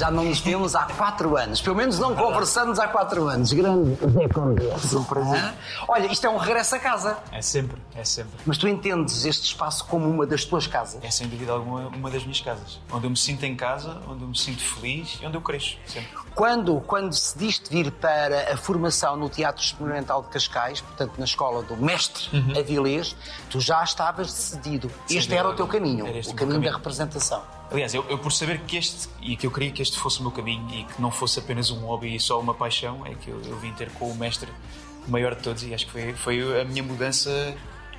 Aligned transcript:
Já 0.00 0.10
não 0.10 0.24
nos 0.24 0.40
vemos 0.40 0.74
há 0.74 0.84
quatro 0.86 1.36
anos. 1.36 1.60
Pelo 1.60 1.76
menos 1.76 1.98
não 1.98 2.16
conversamos 2.16 2.78
há 2.78 2.88
quatro 2.88 3.28
anos. 3.28 3.52
Grande 3.52 3.94
Zé 3.96 4.28
Conde. 4.28 4.66
Um 4.96 5.04
prazer. 5.04 5.52
Olha, 5.86 6.06
isto 6.10 6.26
é 6.26 6.30
um 6.30 6.38
regresso 6.38 6.74
a 6.74 6.78
casa. 6.78 7.18
É 7.30 7.42
sempre, 7.42 7.76
é 7.94 8.02
sempre. 8.02 8.32
Mas 8.46 8.56
tu 8.56 8.66
entendes 8.66 9.26
este 9.26 9.44
espaço 9.44 9.84
como 9.84 10.08
uma 10.08 10.24
das 10.26 10.42
tuas 10.46 10.66
casas? 10.66 11.04
É 11.04 11.10
sem 11.10 11.28
dúvida 11.28 11.52
alguma 11.52 11.88
uma 11.88 12.10
das 12.10 12.22
minhas 12.22 12.40
casas. 12.40 12.80
Onde 12.90 13.04
eu 13.04 13.10
me 13.10 13.16
sinto 13.18 13.44
em 13.44 13.54
casa, 13.54 14.00
onde 14.08 14.22
eu 14.22 14.28
me 14.28 14.38
sinto 14.38 14.62
feliz 14.62 15.18
e 15.20 15.26
onde 15.26 15.36
eu 15.36 15.42
cresço, 15.42 15.76
sempre. 15.86 16.08
Quando, 16.34 16.80
quando 16.86 17.10
decidiste 17.10 17.68
vir 17.68 17.90
para 17.92 18.54
a 18.54 18.56
formação 18.56 19.18
no 19.18 19.28
Teatro 19.28 19.62
Experimental 19.62 20.22
de 20.22 20.28
Cascais, 20.28 20.80
portanto 20.80 21.12
na 21.18 21.26
escola 21.26 21.62
do 21.62 21.76
mestre 21.76 22.24
Avilés, 22.58 23.14
tu 23.50 23.60
já 23.60 23.84
estavas 23.84 24.28
decidido. 24.32 24.90
Sem 25.06 25.18
este 25.18 25.34
era 25.34 25.46
o 25.50 25.52
teu 25.54 25.66
caminho, 25.66 26.06
Era 26.06 26.16
este 26.16 26.30
o 26.30 26.32
o 26.32 26.36
meu 26.36 26.46
caminho 26.46 26.60
da 26.60 26.64
caminho. 26.68 26.76
representação. 26.78 27.59
Aliás, 27.70 27.94
eu, 27.94 28.04
eu 28.08 28.18
por 28.18 28.32
saber 28.32 28.60
que 28.60 28.76
este, 28.76 29.08
e 29.22 29.36
que 29.36 29.46
eu 29.46 29.50
queria 29.50 29.70
que 29.70 29.80
este 29.80 29.98
fosse 29.98 30.18
o 30.20 30.22
meu 30.22 30.32
caminho 30.32 30.66
e 30.72 30.84
que 30.84 31.00
não 31.00 31.10
fosse 31.10 31.38
apenas 31.38 31.70
um 31.70 31.80
hobby 31.86 32.16
e 32.16 32.20
só 32.20 32.40
uma 32.40 32.54
paixão, 32.54 33.06
é 33.06 33.14
que 33.14 33.28
eu, 33.28 33.40
eu 33.44 33.56
vim 33.58 33.72
ter 33.72 33.90
com 33.90 34.10
o 34.10 34.14
mestre 34.14 34.48
maior 35.06 35.34
de 35.34 35.42
todos 35.42 35.62
e 35.62 35.72
acho 35.72 35.86
que 35.86 35.92
foi, 35.92 36.12
foi 36.14 36.60
a 36.60 36.64
minha 36.64 36.82
mudança 36.82 37.30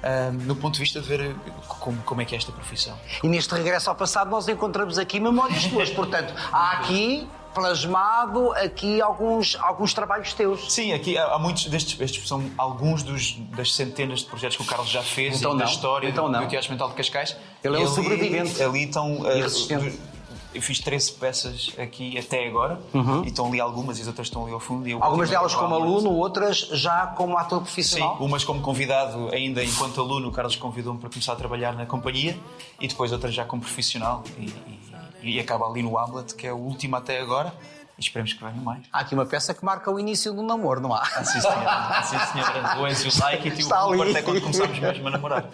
ah, 0.04 0.32
no 0.32 0.56
ponto 0.56 0.74
de 0.74 0.80
vista 0.80 1.00
de 1.00 1.08
ver 1.08 1.36
como, 1.80 2.02
como 2.04 2.22
é 2.22 2.26
que 2.26 2.34
é 2.34 2.38
esta 2.38 2.52
profissão. 2.52 2.98
E 3.24 3.28
neste 3.28 3.54
regresso 3.54 3.90
ao 3.90 3.96
passado 3.96 4.30
nós 4.30 4.48
encontramos 4.48 4.98
aqui 4.98 5.20
memórias 5.20 5.66
tuas. 5.66 5.90
Portanto, 5.90 6.34
há 6.52 6.72
aqui 6.72 7.28
plasmado 7.54 8.52
aqui 8.54 9.02
alguns, 9.02 9.56
alguns 9.62 9.94
trabalhos 9.94 10.34
teus. 10.34 10.72
Sim, 10.72 10.94
aqui 10.94 11.18
há, 11.18 11.34
há 11.34 11.40
muitos 11.40 11.66
destes, 11.68 12.00
estes 12.00 12.28
são 12.28 12.50
alguns 12.58 13.04
dos, 13.04 13.34
das 13.56 13.74
centenas 13.74 14.20
de 14.20 14.26
projetos 14.26 14.58
que 14.58 14.64
o 14.64 14.66
Carlos 14.66 14.90
já 14.90 15.04
fez 15.04 15.38
Então 15.40 15.56
e 15.56 15.60
da 15.60 15.66
história 15.66 16.08
então 16.10 16.26
do, 16.26 16.32
não. 16.32 16.42
do 16.42 16.48
Teatro 16.48 16.70
Mental 16.72 16.90
de 16.90 16.96
Cascais. 16.96 17.36
Ele 17.64 17.78
é 17.78 17.80
o 17.80 17.88
sobrevivente. 17.88 18.62
Ali 18.62 18.84
estão. 18.86 19.20
E 19.26 19.42
ah, 19.42 19.78
do- 19.80 20.12
eu 20.54 20.62
fiz 20.62 20.80
13 20.80 21.14
peças 21.14 21.70
aqui 21.78 22.18
até 22.18 22.46
agora 22.46 22.78
e 23.24 23.30
estão 23.30 23.48
ali 23.48 23.62
algumas 23.62 23.98
e 23.98 24.02
as 24.02 24.08
outras 24.08 24.28
estão 24.28 24.44
ali 24.44 24.52
ao 24.52 24.60
fundo. 24.60 24.86
e 24.86 24.94
Uhum. 24.94 25.02
Algumas 25.02 25.30
delas 25.30 25.56
como 25.56 25.74
aluno, 25.74 26.12
outras 26.12 26.58
já 26.74 27.08
como 27.08 27.38
ator 27.38 27.60
Sim, 27.60 27.64
profissional. 27.64 28.18
umas 28.20 28.44
como 28.44 28.60
convidado 28.60 29.30
ainda 29.32 29.64
enquanto 29.64 30.02
aluno, 30.02 30.28
o 30.28 30.32
Carlos 30.34 30.58
convidou-me 30.58 31.00
para 31.00 31.10
começar 31.10 31.32
a 31.32 31.36
trabalhar 31.38 31.74
na 31.74 31.86
companhia 31.86 32.38
e 32.82 32.88
depois 32.90 33.14
outras 33.14 33.34
já 33.34 33.46
como 33.46 33.62
profissional 33.62 34.24
e, 34.38 34.42
e- 34.48 34.82
e 35.22 35.40
acaba 35.40 35.66
ali 35.68 35.82
no 35.84 35.98
Hamlet, 35.98 36.36
que 36.36 36.48
é 36.48 36.54
o 36.54 36.58
último 36.58 36.96
até 36.96 37.20
agora 37.22 37.54
e 37.98 38.02
esperemos 38.02 38.34
que 38.34 38.40
venha 38.44 38.56
mais. 38.62 38.82
Há 38.92 39.00
aqui 39.02 39.14
uma 39.14 39.26
peça 39.26 39.54
que 39.54 39.64
marca 39.64 39.92
o 39.92 40.00
início 40.00 40.34
do 40.34 40.42
namoro, 40.42 40.82
não 40.82 40.94
há? 40.94 41.02
Ah, 41.02 41.24
sim, 41.24 41.40
senhora. 41.40 42.04
Sim, 42.04 42.18
senhora. 42.32 42.80
O 42.82 42.88
You 42.88 43.12
Like 43.20 43.48
e 43.50 43.64
o. 43.64 43.68
Rupert 43.98 44.16
é 44.16 44.22
quando 44.24 44.42
começámos 44.42 44.80
mesmo 44.80 45.08
a 45.08 45.12
namorar. 45.12 45.46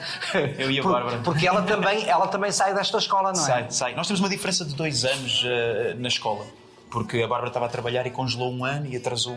Eu 0.58 0.72
e 0.72 0.80
a 0.80 0.84
Por- 0.84 0.92
Bárbara. 0.94 1.18
Porque 1.24 1.48
ela 1.48 1.62
também, 1.64 2.08
ela 2.08 2.28
também 2.28 2.52
sai 2.52 2.74
desta 2.74 2.98
escola, 2.98 3.34
não 3.34 3.42
é? 3.42 3.44
Sai, 3.46 3.66
sai. 3.72 3.96
Nós 3.96 4.08
temos 4.08 4.20
uma 4.22 4.30
diferença 4.30 4.64
de 4.64 4.74
dois 4.76 5.04
anos 5.04 5.44
eh, 5.46 5.96
na 5.98 6.08
escola. 6.08 6.46
Porque 6.90 7.22
a 7.22 7.28
Bárbara 7.28 7.50
estava 7.50 7.66
a 7.66 7.70
trabalhar 7.70 8.08
e 8.08 8.12
congelou 8.12 8.50
um 8.50 8.64
ano 8.64 8.86
e 8.88 8.96
atrasou. 8.96 9.36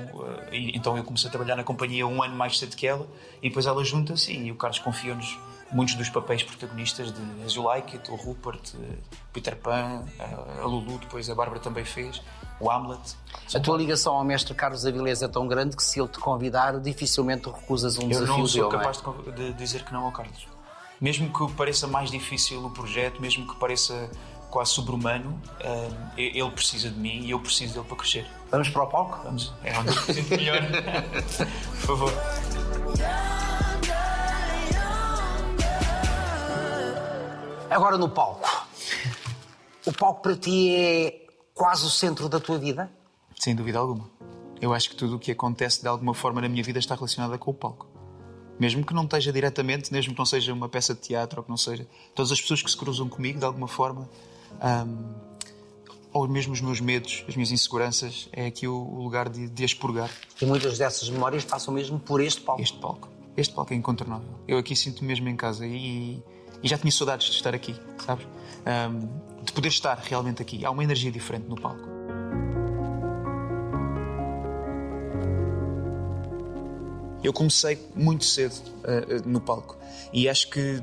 eh, 0.52 0.56
e 0.56 0.76
então 0.76 0.96
eu 0.96 1.02
comecei 1.02 1.26
a 1.28 1.30
trabalhar 1.32 1.56
na 1.56 1.64
companhia 1.64 2.06
um 2.06 2.22
ano 2.22 2.36
mais 2.36 2.58
cedo 2.58 2.76
que 2.76 2.86
ela. 2.86 3.08
E 3.42 3.48
depois 3.48 3.66
ela 3.66 3.82
junta-se 3.84 4.32
e 4.32 4.52
o 4.52 4.54
Carlos 4.54 4.78
confiou-nos 4.78 5.36
muitos 5.72 5.94
dos 5.94 6.08
papéis 6.08 6.42
protagonistas 6.42 7.12
de 7.12 7.44
As 7.44 7.52
You 7.52 7.62
Like 7.64 7.96
It, 7.96 8.10
o 8.10 8.16
Rupert, 8.16 8.60
eh, 8.74 8.96
Peter 9.32 9.56
Pan, 9.56 10.04
eh, 10.18 10.60
a 10.62 10.64
Lulu, 10.64 10.98
depois 10.98 11.28
a 11.30 11.34
Bárbara 11.34 11.60
também 11.60 11.84
fez, 11.84 12.22
o 12.58 12.70
Hamlet. 12.70 13.16
A 13.54 13.60
tua 13.60 13.76
ligação 13.76 14.14
ao 14.14 14.24
mestre 14.24 14.54
Carlos 14.54 14.84
Avilés 14.84 15.22
é 15.22 15.28
tão 15.28 15.46
grande 15.46 15.76
que 15.76 15.82
se 15.82 16.00
ele 16.00 16.08
te 16.08 16.18
convidar, 16.18 16.78
dificilmente 16.80 17.48
recusas 17.48 17.98
um 17.98 18.02
Eu 18.02 18.08
desafio 18.08 18.38
não 18.38 18.46
sou 18.46 18.68
dele, 18.68 18.82
capaz 18.82 19.02
é? 19.26 19.30
de 19.30 19.52
dizer 19.54 19.84
que 19.84 19.92
não 19.92 20.04
ao 20.04 20.12
Carlos. 20.12 20.46
Mesmo 21.00 21.32
que 21.32 21.52
pareça 21.54 21.86
mais 21.86 22.10
difícil 22.10 22.64
o 22.64 22.70
projeto, 22.70 23.22
mesmo 23.22 23.46
que 23.46 23.58
pareça 23.58 24.10
quase 24.50 24.72
sobre-humano, 24.72 25.40
eh, 25.60 25.88
ele 26.16 26.50
precisa 26.50 26.90
de 26.90 26.98
mim 26.98 27.22
e 27.24 27.30
eu 27.30 27.40
preciso 27.40 27.74
dele 27.74 27.86
para 27.86 27.96
crescer. 27.96 28.26
Vamos 28.50 28.68
para 28.68 28.82
o 28.82 28.86
palco? 28.86 29.20
Vamos, 29.24 29.52
é 29.64 29.78
onde 29.78 29.88
eu 29.88 29.94
sinto 30.14 30.30
melhor. 30.30 30.60
Por 31.80 31.86
favor. 31.86 33.39
Agora 37.70 37.96
no 37.96 38.08
palco. 38.08 38.66
O 39.86 39.92
palco 39.92 40.22
para 40.22 40.34
ti 40.34 40.74
é 40.74 41.26
quase 41.54 41.86
o 41.86 41.88
centro 41.88 42.28
da 42.28 42.40
tua 42.40 42.58
vida? 42.58 42.90
Sem 43.38 43.54
dúvida 43.54 43.78
alguma. 43.78 44.10
Eu 44.60 44.74
acho 44.74 44.90
que 44.90 44.96
tudo 44.96 45.14
o 45.14 45.18
que 45.20 45.30
acontece 45.30 45.80
de 45.80 45.86
alguma 45.86 46.12
forma 46.12 46.40
na 46.40 46.48
minha 46.48 46.64
vida 46.64 46.80
está 46.80 46.96
relacionado 46.96 47.38
com 47.38 47.52
o 47.52 47.54
palco. 47.54 47.86
Mesmo 48.58 48.84
que 48.84 48.92
não 48.92 49.04
esteja 49.04 49.32
diretamente, 49.32 49.92
mesmo 49.92 50.12
que 50.12 50.18
não 50.18 50.26
seja 50.26 50.52
uma 50.52 50.68
peça 50.68 50.94
de 50.94 51.00
teatro 51.00 51.38
ou 51.38 51.44
que 51.44 51.48
não 51.48 51.56
seja. 51.56 51.86
Todas 52.12 52.32
as 52.32 52.40
pessoas 52.40 52.60
que 52.60 52.70
se 52.70 52.76
cruzam 52.76 53.08
comigo, 53.08 53.38
de 53.38 53.44
alguma 53.44 53.68
forma, 53.68 54.10
ahm, 54.60 55.14
ou 56.12 56.26
mesmo 56.26 56.52
os 56.52 56.60
meus 56.60 56.80
medos, 56.80 57.24
as 57.28 57.36
minhas 57.36 57.52
inseguranças, 57.52 58.28
é 58.32 58.46
aqui 58.46 58.66
o, 58.66 59.00
lugar 59.00 59.28
de, 59.28 59.48
de 59.48 59.64
expurgar 59.64 60.10
E 60.42 60.44
muitas 60.44 60.76
dessas 60.76 61.08
memórias 61.08 61.44
passam 61.44 61.72
mesmo 61.72 62.00
por 62.00 62.20
este 62.20 62.40
palco. 62.40 62.60
este 62.60 62.78
palco. 62.78 63.08
Este 63.36 63.54
palco 63.54 63.72
é 63.72 63.76
incontornável. 63.76 64.28
Eu 64.48 64.58
aqui 64.58 64.74
sinto-me 64.74 65.06
mesmo 65.06 65.28
em 65.28 65.36
casa 65.36 65.64
e, 65.64 66.20
e 66.62 66.68
já 66.68 66.76
tinha 66.78 66.90
saudades 66.92 67.26
de 67.28 67.36
estar 67.36 67.54
aqui, 67.54 67.74
sabes? 68.04 68.26
Ahm, 68.66 69.08
de 69.42 69.52
poder 69.52 69.68
estar 69.68 69.98
realmente 69.98 70.42
aqui. 70.42 70.64
Há 70.64 70.70
uma 70.70 70.84
energia 70.84 71.10
diferente 71.10 71.46
no 71.48 71.56
palco. 71.60 71.88
Eu 77.22 77.32
comecei 77.32 77.78
muito 77.94 78.24
cedo 78.24 78.54
uh, 78.54 79.28
no 79.28 79.40
palco 79.40 79.76
e 80.12 80.28
acho 80.28 80.48
que 80.48 80.82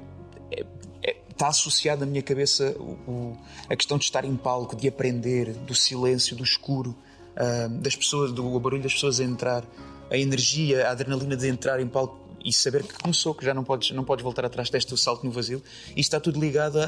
é- 0.51 0.65
é- 1.03 1.17
está 1.31 1.47
associado 1.47 2.01
na 2.01 2.05
minha 2.05 2.21
cabeça 2.21 2.75
o- 2.79 3.11
o- 3.11 3.37
a 3.67 3.75
questão 3.75 3.97
de 3.97 4.03
estar 4.03 4.23
em 4.23 4.35
palco, 4.35 4.75
de 4.75 4.87
aprender, 4.87 5.53
do 5.53 5.73
silêncio, 5.73 6.35
do 6.35 6.43
escuro, 6.43 6.95
uh, 7.35 7.69
das 7.79 7.95
pessoas, 7.95 8.31
do 8.31 8.59
barulho 8.59 8.83
das 8.83 8.93
pessoas 8.93 9.19
a 9.19 9.23
entrar, 9.23 9.63
a 10.11 10.17
energia, 10.17 10.87
a 10.87 10.91
adrenalina 10.91 11.35
de 11.35 11.47
entrar 11.47 11.79
em 11.79 11.87
palco 11.87 12.19
e 12.43 12.53
saber 12.53 12.83
que 12.83 12.93
começou, 12.93 13.33
que 13.33 13.45
já 13.45 13.53
não 13.53 13.63
podes, 13.63 13.91
não 13.91 14.03
podes 14.03 14.23
voltar 14.23 14.45
atrás 14.45 14.69
deste 14.69 14.95
salto 14.97 15.25
no 15.25 15.31
vazio. 15.31 15.61
Isto 15.89 15.99
está 15.99 16.19
tudo 16.19 16.39
ligado 16.39 16.79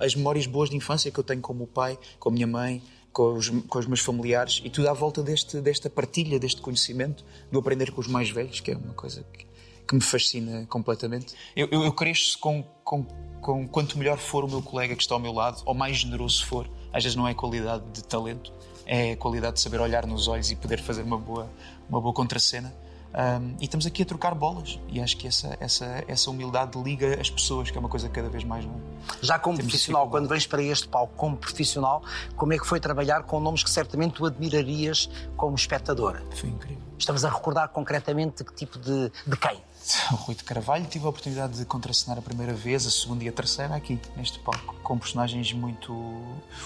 às 0.00 0.14
memórias 0.14 0.46
boas 0.46 0.70
de 0.70 0.76
infância 0.76 1.10
que 1.10 1.18
eu 1.18 1.24
tenho 1.24 1.40
com 1.40 1.52
o 1.52 1.56
meu 1.56 1.66
pai, 1.66 1.98
com 2.18 2.28
a 2.28 2.32
minha 2.32 2.46
mãe, 2.46 2.82
com 3.12 3.34
os, 3.34 3.48
com 3.48 3.78
os 3.78 3.86
meus 3.86 4.00
familiares 4.00 4.60
e 4.64 4.70
tudo 4.70 4.88
à 4.88 4.92
volta 4.92 5.22
deste, 5.22 5.60
desta 5.60 5.90
partilha, 5.90 6.38
deste 6.38 6.60
conhecimento, 6.60 7.24
do 7.50 7.58
aprender 7.58 7.90
com 7.92 8.00
os 8.00 8.06
mais 8.06 8.30
velhos, 8.30 8.60
que 8.60 8.70
é 8.70 8.76
uma 8.76 8.94
coisa 8.94 9.24
que, 9.32 9.46
que 9.86 9.94
me 9.94 10.00
fascina 10.00 10.66
completamente. 10.66 11.34
Eu, 11.54 11.68
eu, 11.70 11.84
eu 11.84 11.92
cresço 11.92 12.38
com, 12.38 12.62
com, 12.82 13.04
com 13.40 13.68
quanto 13.68 13.98
melhor 13.98 14.18
for 14.18 14.44
o 14.44 14.48
meu 14.48 14.62
colega 14.62 14.96
que 14.96 15.02
está 15.02 15.14
ao 15.14 15.20
meu 15.20 15.32
lado, 15.32 15.62
ou 15.66 15.74
mais 15.74 15.98
generoso 15.98 16.44
for, 16.46 16.68
às 16.92 17.04
vezes 17.04 17.16
não 17.16 17.28
é 17.28 17.34
qualidade 17.34 17.84
de 17.92 18.02
talento, 18.02 18.52
é 18.86 19.12
a 19.12 19.16
qualidade 19.16 19.54
de 19.54 19.60
saber 19.60 19.80
olhar 19.80 20.06
nos 20.06 20.26
olhos 20.26 20.50
e 20.50 20.56
poder 20.56 20.80
fazer 20.80 21.02
uma 21.02 21.18
boa, 21.18 21.48
uma 21.88 22.00
boa 22.00 22.14
contracena. 22.14 22.74
Um, 23.14 23.56
e 23.60 23.64
estamos 23.64 23.84
aqui 23.86 24.02
a 24.02 24.06
trocar 24.06 24.34
bolas 24.34 24.78
e 24.88 25.00
acho 25.00 25.16
que 25.18 25.28
essa, 25.28 25.56
essa, 25.60 26.02
essa 26.08 26.30
humildade 26.30 26.80
liga 26.82 27.20
as 27.20 27.28
pessoas, 27.28 27.70
que 27.70 27.76
é 27.76 27.80
uma 27.80 27.88
coisa 27.88 28.08
cada 28.08 28.28
vez 28.28 28.42
mais. 28.42 28.64
Não? 28.64 28.80
Já 29.20 29.38
como 29.38 29.56
Temos 29.56 29.70
profissional, 29.70 30.08
quando 30.08 30.28
vens 30.28 30.46
para 30.46 30.62
este 30.62 30.88
palco 30.88 31.12
como 31.14 31.36
profissional, 31.36 32.02
como 32.36 32.54
é 32.54 32.58
que 32.58 32.66
foi 32.66 32.80
trabalhar 32.80 33.24
com 33.24 33.38
nomes 33.38 33.62
que 33.62 33.70
certamente 33.70 34.14
tu 34.14 34.24
admirarias 34.24 35.10
como 35.36 35.54
espectadora? 35.54 36.22
Foi 36.34 36.48
incrível. 36.48 36.82
Estamos 36.98 37.24
a 37.24 37.30
recordar 37.30 37.68
concretamente 37.68 38.44
que 38.44 38.54
tipo 38.54 38.78
de, 38.78 39.10
de 39.26 39.36
quem? 39.36 39.60
O 40.12 40.14
Rui 40.14 40.34
de 40.34 40.44
Carvalho 40.44 40.86
tive 40.86 41.04
a 41.06 41.08
oportunidade 41.08 41.58
de 41.58 41.64
contracenar 41.64 42.18
a 42.18 42.22
primeira 42.22 42.52
vez, 42.52 42.86
a 42.86 42.90
segunda 42.90 43.24
e 43.24 43.28
a 43.28 43.32
terceira 43.32 43.74
aqui, 43.74 43.98
neste 44.16 44.38
palco, 44.38 44.76
com 44.82 44.96
personagens 44.96 45.52
muito. 45.52 45.92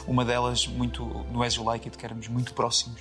Uma 0.07 0.25
delas, 0.25 0.67
muito. 0.67 1.03
no 1.33 1.43
As 1.43 1.55
You 1.55 1.65
Like 1.65 1.89
It, 1.89 1.97
que 1.97 2.05
éramos 2.05 2.29
muito 2.29 2.53
próximos. 2.53 3.01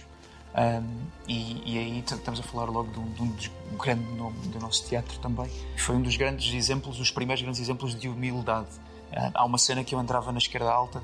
Um, 0.57 1.05
e, 1.27 1.73
e 1.73 1.77
aí 1.79 1.99
estamos 1.99 2.39
a 2.39 2.43
falar 2.43 2.69
logo 2.69 2.89
de 2.91 2.99
um, 2.99 3.31
de 3.31 3.51
um 3.73 3.77
grande 3.77 4.05
nome 4.13 4.37
do 4.47 4.59
nosso 4.59 4.85
teatro 4.87 5.17
também. 5.19 5.49
Foi 5.77 5.95
um 5.95 6.01
dos 6.01 6.15
grandes 6.15 6.53
exemplos, 6.53 6.99
os 6.99 7.11
primeiros 7.11 7.41
grandes 7.41 7.59
exemplos 7.59 7.93
de 7.93 8.07
humildade. 8.07 8.67
Ah, 9.11 9.31
há 9.33 9.45
uma 9.45 9.57
cena 9.57 9.83
que 9.83 9.93
eu 9.93 9.99
entrava 9.99 10.31
na 10.31 10.37
esquerda 10.37 10.71
alta 10.71 11.01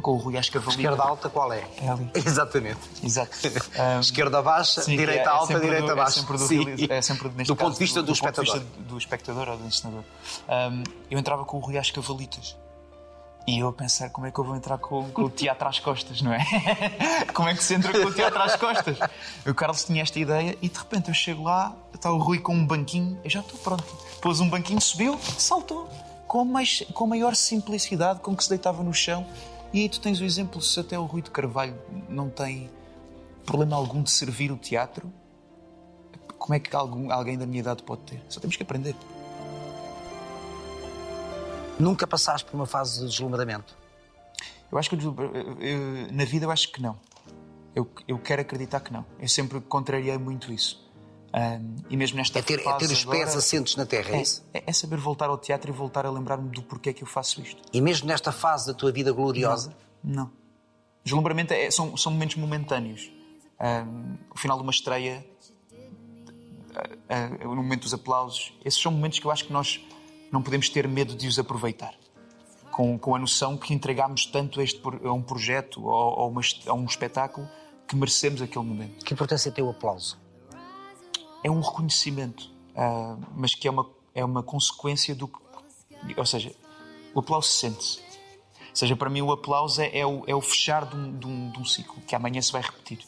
com 0.00 0.12
o 0.12 0.16
Rui 0.16 0.34
cavalitas. 0.34 0.68
Esquerda 0.68 1.02
alta, 1.02 1.28
qual 1.28 1.52
é? 1.52 1.64
É 1.82 1.88
ali. 1.88 2.10
Exatamente. 2.14 2.80
Exato. 3.02 3.36
Um, 3.96 4.00
Esquerda 4.00 4.40
baixa, 4.42 4.82
Sim, 4.82 4.96
direita 4.96 5.22
é- 5.22 5.24
é 5.24 5.28
alta, 5.28 5.60
direita 5.60 5.88
do, 5.88 5.96
baixa. 5.96 6.20
É 6.20 6.20
sempre 6.20 6.38
do, 6.38 6.46
Sim. 6.46 6.86
é 6.88 7.02
sempre, 7.02 7.28
do 7.28 7.56
ponto 7.56 7.56
caso, 7.56 7.72
de 7.72 7.78
vista 7.78 8.02
do, 8.02 8.06
ponto 8.06 8.12
de 8.12 8.12
espectador. 8.12 8.54
vista 8.54 8.82
do 8.82 8.98
espectador 8.98 9.48
ou 9.48 9.56
do 9.56 9.66
encenador. 9.66 10.04
Um, 10.48 10.82
eu 11.10 11.18
entrava 11.18 11.44
com 11.44 11.56
o 11.56 11.60
Rui 11.60 11.76
às 11.76 11.90
cavalitas. 11.90 12.56
E 13.50 13.58
eu 13.58 13.66
a 13.66 13.72
pensar 13.72 14.10
como 14.10 14.28
é 14.28 14.30
que 14.30 14.38
eu 14.38 14.44
vou 14.44 14.54
entrar 14.54 14.78
com, 14.78 15.10
com 15.10 15.22
o 15.22 15.28
teatro 15.28 15.66
às 15.66 15.80
costas, 15.80 16.22
não 16.22 16.32
é? 16.32 16.38
como 17.34 17.48
é 17.48 17.54
que 17.56 17.64
se 17.64 17.74
entra 17.74 17.92
com 17.92 18.06
o 18.06 18.14
teatro 18.14 18.40
às 18.40 18.54
costas? 18.54 18.96
O 19.44 19.52
Carlos 19.52 19.82
tinha 19.82 20.02
esta 20.02 20.20
ideia 20.20 20.56
e 20.62 20.68
de 20.68 20.78
repente 20.78 21.08
eu 21.08 21.14
chego 21.14 21.42
lá, 21.42 21.74
está 21.92 22.12
o 22.12 22.18
Rui 22.18 22.38
com 22.38 22.54
um 22.54 22.64
banquinho, 22.64 23.18
eu 23.24 23.28
já 23.28 23.40
estou 23.40 23.58
pronto. 23.58 23.84
Pôs 24.22 24.38
um 24.38 24.48
banquinho, 24.48 24.80
subiu, 24.80 25.18
saltou. 25.36 25.88
Com, 26.28 26.44
mais, 26.44 26.84
com 26.94 27.02
a 27.02 27.06
maior 27.08 27.34
simplicidade 27.34 28.20
com 28.20 28.36
que 28.36 28.44
se 28.44 28.50
deitava 28.50 28.84
no 28.84 28.94
chão. 28.94 29.26
E 29.72 29.80
aí 29.80 29.88
tu 29.88 30.00
tens 30.00 30.20
o 30.20 30.24
exemplo, 30.24 30.62
se 30.62 30.78
até 30.78 30.96
o 30.96 31.04
Rui 31.04 31.20
de 31.20 31.32
Carvalho 31.32 31.76
não 32.08 32.30
tem 32.30 32.70
problema 33.44 33.74
algum 33.74 34.00
de 34.00 34.12
servir 34.12 34.52
o 34.52 34.56
teatro, 34.56 35.12
como 36.38 36.54
é 36.54 36.60
que 36.60 36.74
algum, 36.76 37.10
alguém 37.10 37.36
da 37.36 37.46
minha 37.46 37.58
idade 37.58 37.82
pode 37.82 38.02
ter? 38.02 38.22
Só 38.28 38.38
temos 38.38 38.54
que 38.54 38.62
aprender. 38.62 38.94
Nunca 41.80 42.06
passaste 42.06 42.48
por 42.50 42.56
uma 42.56 42.66
fase 42.66 43.00
de 43.00 43.06
deslumbramento. 43.08 43.76
Eu 44.70 44.78
acho 44.78 44.88
que 44.90 44.96
eu- 44.96 45.14
eu- 45.60 46.12
na 46.12 46.24
vida 46.24 46.44
eu 46.46 46.50
acho 46.50 46.70
que 46.70 46.80
não. 46.80 46.98
Eu, 47.74 47.88
eu 48.06 48.18
quero 48.18 48.42
acreditar 48.42 48.80
que 48.80 48.92
não. 48.92 49.04
Eu 49.18 49.28
sempre 49.28 49.60
contrariei 49.60 50.16
muito 50.18 50.52
isso. 50.52 50.88
Ahm, 51.32 51.76
e 51.88 51.96
mesmo 51.96 52.16
nesta 52.18 52.40
É 52.40 52.42
ter, 52.42 52.58
é 52.60 52.62
fase 52.64 52.78
ter 52.88 52.92
os 52.92 53.04
pés 53.04 53.22
agora, 53.22 53.38
assentes 53.38 53.76
na 53.76 53.86
terra, 53.86 54.10
é, 54.10 54.16
é, 54.18 54.22
isso? 54.22 54.44
é- 54.52 54.64
é 54.66 54.72
saber 54.72 54.96
voltar 54.98 55.28
ao 55.28 55.38
teatro 55.38 55.70
e 55.70 55.72
voltar 55.72 56.04
a 56.04 56.10
lembrar-me 56.10 56.50
do 56.50 56.60
porquê 56.62 56.92
que 56.92 57.04
eu 57.04 57.06
faço 57.06 57.40
isto. 57.40 57.62
E 57.72 57.80
mesmo 57.80 58.08
nesta 58.08 58.32
fase 58.32 58.66
da 58.66 58.74
tua 58.74 58.90
vida 58.92 59.12
gloriosa, 59.12 59.74
Não. 60.02 60.30
Deslumbramento 61.04 61.52
é- 61.54 61.70
são, 61.70 61.96
são 61.96 62.10
momentos 62.12 62.36
momentâneos. 62.36 63.10
Ahm, 63.60 64.16
o 64.34 64.38
final 64.38 64.56
de 64.56 64.62
uma 64.64 64.72
estreia, 64.72 65.24
ah, 66.74 66.88
ah, 67.08 67.44
no 67.44 67.56
momento 67.56 67.82
dos 67.82 67.94
aplausos, 67.94 68.52
esses 68.64 68.80
são 68.80 68.90
momentos 68.92 69.18
que 69.18 69.24
eu 69.26 69.30
acho 69.30 69.44
que 69.44 69.52
nós 69.52 69.80
não 70.30 70.42
podemos 70.42 70.68
ter 70.68 70.86
medo 70.88 71.14
de 71.14 71.26
os 71.26 71.38
aproveitar. 71.38 71.94
Com, 72.70 72.98
com 72.98 73.14
a 73.14 73.18
noção 73.18 73.56
que 73.56 73.74
entregámos 73.74 74.26
tanto 74.26 74.60
a, 74.60 74.64
este, 74.64 74.80
a 75.04 75.12
um 75.12 75.20
projeto 75.22 75.84
ou 75.84 76.20
a, 76.20 76.26
uma 76.26 76.40
a 76.66 76.72
um 76.72 76.84
espetáculo 76.84 77.48
que 77.86 77.96
merecemos 77.96 78.40
aquele 78.40 78.64
momento. 78.64 79.04
que 79.04 79.12
importância 79.12 79.50
tem 79.50 79.62
o 79.64 79.70
aplauso? 79.70 80.16
É 81.42 81.50
um 81.50 81.60
reconhecimento, 81.60 82.48
ah, 82.76 83.16
mas 83.34 83.54
que 83.54 83.66
é 83.66 83.70
uma, 83.70 83.90
é 84.14 84.24
uma 84.24 84.42
consequência 84.42 85.14
do 85.14 85.26
que. 85.26 85.38
Ou 86.16 86.24
seja, 86.26 86.54
o 87.12 87.18
aplauso 87.20 87.48
sente-se. 87.48 87.98
Ou 87.98 88.76
seja, 88.76 88.94
para 88.94 89.10
mim 89.10 89.20
o 89.22 89.32
aplauso 89.32 89.82
é, 89.82 89.98
é 89.98 90.06
o, 90.06 90.22
é 90.26 90.34
o 90.34 90.40
fechar 90.40 90.86
de 90.86 90.94
um, 90.96 91.18
de 91.18 91.26
um- 91.26 91.50
de 91.50 91.58
um 91.58 91.64
ciclo 91.64 92.00
que 92.06 92.14
amanhã 92.14 92.40
se 92.40 92.52
vai 92.52 92.62
repetir. 92.62 93.00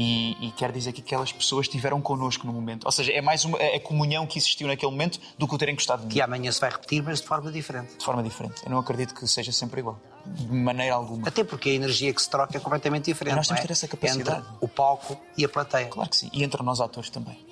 E, 0.00 0.36
e 0.46 0.52
quer 0.52 0.70
dizer 0.70 0.92
que 0.92 1.00
aquelas 1.00 1.32
pessoas 1.32 1.66
estiveram 1.66 2.00
connosco 2.00 2.46
no 2.46 2.52
momento. 2.52 2.84
Ou 2.84 2.92
seja, 2.92 3.10
é 3.10 3.20
mais 3.20 3.44
uma, 3.44 3.58
é 3.58 3.74
a 3.74 3.80
comunhão 3.80 4.28
que 4.28 4.38
existiu 4.38 4.68
naquele 4.68 4.92
momento 4.92 5.18
do 5.36 5.48
que 5.48 5.52
o 5.52 5.58
terem 5.58 5.74
gostado 5.74 6.02
de 6.02 6.06
mim. 6.06 6.14
Que 6.14 6.20
amanhã 6.20 6.52
se 6.52 6.60
vai 6.60 6.70
repetir, 6.70 7.02
mas 7.02 7.20
de 7.20 7.26
forma 7.26 7.50
diferente. 7.50 7.96
De 7.98 8.04
forma 8.04 8.22
diferente. 8.22 8.62
Eu 8.64 8.70
não 8.70 8.78
acredito 8.78 9.12
que 9.12 9.26
seja 9.26 9.50
sempre 9.50 9.80
igual. 9.80 10.00
De 10.24 10.46
maneira 10.46 10.94
alguma. 10.94 11.26
Até 11.26 11.42
porque 11.42 11.70
a 11.70 11.72
energia 11.72 12.14
que 12.14 12.22
se 12.22 12.30
troca 12.30 12.56
é 12.56 12.60
completamente 12.60 13.06
diferente. 13.06 13.34
Nós 13.34 13.48
temos 13.48 13.58
é? 13.58 13.62
que 13.62 13.66
ter 13.66 13.72
essa 13.72 13.88
capacidade. 13.88 14.38
Entre 14.38 14.56
o 14.60 14.68
palco 14.68 15.20
e 15.36 15.44
a 15.44 15.48
plateia. 15.48 15.88
Claro 15.88 16.10
que 16.10 16.16
sim. 16.16 16.30
E 16.32 16.44
entre 16.44 16.62
nós 16.62 16.80
atores 16.80 17.10
também. 17.10 17.44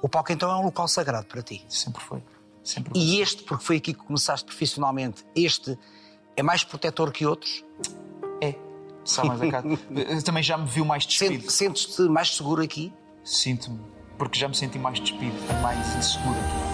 O 0.00 0.08
palco 0.08 0.32
então 0.32 0.50
é 0.50 0.56
um 0.56 0.62
local 0.62 0.88
sagrado 0.88 1.26
para 1.26 1.42
ti. 1.42 1.62
Sempre 1.68 2.02
foi. 2.02 2.22
Sempre 2.64 2.94
foi. 2.94 3.02
E 3.02 3.20
este, 3.20 3.42
porque 3.42 3.62
foi 3.62 3.76
aqui 3.76 3.92
que 3.92 4.00
começaste 4.00 4.46
profissionalmente, 4.46 5.22
este 5.36 5.78
é 6.34 6.42
mais 6.42 6.64
protetor 6.64 7.12
que 7.12 7.26
outros? 7.26 7.62
É. 8.40 8.69
Só 9.14 9.24
mais 9.24 9.40
a 9.42 9.50
cara. 9.50 9.64
Também 10.24 10.42
já 10.42 10.56
me 10.56 10.66
viu 10.66 10.84
mais 10.84 11.04
despido. 11.06 11.50
Sente- 11.50 11.52
Sentes-te 11.52 12.02
mais 12.02 12.34
seguro 12.36 12.62
aqui? 12.62 12.92
Sinto-me. 13.24 13.80
Porque 14.18 14.38
já 14.38 14.48
me 14.48 14.54
senti 14.54 14.78
mais 14.78 15.00
despido, 15.00 15.34
mais 15.62 15.78
inseguro 15.96 16.36
aqui. 16.38 16.70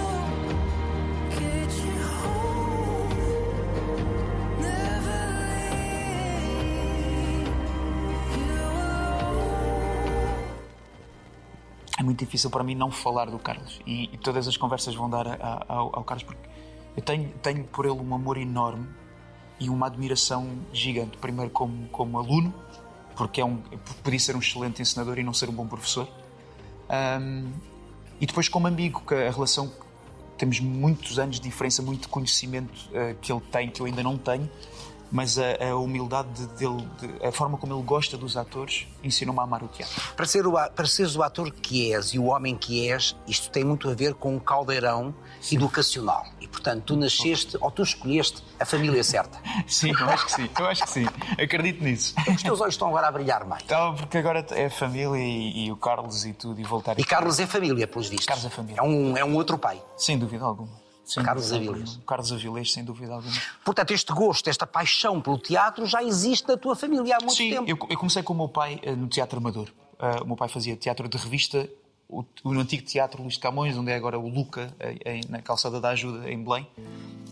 É 11.99 12.03
muito 12.03 12.19
difícil 12.25 12.51
para 12.51 12.63
mim 12.63 12.75
não 12.75 12.91
falar 12.91 13.27
do 13.31 13.39
Carlos. 13.39 13.81
E, 13.87 14.05
e 14.13 14.19
todas 14.19 14.47
as 14.47 14.57
conversas 14.57 14.95
vão 14.95 15.09
dar 15.09 15.27
a- 15.27 15.35
a- 15.41 15.65
ao, 15.69 15.97
ao 15.97 16.05
Carlos 16.05 16.25
porque 16.25 16.49
eu 16.97 17.03
tenho, 17.03 17.29
tenho 17.43 17.65
por 17.65 17.87
ele 17.87 17.95
um 17.99 18.15
amor 18.15 18.37
enorme 18.37 18.87
e 19.59 19.69
uma 19.71 19.87
admiração 19.87 20.49
gigante. 20.73 21.17
Primeiro 21.19 21.51
como, 21.51 21.89
como 21.89 22.19
aluno, 22.19 22.53
porque 23.17 23.41
é 23.41 23.45
um, 23.45 23.57
podia 24.03 24.19
ser 24.21 24.37
um 24.37 24.41
excelente 24.41 24.83
ensinador 24.83 25.19
e 25.19 25.23
não 25.23 25.33
ser 25.33 25.49
um 25.49 25.53
bom 25.53 25.67
professor. 25.67 26.07
Ahm, 26.89 27.51
e 28.21 28.27
depois 28.27 28.49
como 28.49 28.67
amigo, 28.67 29.03
que 29.07 29.15
a 29.15 29.31
relação 29.31 29.71
temos 30.39 30.61
muitos 30.61 31.19
anos 31.19 31.37
de 31.41 31.49
diferença, 31.49 31.83
muito 31.83 32.09
conhecimento 32.09 32.73
eh, 32.93 33.15
que 33.21 33.33
ele 33.33 33.41
tem 33.41 33.71
que 33.71 33.81
eu 33.81 33.87
ainda 33.87 34.03
não 34.03 34.19
tenho, 34.19 34.49
mas 35.11 35.39
a, 35.39 35.71
a 35.71 35.77
humildade 35.77 36.29
de- 36.35 36.47
dele, 36.59 36.87
de- 37.01 37.27
a 37.27 37.33
forma 37.33 37.57
como 37.57 37.73
ele 37.75 37.83
gosta 37.83 38.17
dos 38.19 38.37
atores, 38.37 38.87
ensinou-me 39.03 39.41
a 39.41 39.45
amar 39.45 39.63
o 39.63 39.69
teatro. 39.69 39.95
Para, 40.15 40.27
ser 40.27 40.47
o, 40.47 40.53
para 40.53 40.87
seres 40.87 41.17
o 41.17 41.23
ator 41.23 41.51
que 41.51 41.93
és 41.95 42.13
e 42.13 42.19
o 42.19 42.25
homem 42.27 42.55
que 42.57 42.89
és, 42.91 43.17
isto 43.27 43.51
tem 43.51 43.65
muito 43.65 43.89
a 43.89 43.95
ver 43.95 44.15
com 44.15 44.35
um 44.37 44.39
caldeirão 44.39 45.15
educacional. 45.51 46.27
Portanto, 46.57 46.85
tu 46.85 46.97
nasceste 46.97 47.59
ou 47.61 47.71
tu 47.71 47.83
escolheste 47.83 48.43
a 48.59 48.65
família 48.65 49.05
certa. 49.05 49.39
Sim, 49.67 49.93
eu 50.01 50.09
acho 50.09 50.25
que 50.25 50.33
sim, 50.33 50.51
eu 50.59 50.67
acho 50.67 50.83
que 50.85 50.91
sim. 50.91 51.07
Acredito 51.39 51.85
nisso. 51.85 52.15
Os 52.35 52.43
teus 52.43 52.61
olhos 52.63 52.75
estão 52.75 52.89
agora 52.89 53.09
a 53.09 53.13
brilhar 53.13 53.45
mais. 53.45 53.63
Então, 53.63 53.95
porque 53.95 54.17
agora 54.17 54.45
é 54.53 54.65
a 54.65 54.71
família 54.71 55.19
e, 55.19 55.67
e 55.67 55.73
o 55.73 55.77
Carlos 55.77 56.25
e 56.25 56.33
tudo, 56.33 56.59
e 56.59 56.65
voltar 56.65 56.99
E. 56.99 57.05
Carlos 57.05 57.39
é 57.39 57.47
família, 57.47 57.87
pelos 57.87 58.09
vistos. 58.09 58.27
Carlos 58.27 58.47
é 58.47 58.49
família. 58.49 58.81
É 58.81 58.83
um, 58.83 59.17
é 59.19 59.23
um 59.25 59.35
outro 59.35 59.59
pai. 59.59 59.83
Sem 59.99 60.19
dúvida 60.19 60.47
alguma. 60.47 60.71
Sem 61.05 61.23
Carlos 61.23 61.53
Avilés. 61.53 62.01
Carlos 62.07 62.33
Avilés, 62.33 62.73
sem 62.73 62.83
dúvida 62.83 63.13
alguma. 63.13 63.35
Portanto, 63.63 63.91
este 63.93 64.13
gosto, 64.15 64.49
esta 64.49 64.67
paixão 64.67 65.21
pelo 65.21 65.39
teatro 65.39 65.85
já 65.85 66.03
existe 66.03 66.49
na 66.49 66.57
tua 66.57 66.75
família 66.75 67.17
há 67.17 67.21
muito 67.21 67.37
Sim, 67.37 67.51
tempo. 67.51 67.71
eu, 67.71 67.79
eu 67.91 67.99
comecei 67.99 68.23
com 68.23 68.33
o 68.33 68.37
meu 68.37 68.49
pai 68.49 68.81
eh, 68.83 68.97
no 68.97 69.07
Teatro 69.09 69.39
Amador. 69.39 69.69
Ah, 69.99 70.23
o 70.23 70.27
meu 70.27 70.37
pai 70.37 70.49
fazia 70.49 70.75
teatro 70.75 71.07
de 71.07 71.17
revista, 71.19 71.69
o, 72.09 72.25
o 72.45 72.51
antigo 72.53 72.83
Teatro 72.85 73.21
Luís 73.23 73.35
de 73.35 73.41
Camões, 73.41 73.77
onde 73.77 73.91
é 73.91 73.95
agora 73.95 74.19
o 74.19 74.29
Luca, 74.29 74.73
eh, 74.79 74.97
em- 75.17 75.21
na 75.29 75.43
Calçada 75.43 75.81
da 75.81 75.91
Ajuda, 75.91 76.31
em 76.31 76.43
Belém. 76.43 76.67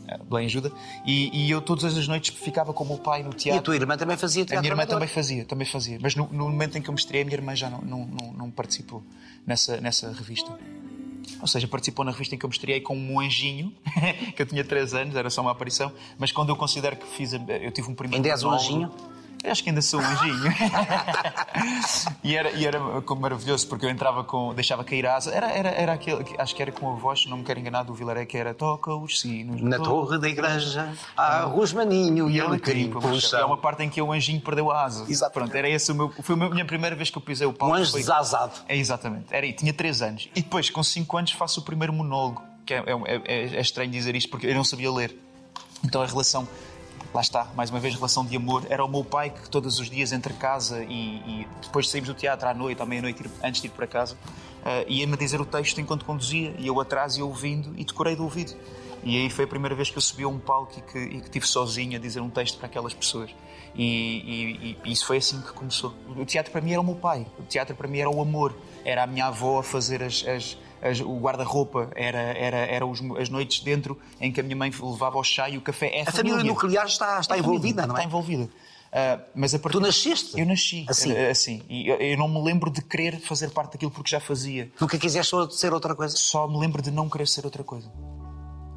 Ah, 0.08 0.18
Belém 0.28 0.46
Ajuda. 0.46 0.70
E, 1.06 1.30
e 1.46 1.50
eu 1.50 1.62
todas 1.62 1.96
as 1.96 2.06
noites 2.06 2.34
ficava 2.36 2.72
com 2.74 2.84
o 2.84 2.86
meu 2.88 2.98
pai 2.98 3.22
no 3.22 3.30
E 3.30 3.34
teatro. 3.34 3.60
a 3.60 3.62
tua 3.62 3.74
irmã 3.76 3.96
também 3.96 4.16
fazia 4.16 4.42
A 4.42 4.46
teatro 4.46 4.60
minha 4.62 4.70
irmã 4.72 4.82
amador. 4.82 4.96
também 4.96 5.08
fazia, 5.08 5.44
também 5.44 5.66
fazia. 5.66 5.98
Mas 6.02 6.14
no, 6.14 6.26
no 6.30 6.44
momento 6.50 6.76
em 6.76 6.82
que 6.82 6.88
eu 6.90 6.92
me 6.92 6.98
estreiei, 7.00 7.22
a 7.22 7.24
minha 7.24 7.36
irmã 7.36 7.54
já 7.56 7.70
não, 7.70 7.80
não, 7.80 8.04
não, 8.06 8.32
não 8.32 8.50
participou 8.50 9.02
nessa, 9.46 9.80
nessa 9.80 10.12
revista. 10.12 10.50
Ou 11.40 11.46
seja, 11.48 11.66
participou 11.66 12.04
na 12.04 12.10
revista 12.10 12.34
em 12.34 12.38
que 12.38 12.44
eu 12.44 12.48
me 12.50 12.54
estreiei 12.54 12.80
como 12.82 13.00
um 13.00 13.18
anjinho, 13.18 13.72
que 14.36 14.42
eu 14.42 14.46
tinha 14.46 14.62
3 14.62 14.92
anos, 14.92 15.16
era 15.16 15.30
só 15.30 15.40
uma 15.40 15.52
aparição, 15.52 15.90
mas 16.18 16.30
quando 16.32 16.50
eu 16.50 16.56
considero 16.56 16.96
que 16.96 17.06
fiz, 17.06 17.32
a- 17.32 17.38
eu 17.38 17.70
tive 17.72 17.90
um 17.90 17.94
primeiro 17.94 18.16
Ainda 18.22 18.28
és 18.28 18.42
um 18.42 18.50
anjinho? 18.50 18.90
Eu 19.44 19.52
acho 19.52 19.62
que 19.62 19.68
ainda 19.68 19.82
sou 19.82 20.00
um 20.00 20.04
anjinho. 20.04 20.42
e, 22.24 22.34
era, 22.34 22.50
e 22.52 22.66
era 22.66 22.80
maravilhoso, 23.14 23.68
porque 23.68 23.84
eu 23.84 23.90
entrava 23.90 24.24
com. 24.24 24.54
deixava 24.54 24.82
cair 24.82 25.06
a 25.06 25.16
asa. 25.16 25.30
Era, 25.32 25.50
era, 25.50 25.68
era 25.68 25.92
aquele, 25.92 26.24
acho 26.38 26.54
que 26.56 26.62
era 26.62 26.72
com 26.72 26.90
a 26.90 26.94
voz, 26.94 27.26
não 27.26 27.36
me 27.36 27.44
quero 27.44 27.60
enganar, 27.60 27.82
do 27.82 27.92
Vilaré, 27.92 28.24
que 28.24 28.38
era 28.38 28.54
toca 28.54 28.94
os 28.94 29.20
sinos. 29.20 29.60
Na 29.60 29.78
torre 29.78 30.18
da 30.18 30.28
igreja 30.28 30.92
há 31.14 31.40
Rosmaninho 31.42 32.30
e 32.30 32.40
Alecrim 32.40 32.90
É 33.38 33.44
uma 33.44 33.58
parte 33.58 33.82
em 33.82 33.90
que 33.90 34.00
o 34.00 34.12
anjinho 34.12 34.40
perdeu 34.40 34.70
a 34.70 34.82
asa. 34.82 35.04
Exatamente. 35.08 35.50
Pronto, 35.50 35.54
era 35.58 35.68
esse 35.68 35.92
o 35.92 35.94
meu. 35.94 36.10
Foi 36.22 36.34
a 36.34 36.48
minha 36.48 36.64
primeira 36.64 36.96
vez 36.96 37.10
que 37.10 37.18
eu 37.18 37.22
pisei 37.22 37.46
o 37.46 37.52
palco. 37.52 37.74
Um 37.74 37.78
anjo 37.78 37.90
foi- 37.90 38.00
desasado. 38.00 38.62
É, 38.66 38.74
exatamente. 38.76 39.26
Era, 39.30 39.52
tinha 39.52 39.74
3 39.74 40.00
anos. 40.00 40.28
E 40.34 40.40
depois, 40.40 40.70
com 40.70 40.82
5 40.82 41.16
anos, 41.18 41.32
faço 41.32 41.60
o 41.60 41.62
primeiro 41.62 41.92
monólogo. 41.92 42.42
Que 42.64 42.72
é, 42.72 42.78
é, 42.78 43.22
é- 43.26 43.56
é 43.56 43.60
estranho 43.60 43.90
dizer 43.90 44.16
isto 44.16 44.30
porque 44.30 44.46
eu 44.46 44.54
não 44.54 44.64
sabia 44.64 44.90
ler. 44.90 45.14
Então 45.84 46.00
a 46.00 46.06
relação. 46.06 46.48
Lá 47.14 47.20
está, 47.20 47.46
mais 47.54 47.70
uma 47.70 47.78
vez, 47.78 47.94
relação 47.94 48.26
de 48.26 48.36
amor. 48.36 48.64
Era 48.68 48.84
o 48.84 48.88
meu 48.88 49.04
pai 49.04 49.30
que 49.30 49.48
todos 49.48 49.78
os 49.78 49.88
dias 49.88 50.10
entre 50.12 50.34
casa 50.34 50.82
e, 50.82 50.90
e 51.42 51.48
depois 51.62 51.88
saímos 51.88 52.08
do 52.08 52.14
teatro 52.14 52.48
à 52.48 52.52
noite, 52.52 52.82
à 52.82 52.86
meia-noite, 52.86 53.24
antes 53.42 53.60
de 53.60 53.68
ir 53.68 53.70
para 53.70 53.86
casa, 53.86 54.18
eh, 54.64 54.84
ia-me 54.88 55.16
dizer 55.16 55.40
o 55.40 55.46
texto 55.46 55.80
enquanto 55.80 56.04
conduzia, 56.04 56.52
e 56.58 56.66
eu 56.66 56.80
atrás 56.80 57.16
ia 57.16 57.24
ouvindo 57.24 57.72
e 57.78 57.84
decorei 57.84 58.16
do 58.16 58.24
ouvido. 58.24 58.52
E 59.04 59.16
aí 59.16 59.30
foi 59.30 59.44
a 59.44 59.48
primeira 59.48 59.76
vez 59.76 59.90
que 59.90 59.96
eu 59.96 60.02
subi 60.02 60.24
a 60.24 60.28
um 60.28 60.40
palco 60.40 60.72
e 60.76 60.82
que, 60.82 60.98
e 60.98 61.20
que 61.20 61.26
estive 61.26 61.46
sozinho 61.46 61.94
a 61.96 62.00
dizer 62.00 62.20
um 62.20 62.30
texto 62.30 62.58
para 62.58 62.66
aquelas 62.66 62.92
pessoas. 62.92 63.30
E, 63.76 63.84
e- 63.84 64.76
e 64.84 64.92
isso 64.92 65.06
foi 65.06 65.18
assim 65.18 65.40
que 65.40 65.52
começou. 65.52 65.94
O 66.16 66.24
teatro 66.24 66.50
para 66.50 66.60
mim 66.60 66.72
era 66.72 66.80
o 66.80 66.84
meu 66.84 66.94
pai, 66.96 67.26
o 67.38 67.42
teatro 67.42 67.76
para 67.76 67.86
mim 67.86 67.98
era 67.98 68.10
o 68.10 68.20
amor, 68.20 68.56
era 68.84 69.04
a 69.04 69.06
minha 69.06 69.26
avó 69.26 69.60
a 69.60 69.62
fazer 69.62 70.02
as, 70.02 70.24
as- 70.26 70.56
as- 70.84 71.00
o 71.00 71.18
guarda-roupa, 71.18 71.90
era, 71.96 72.18
era, 72.18 72.58
era 72.58 72.86
os- 72.86 73.00
as 73.18 73.28
noites 73.28 73.60
dentro 73.60 73.98
em 74.20 74.30
que 74.30 74.38
a 74.40 74.42
minha 74.42 74.54
mãe 74.56 74.70
levava 74.70 75.18
o 75.18 75.24
chá 75.24 75.48
e 75.48 75.56
o 75.56 75.60
café. 75.60 75.88
É 75.98 76.02
A 76.02 76.12
família 76.12 76.44
nuclear 76.44 76.86
está, 76.86 77.18
está 77.20 77.34
É 77.36 77.38
envolvida, 77.40 77.82
família, 77.82 77.86
não 77.86 77.96
é? 77.96 77.98
Está 77.98 78.04
envolvida. 78.08 78.48
Ah, 78.96 79.18
mas 79.34 79.52
a 79.52 79.58
partir... 79.58 79.76
Tu 79.78 79.80
nasceste? 79.80 80.38
Eu 80.38 80.46
nasci 80.46 80.86
Assim? 80.88 81.16
assim. 81.16 81.62
E 81.68 81.88
eu, 81.88 81.96
eu 81.96 82.16
não 82.16 82.28
me 82.28 82.40
lembro 82.40 82.70
de 82.70 82.80
querer 82.80 83.18
fazer 83.18 83.50
parte 83.50 83.72
daquilo 83.72 83.90
porque 83.90 84.08
já 84.10 84.20
fazia. 84.20 84.70
Nunca 84.80 84.96
quiseste 84.96 85.34
ser 85.50 85.72
outra 85.72 85.96
coisa? 85.96 86.16
Só 86.16 86.46
me 86.46 86.56
lembro 86.58 86.80
de 86.80 86.92
não 86.92 87.08
querer 87.08 87.26
ser 87.26 87.44
outra 87.44 87.64
coisa. 87.64 87.90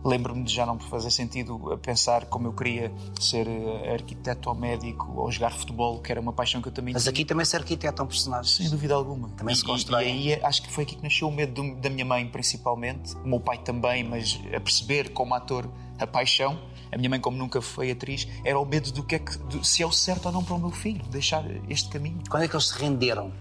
Lembro-me 0.07 0.43
de 0.43 0.53
já 0.53 0.65
não 0.65 0.79
fazer 0.79 1.11
sentido 1.11 1.77
pensar 1.81 2.25
como 2.27 2.47
eu 2.47 2.53
queria 2.53 2.91
ser 3.19 3.45
eh, 3.45 3.91
arquiteto 3.93 4.47
ou 4.47 4.55
médico 4.55 5.11
ou 5.17 5.29
jogar 5.29 5.51
futebol, 5.51 5.99
que 5.99 6.09
era 6.11 6.21
uma 6.21 6.31
paixão 6.31 6.61
que 6.61 6.69
eu 6.69 6.71
também 6.71 6.93
Mas 6.93 7.03
tinha. 7.03 7.11
aqui 7.11 7.25
também 7.25 7.45
se 7.45 7.57
arquitetam 7.57 8.07
personagens. 8.07 8.55
Sem 8.55 8.69
dúvida 8.69 8.93
alguma. 8.93 9.27
Também 9.31 9.51
e, 9.53 9.55
se 9.57 9.65
constrói. 9.65 10.05
E, 10.05 10.33
aí 10.33 10.39
acho 10.45 10.61
que 10.61 10.71
foi 10.71 10.85
aqui 10.85 10.95
que 10.95 11.03
nasceu 11.03 11.27
o 11.27 11.31
medo 11.31 11.61
do- 11.61 11.75
da 11.75 11.89
minha 11.89 12.05
mãe, 12.05 12.25
principalmente. 12.25 13.15
O 13.17 13.27
meu 13.27 13.39
pai 13.41 13.57
também, 13.57 14.01
mas 14.03 14.39
a 14.55 14.59
perceber 14.61 15.09
como 15.11 15.33
ator 15.33 15.69
a 15.99 16.07
paixão. 16.07 16.57
A 16.89 16.95
minha 16.97 17.09
mãe, 17.09 17.19
como 17.19 17.35
nunca 17.37 17.61
foi 17.61 17.91
atriz, 17.91 18.25
era 18.45 18.57
o 18.57 18.63
medo 18.65 18.93
do 18.93 19.03
que 19.03 19.15
é 19.15 19.19
que, 19.19 19.37
do- 19.39 19.61
se 19.65 19.83
é 19.83 19.85
o 19.85 19.91
certo 19.91 20.27
ou 20.27 20.31
não 20.31 20.41
para 20.41 20.55
o 20.55 20.57
meu 20.59 20.71
filho, 20.71 21.03
deixar 21.09 21.43
este 21.69 21.89
caminho. 21.89 22.19
Quando 22.29 22.43
é 22.43 22.47
que 22.47 22.55
eles 22.55 22.67
se 22.69 22.79
renderam? 22.79 23.33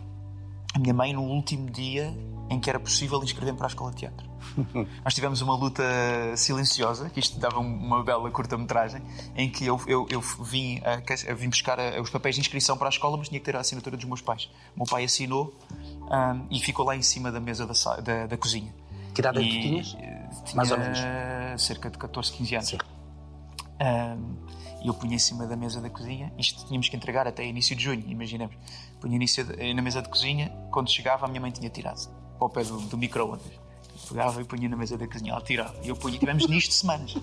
A 0.74 0.78
minha 0.80 0.92
mãe, 0.92 1.12
no 1.12 1.22
último 1.22 1.70
dia 1.70 2.12
em 2.48 2.60
que 2.60 2.70
era 2.70 2.78
possível 2.78 3.22
inscrever-me 3.24 3.56
para 3.58 3.66
a 3.66 3.70
escola 3.70 3.90
de 3.90 3.96
teatro. 3.98 4.28
Nós 5.04 5.14
tivemos 5.14 5.40
uma 5.40 5.54
luta 5.56 5.82
silenciosa, 6.36 7.10
que 7.10 7.18
isto 7.20 7.38
dava 7.38 7.58
uma 7.58 8.02
bela 8.04 8.30
curta-metragem, 8.30 9.02
em 9.34 9.50
que 9.50 9.66
eu, 9.66 9.80
eu, 9.86 10.06
eu 10.10 10.20
vim, 10.20 10.80
a- 10.84 11.02
eu 11.26 11.36
vim 11.36 11.48
buscar 11.48 11.78
a- 11.80 12.00
os 12.00 12.08
papéis 12.10 12.34
de 12.36 12.40
inscrição 12.40 12.76
para 12.76 12.88
a 12.88 12.90
escola, 12.90 13.16
mas 13.16 13.28
tinha 13.28 13.40
que 13.40 13.44
ter 13.46 13.56
a 13.56 13.60
assinatura 13.60 13.96
dos 13.96 14.04
meus 14.06 14.20
pais. 14.20 14.48
O 14.74 14.78
meu 14.80 14.86
pai 14.86 15.04
assinou 15.04 15.52
ahm, 16.10 16.46
e 16.50 16.60
ficou 16.60 16.84
lá 16.86 16.94
em 16.96 17.02
cima 17.02 17.32
da 17.32 17.40
mesa 17.40 17.66
da, 17.66 17.96
da, 18.00 18.26
da 18.26 18.36
cozinha. 18.36 18.72
Que 19.12 19.20
idade 19.20 19.38
é 19.38 19.42
que 19.42 19.48
tu 19.48 19.62
tinhas? 19.62 19.96
eh, 19.98 20.28
tinha 20.44 20.56
Mais 20.56 20.70
ou 20.70 20.78
menos. 20.78 20.98
cerca 21.62 21.90
de 21.90 21.98
14, 21.98 22.32
15 22.32 22.54
anos. 22.54 22.68
Sim. 22.68 22.78
Ahm, 23.80 24.36
E 24.82 24.88
eu 24.88 24.94
punha 24.94 25.16
em 25.16 25.18
cima 25.18 25.46
da 25.46 25.56
mesa 25.56 25.80
da 25.80 25.90
cozinha, 25.90 26.32
isto 26.38 26.64
tínhamos 26.66 26.88
que 26.88 26.94
entregar 26.96 27.26
até 27.26 27.44
início 27.44 27.74
de 27.74 27.82
junho, 27.82 28.04
imaginemos. 28.08 28.54
Punha 29.00 29.16
início 29.16 29.42
de, 29.44 29.74
na 29.74 29.82
mesa 29.82 30.00
de 30.00 30.08
cozinha, 30.08 30.50
quando 30.70 30.88
chegava 30.90 31.24
a 31.24 31.28
minha 31.28 31.40
mãe 31.40 31.50
tinha 31.50 31.68
tirado 31.70 32.08
para 32.38 32.46
o 32.46 32.50
pé 32.50 32.64
do, 32.64 32.78
do 32.78 32.96
micro-ondas. 32.96 33.66
Pegava 34.08 34.40
e 34.40 34.44
punha 34.44 34.68
na 34.68 34.76
mesa 34.76 34.96
da 34.96 35.06
cozinha, 35.06 35.32
ela 35.32 35.40
tirava. 35.40 35.74
E 35.82 35.88
eu 35.88 35.96
punha, 35.96 36.18
tivemos 36.18 36.46
nisto 36.46 36.72
semanas. 36.72 37.16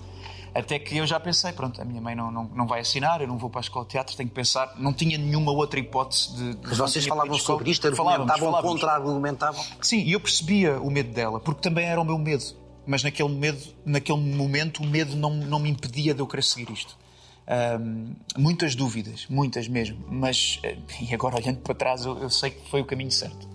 Até 0.54 0.78
que 0.78 0.96
eu 0.96 1.06
já 1.06 1.18
pensei, 1.18 1.52
pronto, 1.52 1.80
a 1.82 1.84
minha 1.84 2.00
mãe 2.00 2.14
não, 2.14 2.30
não, 2.30 2.44
não 2.44 2.66
vai 2.66 2.80
assinar, 2.80 3.20
eu 3.20 3.26
não 3.26 3.36
vou 3.36 3.50
para 3.50 3.60
a 3.60 3.62
escola 3.62 3.84
de 3.84 3.92
teatro, 3.92 4.16
tenho 4.16 4.28
que 4.28 4.34
pensar. 4.34 4.72
Não 4.78 4.92
tinha 4.92 5.18
nenhuma 5.18 5.50
outra 5.50 5.80
hipótese 5.80 6.32
de. 6.36 6.54
de 6.54 6.68
Mas 6.68 6.78
vocês 6.78 7.06
falavam 7.06 7.36
sobre 7.38 7.70
isto, 7.70 7.86
argumentavam, 7.86 8.62
contra-argumentavam? 8.62 9.64
Sim, 9.80 10.02
e 10.04 10.12
eu 10.12 10.20
percebia 10.20 10.80
o 10.80 10.90
medo 10.90 11.12
dela, 11.12 11.40
porque 11.40 11.60
também 11.60 11.86
era 11.86 12.00
o 12.00 12.04
meu 12.04 12.18
medo. 12.18 12.44
Mas 12.86 13.02
naquele, 13.02 13.30
medo, 13.30 13.60
naquele 13.84 14.18
momento 14.18 14.82
o 14.82 14.86
medo 14.86 15.16
não, 15.16 15.30
não 15.30 15.58
me 15.58 15.70
impedia 15.70 16.12
de 16.14 16.20
eu 16.20 16.26
querer 16.26 16.42
seguir 16.42 16.70
isto. 16.70 16.96
Um, 17.46 18.14
muitas 18.38 18.74
dúvidas, 18.74 19.26
muitas 19.28 19.68
mesmo, 19.68 19.98
mas 20.08 20.60
eh, 20.62 20.78
e 21.00 21.14
agora 21.14 21.36
olhando 21.36 21.58
para 21.58 21.74
trás 21.74 22.06
eu, 22.06 22.16
eu 22.18 22.30
sei 22.30 22.50
que 22.50 22.70
foi 22.70 22.80
o 22.80 22.86
caminho 22.86 23.10
certo. 23.10 23.46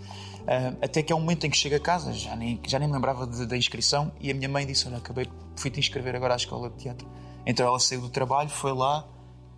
Uh, 0.49 0.75
até 0.81 1.03
que 1.03 1.13
é 1.13 1.15
um 1.15 1.19
momento 1.19 1.45
em 1.45 1.49
que 1.51 1.55
chego 1.55 1.75
a 1.75 1.79
casa, 1.79 2.11
já 2.11 2.35
nem, 2.35 2.59
já 2.65 2.79
nem 2.79 2.87
me 2.87 2.95
lembrava 2.95 3.27
da 3.27 3.55
inscrição, 3.55 4.11
e 4.19 4.31
a 4.31 4.33
minha 4.33 4.49
mãe 4.49 4.65
disse: 4.65 4.87
Olha, 4.87 4.97
acabei, 4.97 5.27
fui-te 5.55 5.79
inscrever 5.79 6.15
agora 6.15 6.33
à 6.33 6.37
escola 6.37 6.71
de 6.71 6.77
teatro. 6.77 7.07
Então 7.45 7.67
ela 7.67 7.79
saiu 7.79 8.01
do 8.01 8.09
trabalho, 8.09 8.49
foi 8.49 8.73
lá, 8.73 9.07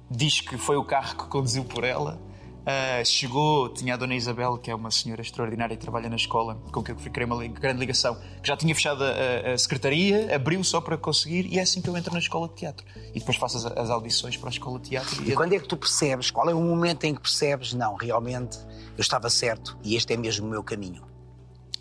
diz 0.10 0.42
que 0.42 0.58
foi 0.58 0.76
o 0.76 0.84
carro 0.84 1.16
que 1.16 1.30
conduziu 1.30 1.64
por 1.64 1.86
ela. 1.86 2.20
Uh, 2.62 3.04
chegou, 3.04 3.70
tinha 3.70 3.96
a 3.96 3.98
Dona 3.98 4.14
Isabel, 4.14 4.56
que 4.58 4.70
é 4.70 4.76
uma 4.76 4.92
senhora 4.92 5.22
extraordinária 5.22 5.74
e 5.74 5.78
trabalha 5.78 6.08
na 6.08 6.16
escola, 6.16 6.62
com 6.72 6.84
quem 6.84 6.94
eu 6.94 7.12
criei 7.12 7.26
uma 7.26 7.48
grande 7.48 7.80
ligação, 7.80 8.16
que 8.42 8.48
já 8.48 8.56
tinha 8.56 8.74
fechado 8.76 9.04
a, 9.04 9.54
a, 9.54 9.58
secretaria, 9.58 10.36
abriu 10.36 10.64
só 10.64 10.80
para 10.80 10.96
conseguir, 10.96 11.48
e 11.48 11.58
é 11.58 11.64
assim 11.64 11.82
que 11.82 11.90
eu 11.90 11.98
entro 11.98 12.14
na 12.14 12.20
escola 12.20 12.48
de 12.48 12.54
teatro. 12.54 12.86
E 13.16 13.20
depois 13.20 13.36
faço 13.38 13.58
as, 13.58 13.66
as 13.66 13.90
audições 13.90 14.38
para 14.38 14.50
a 14.50 14.52
escola 14.52 14.80
de 14.80 14.90
teatro. 14.90 15.24
E, 15.24 15.32
e 15.32 15.36
quando 15.36 15.54
é 15.54 15.60
que 15.60 15.68
tu 15.68 15.76
percebes? 15.76 16.30
Qual 16.30 16.48
é 16.48 16.54
o 16.54 16.62
momento 16.62 17.04
em 17.06 17.16
que 17.16 17.22
percebes? 17.22 17.74
Não, 17.74 17.96
realmente 17.96 18.60
eu 18.96 19.02
estava 19.02 19.28
certo 19.30 19.76
e 19.84 19.96
este 19.96 20.14
é 20.14 20.18
mesmo 20.18 20.46
o 20.46 20.50
meu 20.50 20.64
caminho. 20.64 21.04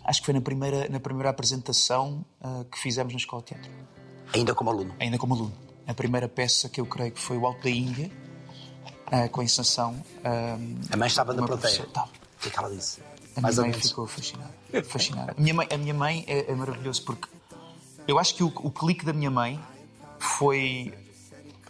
Acho 0.03 0.19
que 0.21 0.25
foi 0.25 0.33
na 0.33 0.41
primeira, 0.41 0.89
na 0.89 0.99
primeira 0.99 1.29
apresentação 1.29 2.25
uh, 2.41 2.65
que 2.65 2.79
fizemos 2.79 3.13
na 3.13 3.17
Escola 3.17 3.43
de 3.43 3.49
Teatro. 3.49 3.71
Ainda 4.33 4.55
como 4.55 4.71
aluno? 4.71 4.95
Ainda 4.99 5.17
como 5.17 5.35
aluno. 5.35 5.53
A 5.85 5.93
primeira 5.93 6.27
peça 6.27 6.67
que 6.69 6.81
eu 6.81 6.85
creio 6.85 7.11
que 7.11 7.19
foi 7.19 7.37
o 7.37 7.45
Alto 7.45 7.63
da 7.63 7.69
Índia, 7.69 8.09
uh, 9.11 9.29
com 9.29 9.41
a 9.41 9.43
encenação. 9.43 10.03
A 10.89 10.97
mãe 10.97 11.07
estava 11.07 11.33
na 11.33 11.45
plateia? 11.45 11.81
Estava. 11.83 12.07
O 12.07 12.41
que 12.41 12.47
é 12.47 12.51
que 12.51 12.59
ela 12.59 12.69
disse? 12.69 13.01
A 13.35 13.41
minha 13.41 13.61
mãe 13.61 13.73
ficou 13.73 14.07
fascinada. 14.07 14.53
fascinada. 14.83 15.35
A 15.37 15.41
minha 15.41 15.53
mãe, 15.53 15.67
a 15.71 15.77
minha 15.77 15.93
mãe 15.93 16.25
é, 16.27 16.51
é 16.51 16.55
maravilhoso 16.55 17.03
porque 17.03 17.27
eu 18.07 18.19
acho 18.19 18.35
que 18.35 18.43
o, 18.43 18.47
o 18.47 18.71
clique 18.71 19.05
da 19.05 19.13
minha 19.13 19.31
mãe 19.31 19.59
foi 20.19 20.93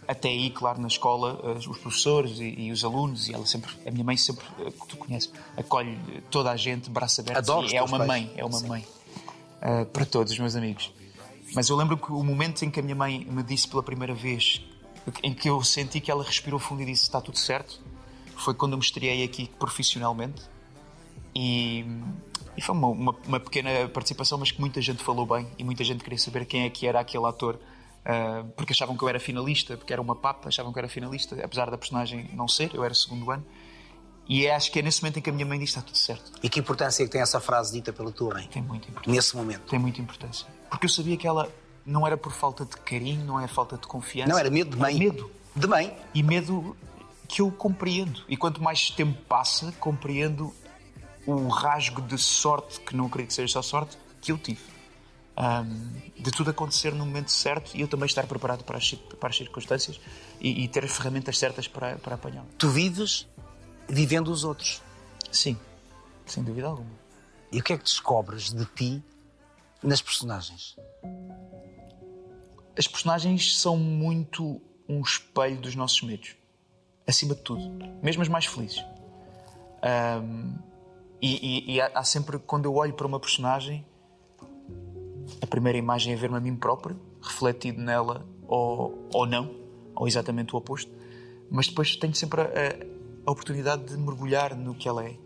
até 0.06 0.28
aí, 0.28 0.50
claro, 0.50 0.80
na 0.80 0.88
escola, 0.88 1.40
os 1.56 1.66
professores 1.78 2.38
e, 2.38 2.44
e, 2.44 2.72
os 2.72 2.84
alunos, 2.84 3.28
e 3.28 3.34
ela 3.34 3.46
sempre, 3.46 3.70
a 3.86 3.90
minha 3.90 4.04
mãe 4.04 4.16
sempre, 4.16 4.44
eh, 4.60 4.70
que 4.70 4.86
tu 4.88 4.96
conheces, 4.96 5.30
acolhe 5.56 5.98
toda 6.30 6.50
a 6.50 6.56
gente, 6.56 6.90
braço 6.90 7.20
aberto. 7.20 7.38
Adoro 7.38 7.68
é 7.72 7.82
uma 7.82 7.98
pais. 7.98 8.08
mãe, 8.08 8.32
é 8.36 8.44
uma 8.44 8.58
Sim. 8.58 8.68
mãe. 8.68 8.86
Uh, 9.62 9.86
para 9.86 10.04
todos 10.04 10.32
os 10.32 10.38
meus 10.38 10.56
amigos. 10.56 10.92
Mas 11.54 11.68
eu 11.68 11.76
lembro 11.76 11.96
que 11.96 12.10
o 12.10 12.24
momento 12.24 12.64
em 12.64 12.70
que 12.70 12.80
a 12.80 12.82
minha 12.82 12.96
mãe 12.96 13.24
me 13.24 13.44
disse 13.44 13.68
pela 13.68 13.82
primeira 13.82 14.12
vez, 14.12 14.60
em 15.22 15.34
que 15.34 15.48
eu 15.48 15.62
senti 15.62 16.00
que 16.00 16.10
ela 16.10 16.22
respirou 16.22 16.58
fundo 16.58 16.82
e 16.82 16.86
disse 16.86 17.04
está 17.04 17.20
tudo 17.20 17.38
certo, 17.38 17.80
foi 18.36 18.54
quando 18.54 18.72
eu 18.72 18.78
me 18.78 18.84
estreiei 18.84 19.24
aqui 19.24 19.50
profissionalmente. 19.58 20.42
E, 21.34 21.84
e 22.56 22.62
foi 22.62 22.74
uma, 22.74 22.88
uma, 22.88 23.16
uma 23.26 23.40
pequena 23.40 23.88
participação, 23.88 24.38
mas 24.38 24.50
que 24.50 24.60
muita 24.60 24.80
gente 24.80 25.02
falou 25.02 25.26
bem 25.26 25.46
e 25.58 25.64
muita 25.64 25.82
gente 25.82 26.04
queria 26.04 26.18
saber 26.18 26.44
quem 26.44 26.64
é 26.64 26.70
que 26.70 26.86
era 26.86 27.00
aquele 27.00 27.26
ator 27.26 27.58
Uh, 28.02 28.48
porque 28.56 28.72
achavam 28.72 28.96
que 28.96 29.04
eu 29.04 29.08
era 29.08 29.20
finalista, 29.20 29.76
porque 29.76 29.92
era 29.92 30.02
uma 30.02 30.16
papa, 30.16 30.48
achavam 30.48 30.72
que 30.72 30.78
eu 30.78 30.80
era 30.80 30.88
finalista, 30.88 31.36
apesar 31.44 31.70
da 31.70 31.78
personagem 31.78 32.28
não 32.32 32.48
ser, 32.48 32.74
eu 32.74 32.82
era 32.82 32.92
segundo 32.94 33.30
ano. 33.30 33.44
E 34.28 34.46
é, 34.46 34.54
acho 34.54 34.72
que 34.72 34.78
é 34.78 34.82
nesse 34.82 35.02
momento 35.02 35.18
em 35.18 35.22
que 35.22 35.30
a 35.30 35.32
minha 35.32 35.46
mãe 35.46 35.58
diz 35.58 35.70
está 35.70 35.82
tudo 35.82 35.98
certo. 35.98 36.32
E 36.42 36.48
que 36.48 36.58
importância 36.58 37.02
é 37.02 37.06
que 37.06 37.12
tem 37.12 37.20
essa 37.20 37.40
frase 37.40 37.72
dita 37.72 37.92
pela 37.92 38.10
tua 38.10 38.34
mãe? 38.34 38.48
Tem 38.48 38.62
muita 38.62 38.88
importância. 38.88 39.12
Nesse 39.12 39.36
momento? 39.36 39.62
Tem 39.68 39.78
muita 39.78 40.00
importância. 40.00 40.46
Porque 40.70 40.86
eu 40.86 40.90
sabia 40.90 41.16
que 41.16 41.26
ela 41.26 41.48
não 41.84 42.06
era 42.06 42.16
por 42.16 42.32
falta 42.32 42.64
de 42.64 42.76
carinho, 42.76 43.24
não 43.24 43.40
é 43.40 43.46
falta 43.46 43.76
de 43.76 43.86
confiança. 43.86 44.30
Não, 44.30 44.38
era 44.38 44.50
medo 44.50 44.70
de 44.70 44.76
mãe. 44.76 44.98
medo. 44.98 45.30
De 45.54 45.66
mãe. 45.66 45.96
E 46.14 46.22
medo 46.22 46.76
que 47.28 47.42
eu 47.42 47.50
compreendo. 47.50 48.22
E 48.28 48.36
quanto 48.36 48.62
mais 48.62 48.90
tempo 48.90 49.20
passa, 49.22 49.72
compreendo 49.72 50.54
o 51.26 51.48
rasgo 51.48 52.02
de 52.02 52.18
sorte, 52.18 52.80
que 52.80 52.96
não 52.96 53.06
acredito 53.06 53.28
que 53.28 53.34
seja 53.34 53.52
só 53.52 53.62
sorte, 53.62 53.96
que 54.20 54.32
eu 54.32 54.38
tive 54.38 54.72
um, 55.36 56.22
de 56.22 56.30
tudo 56.30 56.50
acontecer 56.50 56.92
no 56.92 57.04
momento 57.06 57.30
certo 57.30 57.74
e 57.74 57.80
eu 57.80 57.88
também 57.88 58.06
estar 58.06 58.26
preparado 58.26 58.64
para 58.64 58.76
as, 58.76 58.92
para 58.92 59.30
as 59.30 59.36
circunstâncias 59.36 60.00
e, 60.40 60.64
e, 60.64 60.68
ter 60.68 60.84
as 60.84 60.92
ferramentas 60.92 61.38
certas 61.38 61.66
para, 61.66 61.96
para 61.96 62.14
apanhá-lo. 62.14 62.48
Tu 62.58 62.68
vives 62.68 63.26
vivendo 63.88 64.28
os 64.28 64.44
outros? 64.44 64.82
Sim, 65.30 65.58
sem 66.26 66.42
dúvida 66.42 66.68
alguma. 66.68 66.90
E 67.50 67.60
o 67.60 67.62
que 67.62 67.72
é 67.72 67.78
que 67.78 67.84
descobres 67.84 68.52
de 68.52 68.64
ti 68.66 69.02
nas 69.82 70.00
personagens? 70.00 70.76
As 72.76 72.86
personagens 72.86 73.58
são 73.58 73.76
muito 73.76 74.60
um 74.88 75.00
espelho 75.00 75.60
dos 75.60 75.74
nossos 75.74 76.00
medos, 76.02 76.36
acima 77.06 77.34
de 77.34 77.42
tudo, 77.42 77.62
mesmo 78.02 78.22
as 78.22 78.28
mais 78.28 78.46
felizes. 78.46 78.82
Um, 79.82 80.54
e, 81.20 81.70
e, 81.70 81.74
e 81.74 81.80
há 81.80 82.02
sempre, 82.02 82.38
quando 82.38 82.64
eu 82.64 82.74
olho 82.74 82.94
para 82.94 83.06
uma 83.06 83.20
personagem, 83.20 83.86
a 85.40 85.46
primeira 85.46 85.78
imagem 85.78 86.12
é 86.12 86.16
ver-me 86.16 86.36
a 86.36 86.40
mim 86.40 86.56
próprio, 86.56 86.98
refletido 87.20 87.80
nela 87.80 88.26
ou, 88.48 89.08
ou 89.12 89.26
não, 89.26 89.54
ou 89.94 90.08
exatamente 90.08 90.54
o 90.54 90.58
oposto, 90.58 90.90
mas 91.50 91.68
depois 91.68 91.94
tenho 91.96 92.14
sempre 92.14 92.40
a, 92.40 92.46
a, 93.26 93.30
oportunidade 93.30 93.84
de 93.84 93.96
mergulhar 93.96 94.56
no 94.56 94.74
que 94.74 94.88
ela 94.88 95.04
é. 95.04 95.16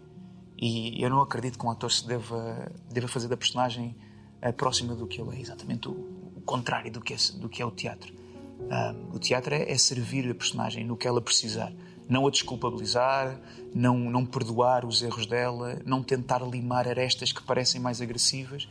E 0.59 1.03
eu 1.03 1.09
não 1.09 1.21
acredito 1.21 1.59
que 1.59 1.67
um 1.67 1.71
ator 1.71 1.91
se 1.91 2.07
deva, 2.07 2.73
deva 2.91 3.09
fazer 3.09 3.29
da 3.29 3.37
personagem 3.37 3.97
a 4.43 4.53
próxima 4.53 4.95
do 4.95 5.07
que 5.07 5.21
ele 5.21 5.37
é, 5.37 5.41
exatamente 5.41 5.89
o 5.89 6.16
contrário 6.47 6.91
do 6.91 7.01
que 7.03 7.13
é, 7.13 7.17
do 7.35 7.49
que 7.49 7.61
é 7.61 7.67
o 7.67 7.71
teatro. 7.71 8.15
Um, 8.61 9.17
o 9.17 9.19
teatro 9.19 9.55
é, 9.55 9.71
é, 9.71 9.77
servir 9.77 10.31
a 10.31 10.35
personagem 10.35 10.83
no 10.85 10.97
que 10.97 11.07
ela 11.07 11.21
precisar, 11.21 11.71
não 12.09 12.27
a 12.27 12.31
desculpabilizar, 12.31 13.39
não, 13.75 13.99
não 13.99 14.25
perdoar 14.25 14.87
os 14.87 15.03
erros 15.03 15.27
dela, 15.27 15.79
não 15.85 16.03
tentar 16.03 16.39
limar 16.39 16.89
arestas 16.89 17.33
que 17.33 17.43
parecem 17.43 17.79
mais 17.79 18.01
agressivas 18.01 18.67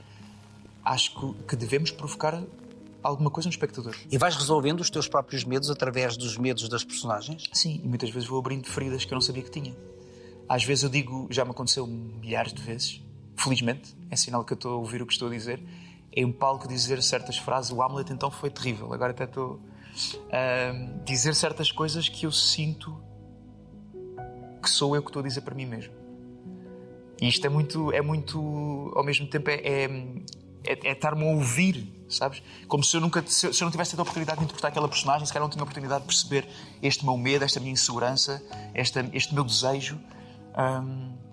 acho 0.85 1.35
que 1.47 1.55
devemos 1.55 1.89
provocar 1.89 2.41
alguma 3.01 3.31
coisa 3.31 3.49
no 3.49 3.51
espectador. 3.51 3.95
E 4.09 4.17
vais 4.17 4.35
resolvendo 4.35 4.79
os 4.79 4.89
teus 4.89 5.07
próprios 5.07 5.43
medos 5.43 5.69
através 5.69 6.15
dos 6.15 6.37
medos 6.37 6.69
das 6.69 6.83
personagens? 6.83 7.49
Sim, 7.51 7.81
e 7.83 7.87
muitas 7.87 8.11
vezes 8.11 8.29
vou 8.29 8.39
abrindo 8.39 8.67
feridas 8.67 9.03
que 9.03 9.11
eu 9.11 9.15
não 9.15 9.21
sabia 9.21 9.41
que 9.41 9.51
tinha. 9.51 9.75
Às 10.47 10.63
vezes 10.63 10.83
eu 10.83 10.89
digo, 10.89 11.27
já 11.31 11.43
me 11.43 11.51
aconteceu 11.51 11.87
milhares 11.87 12.53
de 12.53 12.61
vezes, 12.61 13.01
felizmente, 13.35 13.95
é 14.11 14.15
sinal 14.15 14.45
que 14.45 14.53
eu 14.53 14.55
estou 14.55 14.73
a 14.73 14.75
ouvir 14.75 15.01
o 15.01 15.07
que 15.07 15.13
estou 15.13 15.27
a 15.27 15.31
dizer, 15.31 15.59
em 16.15 16.25
um 16.25 16.31
palco 16.31 16.67
dizer 16.67 17.01
certas 17.03 17.37
frases. 17.37 17.71
O 17.71 17.81
Hamlet 17.81 18.11
então 18.11 18.31
foi 18.31 18.49
terrível, 18.49 18.93
agora 18.93 19.11
até 19.11 19.25
estou 19.25 19.59
a 20.31 21.03
dizer 21.03 21.35
certas 21.35 21.71
coisas 21.71 22.09
que 22.09 22.25
eu 22.25 22.31
sinto 22.31 23.01
que 24.61 24.69
sou 24.69 24.95
eu 24.95 25.01
que 25.01 25.09
estou 25.09 25.21
a 25.21 25.23
dizer 25.23 25.41
para 25.41 25.53
mim 25.53 25.65
mesmo. 25.65 25.93
E 27.21 27.27
isto 27.27 27.45
é 27.45 27.49
muito, 27.49 27.91
é 27.93 28.01
muito, 28.01 28.91
ao 28.95 29.03
mesmo 29.03 29.27
tempo, 29.27 29.49
é, 29.49 29.55
é 29.63 29.87
é, 30.65 30.89
é 30.89 30.91
estar-me 30.91 31.23
a 31.23 31.27
ouvir, 31.27 32.05
sabes? 32.09 32.41
Como 32.67 32.83
se 32.83 32.97
eu 32.97 33.01
nunca 33.01 33.23
se 33.25 33.45
eu, 33.47 33.53
não 33.61 33.71
tivesse 33.71 33.91
tido 33.91 33.99
a 33.99 34.03
oportunidade 34.03 34.39
de 34.39 34.45
interpretar 34.45 34.71
aquela 34.71 34.87
personagem, 34.87 35.25
se 35.25 35.31
calhar 35.31 35.43
não 35.43 35.49
tinha 35.49 35.61
a 35.61 35.63
oportunidade 35.63 36.01
de 36.01 36.07
perceber 36.07 36.47
este 36.81 37.05
meu 37.05 37.15
medo, 37.17 37.45
esta 37.45 37.59
minha 37.59 37.71
insegurança, 37.71 38.43
esta, 38.73 39.07
este 39.13 39.33
meu 39.33 39.43
desejo. 39.43 39.99
Um, 40.57 41.24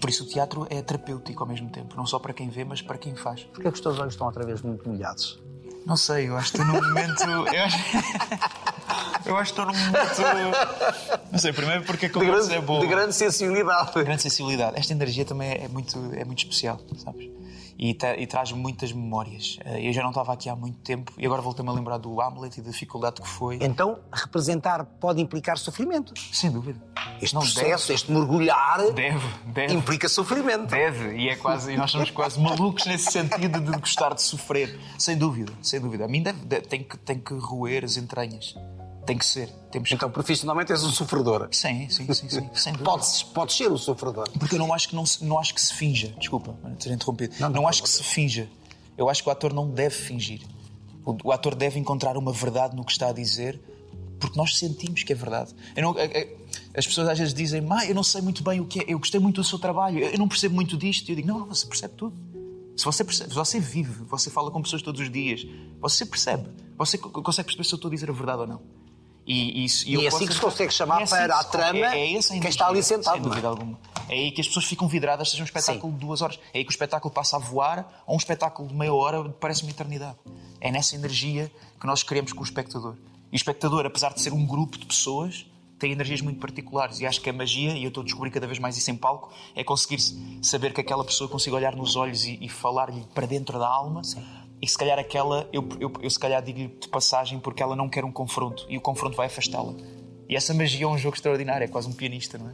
por 0.00 0.10
isso 0.10 0.24
o 0.24 0.26
teatro 0.26 0.66
é 0.70 0.82
terapêutico 0.82 1.42
ao 1.42 1.48
mesmo 1.48 1.70
tempo, 1.70 1.96
não 1.96 2.06
só 2.06 2.18
para 2.18 2.32
quem 2.32 2.48
vê, 2.48 2.64
mas 2.64 2.82
para 2.82 2.98
quem 2.98 3.14
faz. 3.14 3.44
Porquê 3.44 3.68
é 3.68 3.70
que 3.70 3.76
os 3.76 3.80
teus 3.80 3.98
olhos 3.98 4.14
estão 4.14 4.26
outra 4.26 4.44
vez 4.44 4.62
muito 4.62 4.88
molhados? 4.88 5.42
Não 5.86 5.96
sei, 5.96 6.28
eu 6.28 6.36
acho 6.36 6.52
que 6.52 6.58
estou 6.58 6.74
num 6.74 6.88
momento. 6.88 7.22
Eu 7.22 7.62
acho, 7.62 7.76
eu 9.28 9.36
acho 9.36 9.52
que 9.52 9.60
estou 9.60 9.66
num 9.66 9.78
momento. 9.78 10.58
Não 11.30 11.38
sei, 11.38 11.52
primeiro 11.52 11.84
porque 11.84 12.06
a 12.06 12.10
conversa 12.10 12.54
é 12.54 12.60
boa. 12.60 12.80
De 12.80 12.86
grande 12.86 13.14
sensibilidade. 13.14 13.92
De 13.92 14.02
grande 14.02 14.22
sensibilidade. 14.22 14.78
Esta 14.78 14.92
energia 14.94 15.26
também 15.26 15.52
é 15.52 15.68
muito, 15.68 15.98
é 16.14 16.24
muito 16.24 16.38
especial, 16.38 16.80
sabes? 16.96 17.28
e, 17.78 17.96
e 18.18 18.26
traz 18.26 18.52
muitas 18.52 18.92
memórias. 18.92 19.58
Eh, 19.64 19.88
eu 19.88 19.92
já 19.92 20.02
não 20.02 20.10
estava 20.10 20.32
aqui 20.32 20.48
há 20.48 20.56
muito 20.56 20.78
tempo 20.78 21.12
e 21.18 21.26
agora 21.26 21.42
voltei-me 21.42 21.70
a 21.70 21.72
lembrar 21.72 21.98
do 21.98 22.20
Hamlet 22.20 22.58
e 22.58 22.62
da 22.62 22.70
dificuldade 22.70 23.20
que 23.20 23.28
foi. 23.28 23.58
Então, 23.60 23.98
representar 24.12 24.84
pode 24.84 25.20
implicar 25.20 25.58
sofrimento. 25.58 26.14
Sem 26.32 26.50
dúvida. 26.50 26.80
Este 27.20 27.34
não, 27.34 27.42
processo, 27.42 27.88
deve. 27.88 27.94
este 27.94 28.12
mergulhar, 28.12 28.92
deve, 28.92 29.26
deve. 29.46 29.74
implica 29.74 30.08
sofrimento. 30.08 30.66
Deve, 30.66 31.16
e 31.16 31.28
é 31.28 31.36
quase, 31.36 31.72
e 31.72 31.76
nós 31.76 31.90
somos 31.90 32.10
quase 32.10 32.40
malucos 32.40 32.84
nesse 32.86 33.10
sentido 33.10 33.60
de 33.60 33.78
gostar 33.78 34.14
de 34.14 34.22
sofrer. 34.22 34.78
Sem 34.98 35.16
dúvida, 35.16 35.52
sem 35.62 35.80
dúvida. 35.80 36.04
A 36.04 36.08
mim 36.08 36.22
deve, 36.22 36.38
deve, 36.40 36.66
tem, 36.66 36.82
que, 36.82 36.96
tem 36.98 37.18
que 37.18 37.34
roer 37.34 37.84
as 37.84 37.96
entranhas. 37.96 38.54
Tem 39.06 39.18
que 39.18 39.26
ser. 39.26 39.48
Temos 39.70 39.92
então, 39.92 40.10
profissionalmente 40.10 40.72
és 40.72 40.82
um 40.82 40.90
sofredor. 40.90 41.48
Sim, 41.50 41.88
sim, 41.90 42.10
sim, 42.12 42.28
sim. 42.28 42.50
Sem 42.54 42.72
dúvida. 42.72 42.90
Podes, 42.90 43.22
podes 43.22 43.56
ser 43.56 43.70
um 43.70 43.76
sofredor. 43.76 44.28
Porque 44.38 44.54
eu 44.54 44.58
não 44.58 44.72
acho 44.72 44.88
que, 44.88 44.96
não, 44.96 45.04
não 45.20 45.38
acho 45.38 45.54
que 45.54 45.60
se 45.60 45.74
finja. 45.74 46.14
Desculpa, 46.18 46.54
ter 46.78 46.90
interrompido. 46.90 47.34
Não, 47.38 47.48
não, 47.48 47.62
não 47.62 47.68
acho 47.68 47.82
que 47.82 47.88
se 47.88 48.02
finja. 48.02 48.48
Eu 48.96 49.10
acho 49.10 49.22
que 49.22 49.28
o 49.28 49.32
ator 49.32 49.52
não 49.52 49.68
deve 49.68 49.94
fingir. 49.94 50.40
O, 51.04 51.16
o, 51.24 51.32
ator 51.32 51.54
deve 51.54 51.78
encontrar 51.78 52.16
uma 52.16 52.32
verdade 52.32 52.74
no 52.74 52.82
que 52.82 52.92
está 52.92 53.08
a 53.08 53.12
dizer 53.12 53.60
Porque 54.18 54.38
nós 54.38 54.56
sentimos 54.56 55.02
que 55.02 55.12
é 55.12 55.16
verdade. 55.16 55.54
Não, 55.76 55.94
as 56.76 56.86
pessoas 56.86 57.08
às 57.08 57.18
vezes 57.18 57.32
dizem, 57.32 57.60
mas 57.60 57.88
eu 57.88 57.94
não 57.94 58.02
sei 58.02 58.20
muito 58.20 58.42
bem 58.42 58.60
o 58.60 58.64
que 58.64 58.80
é, 58.80 58.84
eu 58.88 58.98
gostei 58.98 59.20
muito 59.20 59.40
do 59.40 59.44
seu 59.44 59.58
trabalho, 59.58 59.98
eu 60.00 60.18
não 60.18 60.28
percebo 60.28 60.54
muito 60.54 60.76
disto. 60.76 61.08
E 61.08 61.12
eu 61.12 61.16
digo, 61.16 61.28
não, 61.28 61.38
não, 61.40 61.46
você 61.46 61.66
percebe 61.66 61.94
tudo. 61.94 62.16
Se 62.76 62.84
você, 62.84 63.04
percebe, 63.04 63.30
se 63.30 63.36
você 63.36 63.60
vive, 63.60 64.04
você 64.04 64.28
fala 64.30 64.50
com 64.50 64.60
pessoas 64.60 64.82
todos 64.82 65.00
os 65.00 65.10
dias, 65.10 65.46
você 65.80 66.04
percebe. 66.04 66.48
Você 66.76 66.98
consegue 66.98 67.46
perceber 67.46 67.64
se 67.64 67.72
eu 67.72 67.76
estou 67.76 67.88
a 67.88 67.94
dizer 67.94 68.10
a 68.10 68.12
verdade 68.12 68.40
ou 68.40 68.46
não. 68.48 68.60
E, 69.26 69.64
isso, 69.64 69.88
e, 69.88 69.94
e 69.94 70.04
é 70.04 70.08
assim 70.08 70.26
que 70.26 70.34
se 70.34 70.40
consegue 70.40 70.72
chamar 70.72 71.00
é 71.00 71.04
assim 71.04 71.14
para 71.14 71.38
a 71.38 71.44
trama 71.44 71.78
é, 71.78 72.14
é 72.14 72.20
quem 72.20 72.48
está 72.48 72.66
ali 72.66 72.82
sentado. 72.82 73.14
Sem 73.14 73.22
dúvida 73.22 73.48
alguma. 73.48 73.78
É 74.08 74.14
aí 74.14 74.30
que 74.32 74.40
as 74.40 74.48
pessoas 74.48 74.66
ficam 74.66 74.86
vidradas, 74.86 75.30
seja 75.30 75.42
um 75.42 75.46
espetáculo 75.46 75.92
Sim. 75.92 75.98
de 75.98 76.04
duas 76.04 76.20
horas. 76.20 76.38
É 76.52 76.58
aí 76.58 76.64
que 76.64 76.70
o 76.70 76.72
espetáculo 76.72 77.14
passa 77.14 77.36
a 77.36 77.38
voar, 77.38 78.02
ou 78.06 78.14
um 78.14 78.18
espetáculo 78.18 78.68
de 78.68 78.74
meia 78.74 78.92
hora 78.92 79.24
parece 79.30 79.62
uma 79.62 79.70
eternidade. 79.70 80.18
É 80.60 80.70
nessa 80.70 80.94
energia 80.94 81.50
que 81.80 81.86
nós 81.86 82.02
queremos 82.02 82.32
com 82.32 82.40
o 82.40 82.44
espectador. 82.44 82.96
E 83.32 83.34
o 83.34 83.36
espectador, 83.36 83.86
apesar 83.86 84.12
de 84.12 84.20
ser 84.20 84.32
um 84.32 84.44
grupo 84.44 84.76
de 84.76 84.84
pessoas, 84.84 85.46
tem 85.84 85.92
energias 85.92 86.22
muito 86.22 86.40
particulares. 86.40 87.00
E 87.00 87.06
acho 87.06 87.20
que 87.20 87.28
a 87.28 87.32
magia, 87.32 87.72
e 87.72 87.84
eu 87.84 87.88
estou 87.88 88.00
a 88.00 88.04
descobrir 88.04 88.30
cada 88.30 88.46
vez 88.46 88.58
mais 88.58 88.76
isso 88.76 88.90
em 88.90 88.96
palco, 88.96 89.30
é 89.54 89.62
conseguir 89.62 90.00
saber 90.42 90.72
que 90.72 90.80
aquela 90.80 91.04
pessoa 91.04 91.28
consiga 91.28 91.56
olhar 91.56 91.76
nos 91.76 91.94
olhos 91.94 92.24
e, 92.24 92.38
e 92.40 92.48
falar-lhe 92.48 93.04
para 93.14 93.26
dentro 93.26 93.58
da 93.58 93.68
alma. 93.68 94.02
Sim 94.02 94.22
e 94.64 94.66
se 94.66 94.78
calhar 94.78 94.98
aquela, 94.98 95.46
eu, 95.52 95.68
eu, 95.78 95.92
eu 96.00 96.08
se 96.08 96.18
calhar 96.18 96.42
digo-lhe 96.42 96.68
de 96.68 96.88
passagem 96.88 97.38
porque 97.38 97.62
ela 97.62 97.76
não 97.76 97.86
quer 97.86 98.02
um 98.02 98.10
confronto 98.10 98.64
e 98.66 98.78
o 98.78 98.80
confronto 98.80 99.14
vai 99.14 99.26
afastá-la. 99.26 99.74
E 100.26 100.34
essa 100.34 100.54
magia 100.54 100.86
é 100.86 100.88
um 100.88 100.96
jogo 100.96 101.14
extraordinário, 101.14 101.66
é 101.66 101.68
quase 101.68 101.86
um 101.86 101.92
pianista, 101.92 102.38
não 102.38 102.48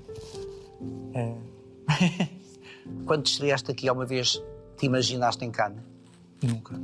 é? 1.15 1.21
é... 1.21 2.29
Quando 3.07 3.27
estreaste 3.27 3.71
aqui, 3.71 3.89
alguma 3.89 4.07
vez 4.07 4.43
te 4.77 4.87
imaginaste 4.87 5.45
em 5.45 5.53
Cannes? 5.53 5.90
Nunca. 6.43 6.75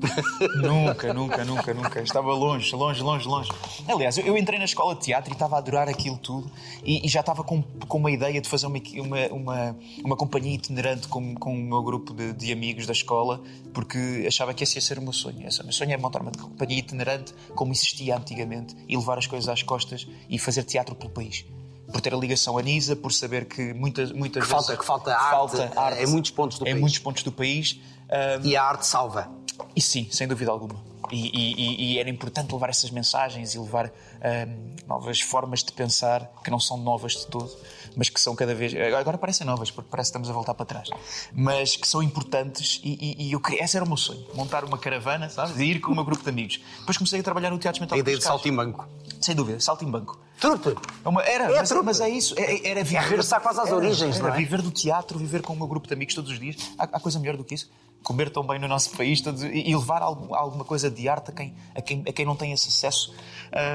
nunca, 0.56 1.14
nunca, 1.14 1.44
nunca, 1.44 1.74
nunca. 1.74 2.02
Estava 2.02 2.32
longe, 2.34 2.74
longe, 2.74 3.02
longe, 3.02 3.26
longe. 3.26 3.50
Aliás, 3.88 4.18
eu, 4.18 4.36
entrei 4.36 4.58
na 4.58 4.66
escola 4.66 4.94
de 4.94 5.00
teatro 5.00 5.30
e 5.30 5.32
estava 5.32 5.56
a 5.56 5.58
adorar 5.58 5.88
aquilo 5.88 6.18
tudo 6.18 6.50
e, 6.84 7.06
e 7.06 7.08
já 7.08 7.20
estava 7.20 7.42
com, 7.42 7.62
com 7.62 7.98
uma 7.98 8.10
ideia 8.10 8.40
de 8.40 8.48
fazer 8.48 8.66
uma, 8.66 8.78
uma, 8.98 9.26
uma, 9.28 9.76
uma 10.04 10.16
companhia 10.16 10.54
itinerante 10.54 11.08
com, 11.08 11.34
com 11.34 11.54
o 11.54 11.62
meu 11.62 11.82
grupo 11.82 12.12
de, 12.12 12.34
de, 12.34 12.52
amigos 12.52 12.86
da 12.86 12.92
escola 12.92 13.40
porque 13.72 14.24
achava 14.26 14.52
que 14.52 14.62
esse 14.62 14.76
ia 14.76 14.82
ser 14.82 14.98
o 14.98 15.02
meu 15.02 15.12
sonho. 15.12 15.46
Esse, 15.46 15.60
o 15.62 15.64
meu 15.64 15.72
sonho 15.72 15.92
é 15.92 15.96
montar 15.96 16.20
uma 16.20 16.32
companhia 16.32 16.78
itinerante 16.78 17.34
como 17.54 17.72
existia 17.72 18.16
antigamente 18.16 18.76
e 18.86 18.94
levar 18.96 19.16
as 19.16 19.26
coisas 19.26 19.48
às 19.48 19.62
costas 19.62 20.06
e 20.28 20.38
fazer 20.38 20.64
teatro 20.64 20.94
pelo 20.94 21.10
país 21.10 21.46
por 21.90 22.00
ter 22.00 22.12
a 22.12 22.16
ligação 22.16 22.58
a 22.58 22.62
Nisa, 22.62 22.96
por 22.96 23.12
saber 23.12 23.46
que 23.46 23.72
muitas, 23.72 24.10
muitas 24.10 24.44
que 24.44 24.52
vezes. 24.52 24.66
Falta, 24.66 24.76
que 24.76 24.84
falta, 24.84 25.14
arte, 25.14 25.56
falta 25.56 25.80
arte 25.80 26.02
em 26.02 26.06
muitos 26.08 26.32
pontos 26.32 26.58
do 26.58 26.64
em 26.64 26.72
país. 26.72 26.80
muitos 26.80 26.98
pontos 26.98 27.22
do 27.22 27.32
país. 27.32 27.80
Um, 28.06 28.46
e 28.46 28.56
a 28.56 28.62
arte 28.62 28.86
salva. 28.86 29.35
E 29.74 29.80
sim, 29.80 30.08
sem 30.10 30.26
dúvida 30.26 30.50
alguma. 30.50 30.76
E, 31.10 31.30
e, 31.32 31.92
e, 31.92 31.98
era 31.98 32.10
importante 32.10 32.52
levar 32.52 32.68
essas 32.68 32.90
mensagens 32.90 33.54
e 33.54 33.58
levar 33.58 33.86
um, 33.86 34.88
novas 34.88 35.20
formas 35.20 35.62
de 35.62 35.72
pensar 35.72 36.28
que 36.42 36.50
não 36.50 36.58
são 36.58 36.76
novas 36.76 37.12
de 37.12 37.26
todo, 37.26 37.50
mas 37.96 38.08
que 38.08 38.20
são 38.20 38.34
cada 38.34 38.54
vez. 38.54 38.74
Agora 38.74 39.16
parecem 39.16 39.46
novas, 39.46 39.70
porque 39.70 39.88
parece 39.88 40.08
que 40.08 40.10
estamos 40.10 40.28
a 40.28 40.32
voltar 40.32 40.54
para 40.54 40.66
trás, 40.66 40.88
mas 41.32 41.76
que 41.76 41.86
são 41.86 42.02
importantes. 42.02 42.80
E, 42.82 43.28
e 43.28 43.32
eu 43.32 43.40
queria. 43.40 43.62
Esse 43.62 43.76
era 43.76 43.84
o 43.84 43.88
meu 43.88 43.96
sonho: 43.96 44.26
montar 44.34 44.64
uma 44.64 44.78
caravana, 44.78 45.28
sabes? 45.28 45.56
E 45.56 45.64
ir 45.64 45.80
com 45.80 45.92
o 45.92 45.94
meu 45.94 46.04
grupo 46.04 46.22
de 46.22 46.28
amigos. 46.28 46.60
Depois 46.80 46.96
comecei 46.96 47.20
a 47.20 47.22
trabalhar 47.22 47.50
no 47.50 47.58
Teatro 47.58 47.80
Mental. 47.80 47.96
A 47.96 48.00
ideia 48.00 48.18
de 48.18 48.24
saltimbanco. 48.24 48.88
Sem 49.20 49.34
dúvida, 49.34 49.60
saltimbanco. 49.60 50.18
Trupe! 50.40 50.76
É 51.04 51.08
uma, 51.08 51.22
era, 51.22 51.44
é 51.44 51.56
mas, 51.56 51.72
mas, 51.72 52.00
é 52.00 52.08
isso. 52.10 52.34
Era, 52.36 52.52
é, 52.52 52.68
era 52.68 52.84
viver. 52.84 52.98
É 52.98 53.00
regressar 53.00 53.40
quase 53.40 53.60
às 53.60 53.68
era, 53.68 53.76
origens, 53.76 54.16
era, 54.16 54.28
não 54.28 54.34
é? 54.34 54.36
Viver 54.36 54.60
do 54.60 54.70
teatro, 54.70 55.18
viver 55.18 55.40
com 55.40 55.54
o 55.54 55.56
meu 55.56 55.66
grupo 55.66 55.88
de 55.88 55.94
amigos 55.94 56.14
todos 56.14 56.30
os 56.30 56.38
dias. 56.38 56.56
Há, 56.78 56.84
há 56.84 57.00
coisa 57.00 57.18
melhor 57.18 57.36
do 57.36 57.44
que 57.44 57.54
isso? 57.54 57.70
Comer 58.06 58.30
tão 58.30 58.46
bem 58.46 58.56
no 58.60 58.68
nosso 58.68 58.90
país 58.90 59.20
e 59.52 59.74
levar 59.74 60.00
alguma 60.00 60.64
coisa 60.64 60.88
de 60.88 61.08
arte 61.08 61.32
a 61.32 61.34
quem, 61.34 61.52
a 61.74 61.82
quem, 61.82 62.04
a 62.08 62.12
quem 62.12 62.24
não 62.24 62.36
tem 62.36 62.52
esse 62.52 62.68
acesso. 62.68 63.12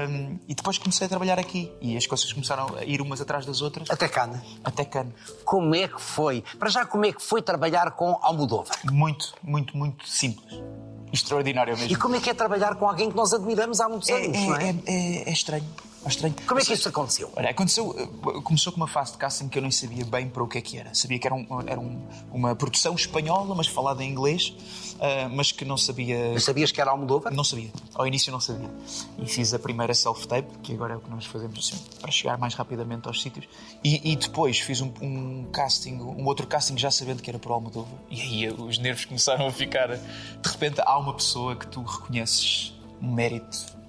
Um, 0.08 0.38
e 0.48 0.54
depois 0.54 0.78
comecei 0.78 1.04
a 1.04 1.08
trabalhar 1.08 1.38
aqui 1.38 1.70
e 1.82 1.98
as 1.98 2.06
coisas 2.06 2.32
começaram 2.32 2.74
a 2.78 2.82
ir 2.82 3.02
umas 3.02 3.20
atrás 3.20 3.44
das 3.44 3.60
outras. 3.60 3.90
Até 3.90 4.08
Cana. 4.08 4.42
Até 4.64 4.86
Cana. 4.86 5.14
Como 5.44 5.74
é 5.74 5.86
que 5.86 6.00
foi? 6.00 6.42
Para 6.58 6.70
já, 6.70 6.86
como 6.86 7.04
é 7.04 7.12
que 7.12 7.20
foi 7.20 7.42
trabalhar 7.42 7.90
com 7.90 8.18
Almodóvar? 8.22 8.78
Muito, 8.90 9.34
muito, 9.42 9.76
muito 9.76 10.08
simples. 10.08 10.62
Extraordinário 11.12 11.76
mesmo. 11.76 11.92
E 11.92 11.96
como 11.96 12.16
é 12.16 12.20
que 12.20 12.30
é 12.30 12.34
trabalhar 12.34 12.76
com 12.76 12.88
alguém 12.88 13.10
que 13.10 13.16
nós 13.16 13.34
admiramos 13.34 13.80
há 13.80 13.88
muitos 13.88 14.08
é, 14.08 14.14
anos, 14.14 14.38
é, 14.38 14.46
não 14.46 14.56
é? 14.56 14.70
É, 14.70 14.74
é, 14.86 15.28
é 15.28 15.32
estranho. 15.32 15.68
Estranho. 16.08 16.34
Como 16.46 16.60
é 16.60 16.64
que 16.64 16.72
isso 16.72 16.88
aconteceu? 16.88 17.30
Olha, 17.36 17.50
aconteceu, 17.50 17.94
eh, 17.96 18.40
começou 18.42 18.72
com 18.72 18.78
uma 18.78 18.88
fase 18.88 19.12
de 19.12 19.18
casting 19.18 19.48
que 19.48 19.58
eu 19.58 19.62
nem 19.62 19.70
sabia 19.70 20.04
bem 20.04 20.28
para 20.28 20.42
o 20.42 20.48
que 20.48 20.58
é 20.58 20.60
que 20.60 20.76
era. 20.76 20.92
Sabia 20.94 21.18
que 21.18 21.26
era, 21.26 21.34
um, 21.34 21.46
era 21.66 21.78
um, 21.78 22.02
uma 22.32 22.56
produção 22.56 22.94
espanhola, 22.94 23.54
mas 23.54 23.68
falada 23.68 24.02
em 24.02 24.10
inglês, 24.10 24.48
uh, 24.96 25.30
mas 25.30 25.52
que 25.52 25.64
não 25.64 25.76
sabia. 25.76 26.32
Mas 26.32 26.44
sabias 26.44 26.72
que 26.72 26.80
era 26.80 26.90
Almodóvar? 26.90 27.32
Não 27.32 27.44
sabia. 27.44 27.70
Ao 27.94 28.06
início 28.06 28.32
não 28.32 28.40
sabia. 28.40 28.68
E 29.18 29.26
fiz 29.26 29.54
a 29.54 29.58
primeira 29.58 29.94
self-tape, 29.94 30.48
que 30.62 30.72
agora 30.72 30.94
é 30.94 30.96
o 30.96 31.00
que 31.00 31.10
nós 31.10 31.24
fazemos 31.24 31.58
assim, 31.58 31.82
para 32.00 32.10
chegar 32.10 32.36
mais 32.36 32.54
rapidamente 32.54 33.06
aos 33.06 33.22
sítios. 33.22 33.46
E, 33.84 34.12
e 34.12 34.16
depois 34.16 34.58
fiz 34.58 34.80
um, 34.80 34.92
um, 35.00 35.46
casting, 35.52 35.94
um 35.94 36.24
outro 36.26 36.46
casting 36.46 36.76
já 36.76 36.90
sabendo 36.90 37.22
que 37.22 37.30
era 37.30 37.38
para 37.38 37.52
Almodóvar. 37.52 37.94
E 38.10 38.20
aí 38.20 38.48
os 38.48 38.78
nervos 38.78 39.04
começaram 39.04 39.46
a 39.46 39.52
ficar. 39.52 39.88
De 39.88 40.48
repente 40.48 40.80
há 40.84 40.98
uma 40.98 41.14
pessoa 41.14 41.54
que 41.54 41.66
tu 41.66 41.82
reconheces 41.82 42.74
um 43.00 43.12
mérito 43.12 43.81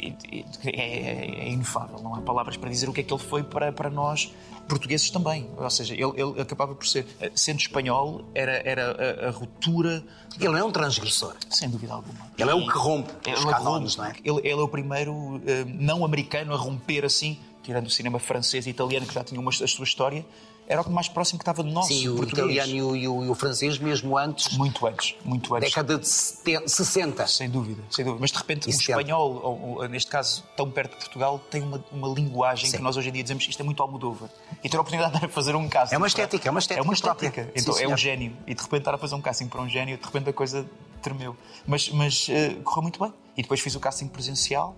é, 0.00 0.38
é, 0.64 1.46
é, 1.46 1.48
inefável, 1.50 2.00
não 2.02 2.14
há 2.14 2.20
palavras 2.20 2.56
para 2.56 2.70
dizer 2.70 2.88
o 2.88 2.92
que 2.92 3.00
é 3.00 3.04
que 3.04 3.12
ele 3.12 3.22
foi 3.22 3.42
para, 3.42 3.72
para 3.72 3.90
nós 3.90 4.32
portugueses 4.68 5.10
também. 5.10 5.48
Ou 5.56 5.70
seja, 5.70 5.94
ele, 5.94 6.12
ele 6.14 6.40
acabava 6.40 6.74
por 6.74 6.86
ser, 6.86 7.06
sendo 7.34 7.58
espanhol, 7.58 8.24
era, 8.34 8.62
era 8.64 9.24
a, 9.24 9.28
a, 9.28 9.30
ruptura. 9.30 10.04
Ele 10.38 10.58
é 10.58 10.62
um 10.62 10.70
transgressor. 10.70 11.34
Sem 11.50 11.70
dúvida 11.70 11.94
alguma. 11.94 12.30
Ele 12.36 12.50
é 12.50 12.54
o 12.54 12.66
que 12.66 12.78
rompe 12.78 13.12
os 13.30 13.44
canones, 13.44 13.96
não 13.96 14.04
é? 14.04 14.14
Ele, 14.22 14.38
ele, 14.38 14.60
é 14.60 14.62
o 14.62 14.68
primeiro 14.68 15.12
uh, 15.12 15.40
não 15.66 16.04
americano 16.04 16.52
a 16.52 16.56
romper 16.56 17.04
assim, 17.04 17.38
tirando 17.62 17.86
o 17.86 17.90
cinema 17.90 18.18
francês 18.18 18.66
e 18.66 18.70
italiano, 18.70 19.06
que 19.06 19.14
já 19.14 19.24
tinham 19.24 19.40
uma, 19.40 19.50
a 19.50 19.66
sua 19.66 19.84
história 19.84 20.24
era 20.68 20.82
o 20.82 20.90
mais 20.90 21.08
próximo 21.08 21.38
que 21.38 21.42
estava 21.42 21.62
do 21.62 21.70
nosso 21.70 21.88
Sim, 21.88 22.08
o 22.08 22.16
português. 22.16 22.56
italiano 22.56 22.94
e 22.94 23.08
o, 23.08 23.24
e 23.24 23.30
o, 23.30 23.34
francês 23.34 23.78
mesmo 23.78 24.18
antes. 24.18 24.54
Muito 24.56 24.86
antes, 24.86 25.16
muito 25.24 25.54
antes. 25.54 25.70
Década 25.70 25.98
de 25.98 26.06
60. 26.06 27.26
Sem 27.26 27.48
dúvida, 27.48 27.82
sem 27.90 28.04
dúvida. 28.04 28.20
Mas 28.20 28.30
de 28.30 28.36
repente 28.36 28.66
e 28.66 28.70
o 28.70 28.72
70. 28.72 29.00
espanhol, 29.00 29.76
ou, 29.78 29.88
neste 29.88 30.10
caso 30.10 30.44
tão 30.54 30.70
perto 30.70 30.92
de 30.92 30.98
Portugal, 30.98 31.40
tem 31.50 31.62
uma, 31.62 31.82
uma 31.90 32.08
linguagem 32.08 32.68
Sim. 32.68 32.76
que 32.76 32.82
nós 32.82 32.98
hoje 32.98 33.08
em 33.08 33.12
dia 33.12 33.22
dizemos 33.22 33.48
isto 33.48 33.60
é 33.60 33.64
muito 33.64 33.82
Almodóvar. 33.82 34.28
E 34.62 34.68
ter 34.68 34.76
a 34.76 34.80
oportunidade 34.80 35.18
de 35.18 35.28
fazer 35.28 35.56
um 35.56 35.66
casting. 35.68 35.94
É 35.94 35.98
uma 35.98 36.06
estética, 36.06 36.48
é 36.48 36.50
uma 36.50 36.60
estética. 36.60 36.80
É 36.80 36.84
uma 36.84 36.92
estética. 36.92 37.50
Então 37.54 37.72
Sim, 37.72 37.84
é 37.84 37.88
um 37.88 37.96
gênio. 37.96 38.36
E 38.46 38.54
de 38.54 38.62
repente 38.62 38.80
estar 38.80 38.94
a 38.94 38.98
fazer 38.98 39.14
um 39.14 39.22
casting 39.22 39.48
para 39.48 39.62
um 39.62 39.68
gênio, 39.68 39.96
de 39.96 40.04
repente 40.04 40.28
a 40.28 40.32
coisa 40.34 40.68
tremeu. 41.00 41.34
Mas, 41.66 41.88
mas 41.88 42.28
uh, 42.28 42.60
correu 42.62 42.82
muito 42.82 43.00
bem. 43.00 43.12
E 43.38 43.42
depois 43.42 43.60
fiz 43.60 43.74
o 43.74 43.80
casting 43.80 44.08
presencial 44.08 44.76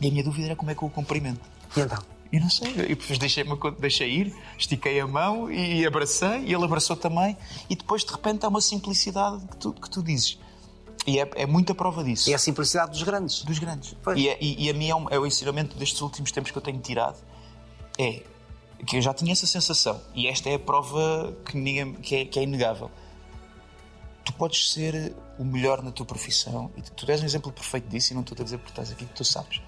e 0.00 0.08
a 0.08 0.10
minha 0.10 0.24
dúvida 0.24 0.46
era 0.46 0.56
como 0.56 0.70
é 0.70 0.74
que 0.74 0.82
eu 0.82 0.88
o 0.88 0.90
cumprimento. 0.90 1.40
E 1.76 1.80
então? 1.80 1.98
E 2.30 2.38
não 2.38 2.50
sei, 2.50 2.70
e 2.70 2.94
depois 2.94 3.18
deixei, 3.18 3.44
deixei 3.78 4.10
ir, 4.10 4.36
estiquei 4.58 5.00
a 5.00 5.06
mão 5.06 5.50
e 5.50 5.86
abracei, 5.86 6.40
e 6.40 6.52
ele 6.52 6.64
abraçou 6.64 6.94
também, 6.94 7.36
e 7.70 7.74
depois 7.74 8.04
de 8.04 8.12
repente 8.12 8.44
há 8.44 8.48
uma 8.48 8.60
simplicidade 8.60 9.46
que 9.46 9.56
tu, 9.56 9.72
que 9.72 9.88
tu 9.88 10.02
dizes. 10.02 10.38
E 11.06 11.18
é, 11.18 11.30
é 11.36 11.46
muita 11.46 11.74
prova 11.74 12.04
disso. 12.04 12.28
E 12.28 12.32
é 12.32 12.36
a 12.36 12.38
simplicidade 12.38 12.90
dos 12.90 13.02
grandes. 13.02 13.42
Dos 13.42 13.58
grandes. 13.58 13.96
E, 14.14 14.28
é, 14.28 14.36
e, 14.42 14.66
e, 14.66 14.70
a 14.70 14.74
mim 14.74 14.90
é, 14.90 14.94
um, 14.94 15.08
é 15.08 15.18
o 15.18 15.26
ensinamento 15.26 15.74
destes 15.78 16.02
últimos 16.02 16.30
tempos 16.30 16.50
que 16.50 16.58
eu 16.58 16.62
tenho 16.62 16.78
tirado. 16.80 17.16
É 17.98 18.22
que 18.86 18.96
eu 18.96 19.02
já 19.02 19.14
tinha 19.14 19.32
essa 19.32 19.46
sensação, 19.46 20.00
e 20.14 20.28
esta 20.28 20.48
é 20.50 20.54
a 20.54 20.58
prova 20.58 21.34
que, 21.44 21.56
ninguém, 21.56 21.94
que, 21.94 22.14
é, 22.14 22.24
que 22.26 22.38
é 22.38 22.42
inegável. 22.42 22.90
Tu 24.24 24.32
podes 24.34 24.70
ser 24.72 25.14
o 25.38 25.44
melhor 25.44 25.82
na 25.82 25.90
tua 25.90 26.04
profissão, 26.04 26.70
e 26.76 26.82
tu 26.82 27.10
és 27.10 27.22
um 27.22 27.24
exemplo 27.24 27.50
perfeito 27.50 27.88
disso, 27.88 28.12
e 28.12 28.14
não 28.14 28.20
estou 28.20 28.36
a 28.38 28.44
dizer 28.44 28.58
porque 28.58 28.72
estás 28.72 28.92
aqui, 28.92 29.06
tu 29.06 29.24
sabes. 29.24 29.60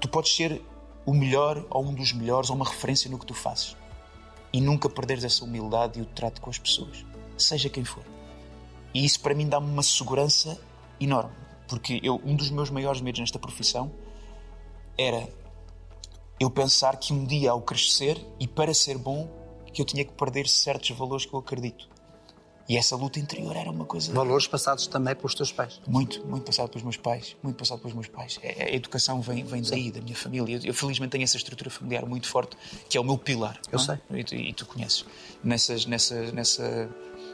Tu 0.00 0.08
podes 0.08 0.34
ser 0.34 0.60
o 1.08 1.14
melhor 1.14 1.64
ou 1.70 1.86
um 1.86 1.94
dos 1.94 2.12
melhores 2.12 2.50
ou 2.50 2.56
uma 2.56 2.66
referência 2.66 3.10
no 3.10 3.18
que 3.18 3.24
tu 3.24 3.32
fazes. 3.32 3.74
E 4.52 4.60
nunca 4.60 4.90
perderes 4.90 5.24
essa 5.24 5.42
humildade 5.42 5.98
e 5.98 6.02
o 6.02 6.04
trato 6.04 6.38
com 6.38 6.50
as 6.50 6.58
pessoas, 6.58 7.02
seja 7.38 7.70
quem 7.70 7.82
for. 7.82 8.04
E 8.92 9.06
isso 9.06 9.18
para 9.20 9.34
mim 9.34 9.48
dá-me 9.48 9.70
uma 9.72 9.82
segurança 9.82 10.60
enorme, 11.00 11.34
porque 11.66 11.98
eu, 12.02 12.20
um 12.22 12.36
dos 12.36 12.50
meus 12.50 12.68
maiores 12.68 13.00
medos 13.00 13.20
nesta 13.20 13.38
profissão 13.38 13.90
era 14.98 15.26
eu 16.38 16.50
pensar 16.50 16.98
que 16.98 17.14
um 17.14 17.24
dia 17.24 17.52
ao 17.52 17.62
crescer 17.62 18.22
e 18.38 18.46
para 18.46 18.74
ser 18.74 18.98
bom 18.98 19.30
que 19.72 19.80
eu 19.80 19.86
tinha 19.86 20.04
que 20.04 20.12
perder 20.12 20.46
certos 20.46 20.90
valores 20.90 21.24
que 21.24 21.32
eu 21.32 21.40
acredito. 21.40 21.88
E 22.68 22.76
essa 22.76 22.94
luta 22.96 23.18
interior 23.18 23.56
era 23.56 23.70
uma 23.70 23.86
coisa. 23.86 24.12
Valores 24.12 24.46
passados 24.46 24.86
também 24.86 25.16
pelos 25.16 25.34
teus 25.34 25.50
pais? 25.50 25.80
Muito, 25.86 26.24
muito 26.26 26.44
passado 26.44 26.68
pelos 26.68 26.82
meus 26.82 26.98
pais. 26.98 27.34
Muito 27.42 27.56
passado 27.56 27.78
pelos 27.78 27.94
meus 27.94 28.08
pais. 28.08 28.38
É, 28.42 28.64
a 28.64 28.74
educação 28.74 29.22
vem, 29.22 29.42
vem 29.42 29.62
daí, 29.62 29.90
da 29.90 30.02
minha 30.02 30.14
família. 30.14 30.60
Eu, 30.62 30.74
felizmente 30.74 31.12
tenho 31.12 31.24
essa 31.24 31.38
estrutura 31.38 31.70
familiar 31.70 32.04
muito 32.04 32.28
forte, 32.28 32.58
que 32.86 32.98
é 32.98 33.00
o 33.00 33.04
meu 33.04 33.16
pilar. 33.16 33.58
Eu 33.72 33.78
é? 33.78 33.82
sei. 33.82 33.98
E 34.10 34.24
tu, 34.24 34.34
e 34.34 34.52
tu, 34.52 34.66
conheces. 34.66 35.06
Nessas, 35.42 35.86
nessa, 35.86 36.30
nessa. 36.30 36.90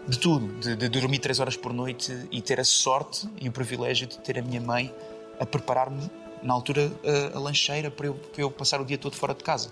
De 0.07 0.17
tudo. 0.21 0.61
De, 0.61 0.77
de 0.77 0.89
dormir 0.89 1.19
três 1.19 1.41
horas 1.41 1.57
por 1.57 1.73
noite 1.73 2.29
e 2.31 2.41
ter 2.41 2.61
a 2.61 2.65
sorte 2.65 3.29
e 3.41 3.49
o 3.49 3.53
privilégio 3.53 4.07
de 4.07 4.19
ter 4.19 4.39
a 4.39 4.43
minha 4.43 4.61
mãe 4.61 4.95
a 5.41 5.45
preparar-me, 5.45 6.09
na 6.45 6.55
altura, 6.55 6.93
a, 7.35 7.37
a 7.37 7.41
lancheira 7.41 7.91
para 7.91 8.07
eu, 8.07 8.15
para 8.15 8.41
eu 8.41 8.53
passar 8.53 8.81
o 8.81 8.85
dia 8.85 8.99
todo 8.99 9.17
fora 9.17 9.35
de 9.35 9.43
casa. 9.43 9.69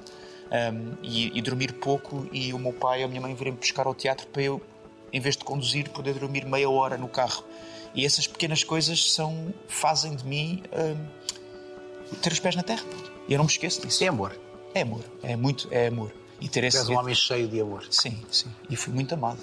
Um, 0.51 0.97
e, 1.03 1.39
e, 1.39 1.41
dormir 1.41 1.73
pouco 1.75 2.29
e 2.31 2.53
o 2.53 2.59
meu 2.59 2.75
pai 2.75 3.01
e 3.01 3.05
a 3.05 3.09
minha 3.09 3.23
mãe 3.23 3.35
virem 3.35 3.55
buscar 3.55 3.87
ao 3.87 3.95
teatro 3.95 4.27
para 4.27 4.43
eu 4.43 4.61
em 5.13 5.21
vez 5.21 5.37
de 5.37 5.45
conduzir, 5.45 5.91
poder 5.91 6.15
dormir 6.15 6.45
meia 6.47 6.69
hora 6.71 6.97
no 6.97 7.09
carro. 7.09 7.45
E 7.95 8.07
essas 8.07 8.27
pequenas 8.27 8.65
coisas 8.65 9.13
são, 9.13 9.53
fazem 9.69 10.15
de 10.17 10.25
mim 10.27 10.63
hum, 10.73 11.07
ter 12.23 12.33
os 12.33 12.41
pés 12.41 12.57
na 12.57 12.63
terra. 12.63 12.85
E 13.29 13.33
eu 13.33 13.39
não 13.39 13.45
me 13.45 13.51
esqueço 13.51 13.83
disso. 13.83 14.03
É 14.03 14.09
amor. 14.09 14.35
É 14.75 14.81
amor, 14.83 15.05
é 15.23 15.37
muito, 15.37 15.69
é 15.71 15.89
amor. 15.89 16.13
E 16.41 16.49
ter 16.49 16.65
esse. 16.65 16.79
És 16.79 16.89
um 16.89 16.97
homem 16.97 17.15
cheio 17.15 17.47
de 17.47 17.61
amor. 17.61 17.85
Sim, 17.91 18.25
sim. 18.31 18.51
E 18.71 18.75
fui 18.77 18.93
muito 18.93 19.13
amado. 19.15 19.39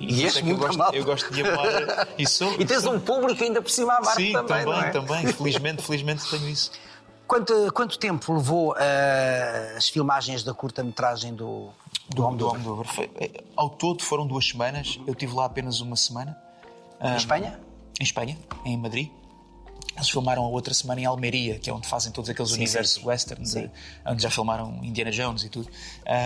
E 0.00 0.06
por 0.06 0.24
és 0.24 0.36
é 0.36 0.42
muito 0.42 0.56
eu 0.56 0.58
gosto, 0.66 0.80
amado. 0.80 0.94
Eu 0.96 1.04
gosto 1.04 1.30
de 1.34 1.42
amar. 1.42 2.08
E, 2.16 2.26
sou, 2.26 2.52
E 2.58 2.64
tens 2.64 2.82
sou- 2.82 2.94
um 2.94 2.98
público 3.00 3.44
ainda 3.44 3.60
por 3.60 3.70
cima 3.70 3.92
a 3.92 3.98
amar 3.98 4.14
Sim, 4.16 4.32
também, 4.32 4.64
também, 4.64 4.80
é? 4.80 4.90
também. 4.90 5.26
Felizmente, 5.26 5.82
felizmente 5.82 6.28
tenho 6.30 6.48
isso. 6.48 6.70
Quanto, 7.28 7.70
quanto 7.74 7.98
tempo 7.98 8.32
levou 8.32 8.74
eh, 8.78 9.74
as 9.76 9.88
filmagens 9.90 10.42
da 10.42 10.54
curta-metragem 10.54 11.34
do, 11.34 11.68
do 12.10 12.16
Do 12.16 12.24
Almodóvar? 12.24 12.56
Almodóvar. 12.60 12.86
Foi- 12.94 13.10
eh, 13.16 13.44
Ao 13.56 13.70
todo 13.70 14.02
foram 14.02 14.26
duas 14.26 14.46
semanas. 14.46 14.98
Eu 15.06 15.12
estive 15.12 15.32
lá 15.34 15.44
apenas 15.46 15.80
uma 15.80 15.96
semana. 15.96 16.36
Em 17.02 17.16
Espanha? 17.16 17.58
em 17.98 18.02
Espanha, 18.04 18.38
em 18.64 18.76
Madrid. 18.76 19.10
Eles 19.96 20.08
filmaram 20.08 20.44
a 20.44 20.48
outra 20.48 20.72
semana 20.72 21.00
em 21.00 21.04
Almeria, 21.04 21.58
que 21.58 21.68
é 21.68 21.72
onde 21.72 21.86
fazem 21.86 22.10
todos 22.12 22.30
aqueles 22.30 22.50
Sim, 22.52 22.58
universos 22.58 22.94
sim, 22.94 23.00
sim. 23.00 23.06
western, 23.06 23.42
de- 23.42 23.50
Sim. 23.50 23.70
onde 24.06 24.22
já 24.22 24.30
filmaram 24.30 24.78
Indiana 24.82 25.10
Jones 25.10 25.42
e 25.44 25.48
tudo. 25.50 25.68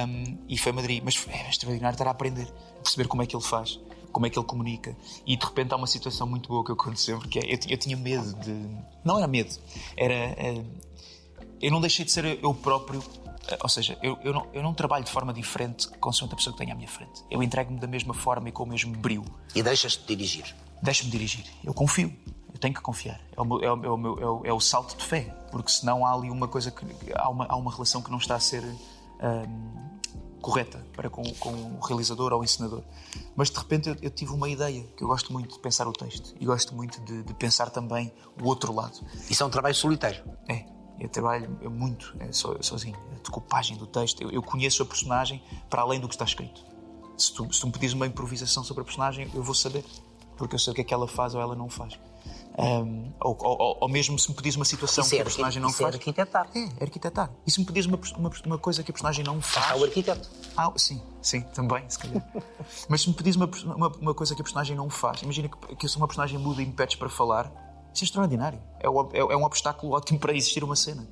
Um, 0.07 0.38
e 0.49 0.57
foi 0.59 0.70
Madrid. 0.73 1.03
Mas 1.05 1.16
foi- 1.16 1.33
é 1.33 1.49
extraordinário 1.49 1.94
estar 1.94 2.07
a 2.07 2.11
aprender, 2.11 2.47
a 2.79 2.83
perceber 2.83 3.09
como 3.09 3.23
é 3.23 3.27
que 3.27 3.35
ele 3.35 3.42
faz, 3.42 3.81
como 4.12 4.27
é 4.27 4.31
que 4.31 4.38
ele 4.38 4.47
comunica. 4.47 4.97
E 5.27 5.37
de 5.37 5.44
repente 5.44 5.73
há 5.73 5.77
uma 5.77 5.87
situação 5.88 6.27
muito 6.29 6.49
boa 6.49 6.64
que 6.64 6.70
aconteceu, 6.73 7.18
porque 7.18 7.38
é, 7.40 7.55
eu, 7.55 7.59
eu 7.70 7.77
tinha 7.79 7.97
medo 7.97 8.35
de. 8.35 8.55
Não 9.03 9.18
era 9.18 9.27
medo, 9.27 9.53
era. 9.97 10.14
eh, 10.14 10.62
eu 11.61 11.70
não 11.73 11.81
deixei 11.81 12.05
de 12.05 12.12
ser 12.12 12.25
eu 12.42 12.55
próprio. 12.55 13.03
Eh, 13.48 13.59
Ou 13.62 13.68
seja, 13.68 13.98
eu, 14.02 14.18
eu, 14.22 14.33
não, 14.33 14.46
eu 14.52 14.62
não 14.62 14.74
trabalho 14.74 15.04
de 15.04 15.11
forma 15.11 15.33
diferente 15.33 15.88
consoante 15.98 16.35
a 16.35 16.37
pessoa 16.37 16.52
que 16.52 16.59
tenho 16.59 16.72
à 16.72 16.74
minha 16.74 16.88
frente. 16.88 17.22
Eu 17.30 17.42
entrego-me 17.42 17.78
da 17.78 17.87
mesma 17.87 18.14
forma 18.14 18.48
e 18.48 18.52
com 18.52 18.62
o 18.64 18.66
mesmo 18.66 18.94
brilho. 18.96 19.24
E 19.54 19.62
deixas-te 19.62 20.04
dirigir. 20.07 20.54
Deixa-me 20.83 21.11
dirigir. 21.11 21.44
Eu 21.62 21.72
confio. 21.74 22.14
Eu 22.52 22.59
tenho 22.59 22.72
que 22.74 22.80
confiar. 22.80 23.20
É 23.37 23.40
o, 23.40 23.44
meu- 23.44 23.61
é 23.64 23.72
o- 23.72 23.85
é 23.85 23.90
o 23.90 23.96
meu- 23.96 24.18
é 24.20 24.26
o- 24.26 24.46
é 24.46 24.52
o 24.52 24.61
salto 24.61 24.96
de 24.96 25.04
fé. 25.04 25.22
Porque 25.50 25.70
senão 25.70 26.04
há 26.07 26.12
ali 26.14 26.30
uma 26.30 26.46
coisa 26.48 26.70
que. 26.70 26.85
Há 27.14 27.28
uma, 27.28 27.46
há 27.48 27.57
uma 27.57 27.72
relação 27.72 28.00
que 28.02 28.11
não 28.11 28.18
está 28.18 28.37
a 28.37 28.40
ser 28.40 28.62
hum, 28.64 29.98
correta 30.40 30.85
para 30.94 31.09
com, 31.09 31.22
com 31.35 31.50
o 31.52 31.80
realizador 31.80 32.33
ou 32.33 32.40
o 32.40 32.44
encenador. 32.44 32.83
Mas 33.35 33.50
de 33.50 33.59
repente 33.59 33.88
eu, 33.88 33.96
eu 34.02 34.11
tive 34.11 34.33
uma 34.33 34.48
ideia 34.48 34.85
que 34.96 35.02
eu 35.02 35.09
gosto 35.09 35.33
muito 35.33 35.54
de 35.54 35.59
pensar 35.61 35.88
o 35.88 35.92
texto 35.92 36.35
e 36.38 36.44
gosto 36.44 36.74
muito 36.74 37.00
de, 37.00 37.22
de 37.22 37.35
pensar 37.35 37.70
também 37.70 38.12
o 38.40 38.46
outro 38.46 38.72
lado. 38.74 39.00
Isso 39.30 39.42
é 39.42 39.46
um 39.46 39.50
trabalho 39.50 39.74
solitário. 39.74 40.22
É, 40.48 40.66
eu 41.00 41.09
trabalho 41.09 41.50
muito 41.70 42.14
é, 42.20 42.30
so- 42.33 42.57
sozinho, 42.62 42.96
a 43.12 43.14
decupagem 43.16 43.76
do 43.76 43.87
texto. 43.87 44.22
Eu, 44.22 44.30
eu 44.30 44.42
conheço 44.42 44.83
a 44.83 44.87
personagem 44.87 45.42
para 45.68 45.83
além 45.83 45.98
do 46.00 46.09
que 46.09 46.14
está 46.14 46.24
escrito. 46.24 46.64
Se 47.16 47.33
tu, 47.33 47.52
se 47.52 47.61
tu 47.61 47.66
me 47.66 47.72
pedires 47.72 47.94
uma 47.94 48.07
improvisação 48.07 48.64
sobre 48.64 48.83
a 48.83 48.85
personagem, 48.85 49.30
eu 49.35 49.42
vou 49.42 49.54
saber, 49.54 49.85
porque 50.37 50.54
eu 50.54 50.59
sei 50.59 50.72
o 50.72 50.74
que 50.74 50.80
é 50.80 50.85
que 50.85 50.92
ela 50.94 51.07
faz 51.09 51.35
ou 51.35 51.40
ela 51.40 51.54
não 51.54 51.68
faz. 51.68 51.98
Ahm, 52.57 53.12
ou, 53.20 53.37
ou- 53.40 53.78
ou 53.80 53.88
mesmo 53.88 54.16
se 54.18 54.28
me 54.28 54.35
pedires 54.37 54.54
uma 54.57 54.64
situação 54.64 55.02
Isso 55.02 55.11
que 55.11 55.16
é 55.18 55.20
a 55.20 55.24
personagem 55.24 55.61
não 55.61 55.68
é 55.70 55.72
faz. 55.72 55.94
arquitetar. 55.94 56.48
É, 56.54 56.59
é 56.61 56.85
arquitetar. 56.85 57.30
E 57.46 57.50
se 57.50 57.59
me 57.61 57.66
pedires 57.66 57.87
uma, 57.87 57.98
uma, 58.16 58.30
uma 58.46 58.59
coisa 58.59 58.83
que 58.83 58.90
a 58.90 58.94
personagem 58.94 59.24
não 59.24 59.40
faz. 59.42 59.72
Há 59.72 59.76
o 59.76 59.85
arquiteto. 59.85 60.28
Ah, 60.57 60.72
sim, 60.76 61.00
sim, 61.20 61.40
também, 61.52 61.88
se 61.90 61.98
calhar. 61.98 62.24
Mas 62.88 63.02
se 63.02 63.09
me 63.09 63.14
pedires 63.14 63.37
uma, 63.37 63.50
uma, 63.74 63.88
uma 63.88 64.14
coisa 64.14 64.35
que 64.35 64.40
a 64.40 64.44
personagem 64.44 64.76
não 64.76 64.88
faz, 64.88 65.22
imagina 65.22 65.48
que, 65.48 65.76
que 65.76 65.85
eu 65.87 65.90
sou 65.90 66.00
uma 66.00 66.07
personagem 66.07 66.38
muda 66.38 66.62
e 66.62 66.66
me 66.66 66.72
pedes 66.72 66.94
para 66.96 67.09
falar, 67.09 67.50
isso 67.94 68.04
é 68.04 68.07
extraordinário. 68.07 68.61
É, 68.80 68.87
é- 68.87 69.20
é 69.33 69.37
um 69.37 69.44
obstáculo 69.44 69.94
ótimo 69.94 70.18
para 70.18 70.35
existir 70.37 70.62
uma 70.62 70.76
cena. 70.76 71.09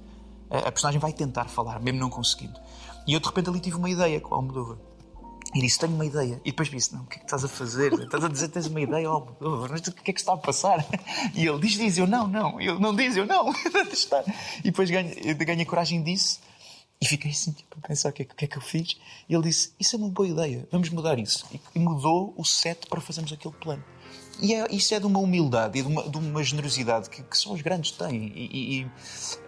A, 0.50 0.68
a 0.68 0.72
personagem 0.72 1.00
vai 1.00 1.12
tentar 1.12 1.46
falar, 1.46 1.80
mesmo 1.80 2.00
não 2.00 2.10
conseguindo. 2.10 2.58
E 3.06 3.14
eu 3.14 3.20
de 3.20 3.26
repente 3.26 3.48
ali 3.48 3.60
tive 3.60 3.76
uma 3.76 3.88
ideia 3.88 4.20
com 4.20 4.34
o 4.34 4.38
Almodóvar. 4.38 4.76
E 5.54 5.60
disse: 5.60 5.78
Tenho 5.78 5.94
uma 5.94 6.06
ideia. 6.06 6.40
E 6.44 6.50
depois 6.50 6.68
disse: 6.70 6.94
Não, 6.94 7.02
o 7.02 7.06
que 7.06 7.16
é 7.16 7.18
que 7.18 7.24
estás 7.24 7.44
a 7.44 7.48
fazer? 7.48 7.92
Estás 7.92 8.24
a 8.24 8.28
dizer 8.28 8.48
que 8.48 8.54
tens 8.54 8.66
uma 8.66 8.80
ideia, 8.80 9.08
Almodóvar, 9.08 9.70
mas 9.70 9.80
o 9.86 9.92
que 9.92 10.10
é 10.10 10.14
que 10.14 10.20
está 10.20 10.32
a 10.32 10.36
passar? 10.36 10.86
E 11.34 11.46
ele 11.46 11.58
diz: 11.60 11.72
Diz, 11.72 11.98
eu 11.98 12.06
não, 12.06 12.26
não. 12.26 12.60
Ele 12.60 12.78
não 12.78 12.94
diz, 12.94 13.16
eu 13.16 13.26
não. 13.26 13.52
E 14.60 14.62
depois 14.64 14.90
ganho, 14.90 15.12
eu 15.18 15.34
ganhei 15.36 15.64
coragem 15.64 16.02
disso. 16.02 16.40
E 17.00 17.06
fiquei 17.06 17.32
assim, 17.32 17.50
tipo, 17.52 17.76
a 17.82 17.88
pensar 17.88 18.10
o 18.10 18.12
que, 18.12 18.22
é, 18.22 18.24
o 18.24 18.28
que 18.36 18.44
é 18.44 18.48
que 18.48 18.56
eu 18.56 18.62
fiz. 18.62 18.96
E 19.28 19.34
ele 19.34 19.42
disse: 19.42 19.74
Isso 19.78 19.96
é 19.96 19.98
uma 19.98 20.08
boa 20.08 20.28
ideia, 20.28 20.66
vamos 20.70 20.88
mudar 20.90 21.18
isso. 21.18 21.44
E, 21.52 21.60
e 21.74 21.78
mudou 21.78 22.32
o 22.36 22.44
set 22.44 22.86
para 22.86 23.00
fazermos 23.00 23.32
aquele 23.32 23.54
plano. 23.54 23.82
E 24.40 24.54
é- 24.54 24.66
isso 24.74 24.94
é 24.94 24.98
de 25.00 25.06
uma 25.06 25.18
humildade 25.20 25.78
e 25.78 25.82
de 25.82 25.88
uma, 25.88 26.08
de 26.08 26.16
uma 26.18 26.42
generosidade 26.42 27.08
que, 27.10 27.22
que 27.22 27.36
só 27.36 27.52
os 27.52 27.60
grandes 27.62 27.92
têm. 27.92 28.32
E, 28.34 28.46
e- 28.46 28.80
e, 28.82 28.90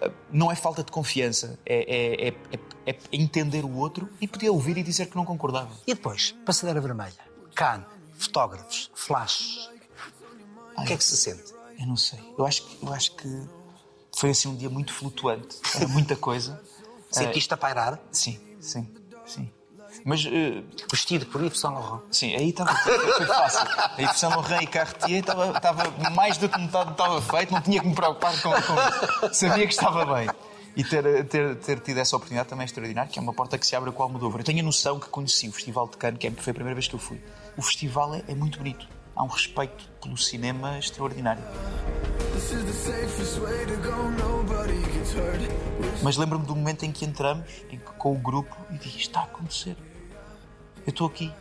eh, 0.02 0.10
não 0.30 0.50
é 0.52 0.54
falta 0.54 0.84
de 0.84 0.92
confiança, 0.92 1.58
é, 1.66 2.28
é- 2.28 2.28
é- 2.28 2.58
é- 2.86 2.90
é 2.92 2.98
entender 3.12 3.64
o 3.64 3.74
outro 3.76 4.08
e 4.20 4.28
poder 4.28 4.50
ouvir 4.50 4.76
e 4.76 4.82
dizer 4.82 5.06
que 5.06 5.16
não 5.16 5.24
concordava. 5.24 5.70
E 5.86 5.94
depois, 5.94 6.32
passadeira 6.44 6.80
vermelha. 6.80 7.12
Can, 7.54 7.84
fotógrafos, 8.18 8.90
flashes. 8.94 9.68
O 10.76 10.84
que 10.84 10.92
é 10.92 10.96
que 10.96 11.04
se 11.04 11.16
sente? 11.16 11.52
Eu 11.78 11.86
não 11.86 11.96
sei. 11.96 12.18
Eu 12.38 12.44
acho, 12.46 12.62
que- 12.64 12.84
eu 12.86 12.92
acho 12.92 13.14
que 13.16 13.42
foi 14.16 14.30
assim 14.30 14.48
um 14.48 14.56
dia 14.56 14.70
muito 14.70 14.92
flutuante. 14.92 15.56
Era 15.74 15.88
muita 15.88 16.14
coisa. 16.14 16.60
Sentiste 17.10 17.52
a 17.54 17.56
pairar? 17.56 17.98
Sim, 18.12 18.38
sim, 18.60 18.88
sim. 19.26 19.50
Mas 20.04 20.24
eh, 20.26 20.62
Vestido 20.90 21.26
por 21.26 21.42
Yves 21.42 21.60
Saint 21.60 21.74
Laurent. 21.74 22.00
Sim, 22.10 22.34
aí 22.34 22.50
estava 22.50 22.74
foi 22.74 23.26
fácil. 23.26 23.60
A 23.96 24.00
Yves 24.02 24.16
Saint 24.18 24.34
Laurent 24.34 24.62
e 24.62 24.66
Cartier 24.66 25.20
estava, 25.20 25.50
estava 25.56 26.10
mais 26.10 26.36
do 26.38 26.48
que 26.48 26.58
metade 26.58 26.90
estava 26.92 27.20
feito, 27.22 27.52
não 27.52 27.60
tinha 27.60 27.80
que 27.80 27.86
me 27.86 27.94
preocupar 27.94 28.32
com, 28.42 28.50
com 28.50 29.26
isso. 29.26 29.34
Sabia 29.34 29.66
que 29.66 29.72
estava 29.72 30.04
bem. 30.14 30.28
E 30.76 30.82
ter, 30.82 31.24
ter, 31.26 31.54
ter 31.56 31.78
tido 31.80 31.98
essa 31.98 32.16
oportunidade 32.16 32.48
também 32.48 32.64
é 32.64 32.66
extraordinário, 32.66 33.10
que 33.10 33.18
é 33.18 33.22
uma 33.22 33.32
porta 33.32 33.56
que 33.56 33.64
se 33.66 33.76
abre 33.76 33.92
com 33.92 34.02
o 34.02 34.06
Almodóvar. 34.06 34.40
Eu 34.40 34.44
tenho 34.44 34.58
a 34.60 34.62
noção 34.64 34.98
que 34.98 35.08
conheci 35.08 35.48
o 35.48 35.52
Festival 35.52 35.86
de 35.88 35.96
Cannes, 35.96 36.18
que 36.18 36.26
é- 36.26 36.30
foi 36.32 36.50
a 36.50 36.54
primeira 36.54 36.74
vez 36.74 36.88
que 36.88 36.94
eu 36.94 36.98
fui. 36.98 37.22
O 37.56 37.62
festival 37.62 38.12
é, 38.16 38.24
é 38.26 38.34
muito 38.34 38.58
bonito. 38.58 38.86
Há 39.14 39.22
um 39.22 39.28
respeito 39.28 39.84
pelo 40.02 40.16
cinema 40.18 40.76
extraordinário. 40.76 41.42
This 42.34 42.50
is 42.50 42.64
the 42.64 42.72
safest 42.72 43.38
way 43.38 43.64
to 43.66 43.76
go, 43.76 43.92
hurt. 43.92 44.43
Mas 46.02 46.16
lembro-me 46.16 46.44
do 46.46 46.54
momento 46.54 46.84
em 46.84 46.92
que 46.92 47.04
entramos 47.04 47.44
em 47.70 47.78
que- 47.78 47.92
com 47.98 48.12
o 48.12 48.18
grupo 48.18 48.54
e 48.70 48.74
Isto 48.76 48.98
está 48.98 49.20
a 49.20 49.24
acontecer. 49.24 49.76
Eu 50.86 50.90
estou 50.90 51.06
aqui. 51.06 51.32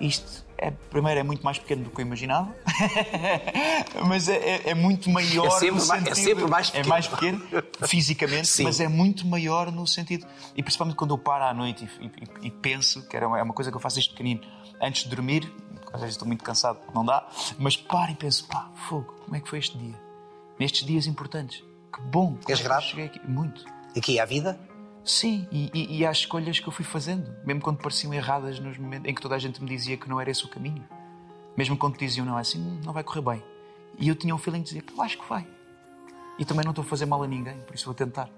Isto, 0.00 0.44
é, 0.58 0.70
primeiro, 0.70 1.20
é 1.20 1.22
muito 1.22 1.42
mais 1.44 1.58
pequeno 1.58 1.84
do 1.84 1.90
que 1.90 2.00
eu 2.00 2.04
imaginava, 2.06 2.52
mas 4.08 4.28
é, 4.28 4.36
é- 4.36 4.70
é 4.70 4.74
muito 4.74 5.08
maior 5.10 5.46
É 5.46 5.50
sempre 5.50 5.80
no 5.80 5.86
mais- 5.86 6.02
é 6.02 6.14
sentido. 6.14 6.24
sempre 6.24 6.46
mais 6.50 6.68
É 6.68 6.70
pequeno. 6.72 6.88
mais 6.88 7.06
pequeno 7.08 7.42
fisicamente, 7.86 8.48
Sim. 8.48 8.64
mas 8.64 8.80
é 8.80 8.88
muito 8.88 9.26
maior 9.26 9.70
no 9.70 9.86
sentido. 9.86 10.26
E 10.56 10.62
principalmente 10.62 10.96
quando 10.96 11.12
eu 11.14 11.18
paro 11.18 11.44
à 11.44 11.54
noite 11.54 11.88
e, 12.00 12.06
e- 12.06 12.46
e 12.48 12.50
penso, 12.50 13.06
que 13.08 13.16
era 13.16 13.28
uma, 13.28 13.38
é 13.38 13.42
uma 13.42 13.54
coisa 13.54 13.70
que 13.70 13.76
eu 13.76 13.80
faço 13.80 13.96
desde 13.96 14.10
pequenino, 14.12 14.40
antes 14.80 15.04
de 15.04 15.10
dormir, 15.10 15.52
às 15.92 16.00
vezes 16.00 16.14
estou 16.14 16.26
muito 16.26 16.42
cansado, 16.42 16.78
não 16.94 17.04
dá, 17.04 17.26
mas 17.58 17.76
paro 17.76 18.10
e 18.10 18.14
penso: 18.16 18.46
pá, 18.48 18.70
fogo, 18.88 19.14
como 19.24 19.36
é 19.36 19.40
que 19.40 19.48
foi 19.48 19.58
este 19.60 19.78
dia? 19.78 19.94
Nestes 20.58 20.84
dias 20.84 21.06
importantes. 21.06 21.62
Que 21.92 22.00
bom. 22.00 22.36
És 22.48 22.60
é 22.60 22.62
grato? 22.62 22.84
cheguei 22.84 23.06
aqui? 23.06 23.20
Muito. 23.26 23.64
Aqui 23.96 24.18
à 24.18 24.24
vida? 24.24 24.58
Sim, 25.04 25.48
e, 25.50 25.70
e, 25.74 25.98
e 25.98 26.06
às 26.06 26.18
escolhas 26.18 26.60
que 26.60 26.68
eu 26.68 26.72
fui 26.72 26.84
fazendo, 26.84 27.34
mesmo 27.44 27.60
quando 27.60 27.78
pareciam 27.78 28.14
erradas 28.14 28.60
nos 28.60 28.78
momentos 28.78 29.10
em 29.10 29.14
que 29.14 29.20
toda 29.20 29.34
a 29.34 29.38
gente 29.38 29.60
me 29.62 29.68
dizia 29.68 29.96
que 29.96 30.08
não 30.08 30.20
era 30.20 30.30
esse 30.30 30.44
o 30.44 30.48
caminho. 30.48 30.84
Mesmo 31.56 31.76
quando 31.76 31.98
diziam, 31.98 32.24
não, 32.24 32.36
assim 32.36 32.60
"Hum, 32.60 32.80
não 32.84 32.92
vai 32.92 33.02
correr 33.02 33.20
bem. 33.20 33.42
E 33.98 34.08
eu 34.08 34.14
tinha 34.14 34.34
um 34.34 34.38
feeling 34.38 34.62
de 34.62 34.68
dizer, 34.68 34.84
eu 34.96 35.02
acho 35.02 35.18
que 35.18 35.28
vai. 35.28 35.46
E 36.38 36.44
também 36.44 36.64
não 36.64 36.70
estou 36.70 36.84
a 36.84 36.88
fazer 36.88 37.04
mal 37.04 37.22
a 37.22 37.26
ninguém, 37.26 37.58
por 37.66 37.74
isso 37.74 37.84
vou 37.84 37.94
tentar. 37.94 38.30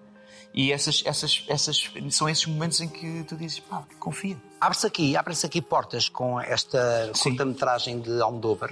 E 0.53 0.73
essas, 0.73 1.03
essas, 1.05 1.45
essas, 1.49 1.91
são 2.11 2.29
esses 2.29 2.47
momentos 2.47 2.81
em 2.81 2.89
que 2.89 3.25
tu 3.25 3.37
dizes, 3.37 3.61
pá, 3.61 3.85
confia. 4.01 4.37
Abre-se 4.61 4.87
aqui, 4.87 5.17
abrem-se 5.17 5.45
aqui 5.47 5.61
portas 5.61 6.09
com 6.09 6.41
esta 6.41 7.13
curta-metragem 7.23 8.01
de 8.01 8.21
Almodóvar. 8.21 8.71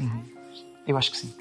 Eu 0.87 0.97
acho 0.97 1.11
que 1.11 1.17
sim. 1.19 1.35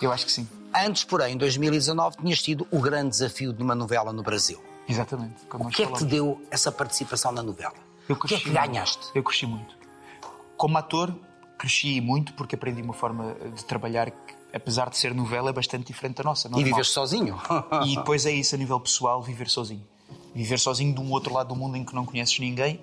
Eu 0.00 0.12
acho 0.12 0.26
que 0.26 0.32
sim. 0.32 0.48
Antes, 0.74 1.04
porém, 1.04 1.34
em 1.34 1.36
2019, 1.36 2.16
tinhas 2.18 2.42
tido 2.42 2.66
o 2.70 2.80
grande 2.80 3.10
desafio 3.10 3.52
de 3.52 3.62
uma 3.62 3.74
novela 3.74 4.12
no 4.12 4.22
Brasil. 4.22 4.62
Exatamente. 4.88 5.44
Como 5.48 5.64
O 5.64 5.68
que 5.68 5.82
é 5.82 5.86
que 5.86 5.98
te 5.98 6.04
deu 6.04 6.40
essa 6.50 6.72
participação 6.72 7.32
na 7.32 7.42
novela? 7.42 7.74
Eu 8.08 8.16
o 8.16 8.18
que 8.18 8.26
é 8.26 8.28
cresci 8.28 8.44
que 8.44 8.50
muito. 8.50 8.66
ganhaste? 8.72 9.10
Eu 9.14 9.22
cresci 9.22 9.46
muito. 9.46 9.76
Como 10.56 10.76
ator, 10.78 11.14
cresci 11.58 12.00
muito 12.00 12.32
porque 12.34 12.54
aprendi 12.54 12.82
uma 12.82 12.92
forma 12.92 13.36
de 13.54 13.64
trabalhar 13.64 14.10
que, 14.10 14.34
apesar 14.52 14.90
de 14.90 14.96
ser 14.96 15.14
novela, 15.14 15.50
é 15.50 15.52
bastante 15.52 15.86
diferente 15.86 16.16
da 16.16 16.24
nossa. 16.24 16.48
E 16.48 16.50
normal. 16.50 16.70
vives 16.70 16.88
sozinho? 16.88 17.38
E 17.84 17.94
depois 17.96 18.26
é 18.26 18.32
isso 18.32 18.54
a 18.54 18.58
nível 18.58 18.80
pessoal, 18.80 19.22
viver 19.22 19.48
sozinho. 19.48 19.86
Viver 20.34 20.58
sozinho 20.58 20.94
de 20.94 21.00
um 21.00 21.10
outro 21.12 21.32
lado 21.34 21.48
do 21.48 21.56
mundo 21.56 21.76
em 21.76 21.84
que 21.84 21.94
não 21.94 22.04
conheces 22.04 22.38
ninguém 22.38 22.80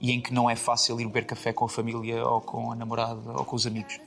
e 0.00 0.12
em 0.12 0.20
que 0.20 0.32
não 0.32 0.48
é 0.48 0.56
fácil 0.56 0.98
ir 1.00 1.06
beber 1.06 1.26
café 1.26 1.52
com 1.52 1.64
a 1.64 1.68
família 1.68 2.26
ou 2.26 2.40
com 2.40 2.72
a 2.72 2.74
namorada 2.74 3.32
ou 3.32 3.44
com 3.44 3.56
os 3.56 3.66
amigos. 3.66 3.98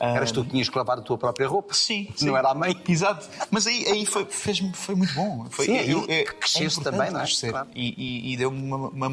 Eras 0.00 0.32
tu 0.32 0.42
que 0.44 0.50
tinhas 0.50 0.68
que 0.68 0.78
lavar 0.78 0.98
a 0.98 1.02
tua 1.02 1.18
própria 1.18 1.46
roupa? 1.46 1.74
Sim, 1.74 2.06
Não 2.10 2.16
sim. 2.16 2.34
era 2.34 2.50
a 2.50 2.54
mãe? 2.54 2.74
Exato. 2.88 3.28
Mas 3.50 3.66
aí, 3.66 3.86
aí 3.86 4.06
foi, 4.06 4.24
fez 4.24 4.58
foi 4.72 4.94
muito 4.94 5.12
bom. 5.14 5.46
Foi, 5.50 5.66
Sim, 5.66 5.76
é 6.08 6.24
cresceste 6.24 6.78
importante 6.78 6.82
também, 6.96 7.10
não 7.10 7.20
é? 7.20 7.24
crescer. 7.24 7.50
Claro. 7.50 7.68
E, 7.74 7.94
e- 8.30 8.32
e 8.32 8.36
deu-me 8.38 8.62
uma, 8.62 8.88
uma, 8.88 9.08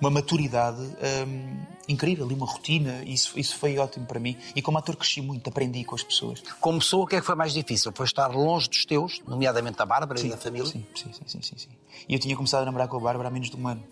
uma 0.00 0.10
maturidade 0.10 0.80
hum, 1.28 1.58
incrível 1.86 2.30
e 2.30 2.34
uma 2.34 2.46
rotina. 2.46 3.02
Isso, 3.04 3.38
isso 3.38 3.56
foi 3.56 3.76
ótimo 3.78 4.06
para 4.06 4.18
mim. 4.18 4.38
E 4.54 4.62
como 4.62 4.78
ator 4.78 4.96
cresci 4.96 5.20
muito, 5.20 5.48
aprendi 5.48 5.84
com 5.84 5.94
as 5.94 6.02
pessoas. 6.02 6.42
Como 6.60 6.78
pessoa, 6.78 7.04
o 7.04 7.06
que 7.06 7.16
é 7.16 7.20
que 7.20 7.26
foi 7.26 7.34
mais 7.34 7.52
difícil? 7.52 7.92
Foi 7.94 8.06
estar 8.06 8.28
longe 8.28 8.70
dos 8.70 8.86
teus, 8.86 9.20
nomeadamente 9.28 9.76
da 9.76 9.84
Bárbara 9.84 10.18
e 10.18 10.30
da 10.30 10.36
família? 10.38 10.66
Sim, 10.66 10.82
sim, 10.94 11.12
sim, 11.12 11.20
sim, 11.26 11.42
sim, 11.42 11.58
sim. 11.58 11.68
E 12.08 12.14
eu 12.14 12.18
tinha 12.18 12.34
começado 12.34 12.62
a 12.62 12.64
namorar 12.64 12.88
com 12.88 12.96
a 12.96 13.00
Bárbara 13.00 13.28
há 13.28 13.30
menos 13.30 13.50
de 13.50 13.56
um 13.56 13.68
ano. 13.68 13.82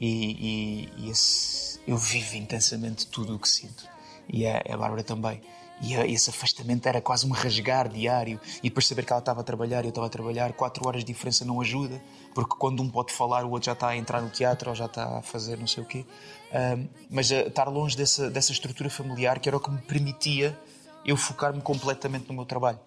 E, 0.00 0.08
e- 0.08 0.88
e 1.06 1.10
esse- 1.10 1.78
eu 1.86 1.96
vivo 1.96 2.36
intensamente 2.36 3.06
tudo 3.06 3.36
o 3.36 3.38
que 3.38 3.48
sinto. 3.48 3.91
E 4.28 4.46
a, 4.46 4.62
a 4.68 4.76
Bárbara 4.76 5.02
também. 5.02 5.40
E 5.82 5.94
esse 5.94 6.30
afastamento 6.30 6.86
era 6.86 7.00
quase 7.00 7.26
um 7.26 7.30
rasgar 7.30 7.88
diário. 7.88 8.40
E 8.62 8.68
depois 8.68 8.86
saber 8.86 9.04
que 9.04 9.12
ela 9.12 9.18
estava 9.18 9.40
a 9.40 9.44
trabalhar 9.44 9.82
e 9.82 9.86
eu 9.86 9.88
estava 9.88 10.06
a 10.06 10.10
trabalhar, 10.10 10.52
quatro 10.52 10.86
horas 10.86 11.04
de 11.04 11.12
diferença 11.12 11.44
não 11.44 11.60
ajuda, 11.60 12.00
porque 12.34 12.54
quando 12.56 12.80
um 12.82 12.88
pode 12.88 13.12
falar, 13.12 13.44
o 13.44 13.50
outro 13.50 13.66
já 13.66 13.72
está 13.72 13.88
a 13.88 13.96
entrar 13.96 14.22
no 14.22 14.30
teatro 14.30 14.70
ou 14.70 14.76
já 14.76 14.86
está 14.86 15.18
a 15.18 15.22
fazer 15.22 15.58
não 15.58 15.66
sei 15.66 15.82
o 15.82 15.86
quê. 15.86 16.06
Ahm, 16.52 16.86
mas 17.10 17.32
estar 17.32 17.68
longe 17.68 17.96
dessa, 17.96 18.30
dessa 18.30 18.52
estrutura 18.52 18.88
familiar, 18.88 19.40
que 19.40 19.48
era 19.48 19.56
o 19.56 19.60
que 19.60 19.70
me 19.70 19.80
permitia 19.82 20.56
eu 21.04 21.16
focar-me 21.16 21.60
completamente 21.60 22.28
no 22.28 22.34
meu 22.34 22.44
trabalho. 22.44 22.78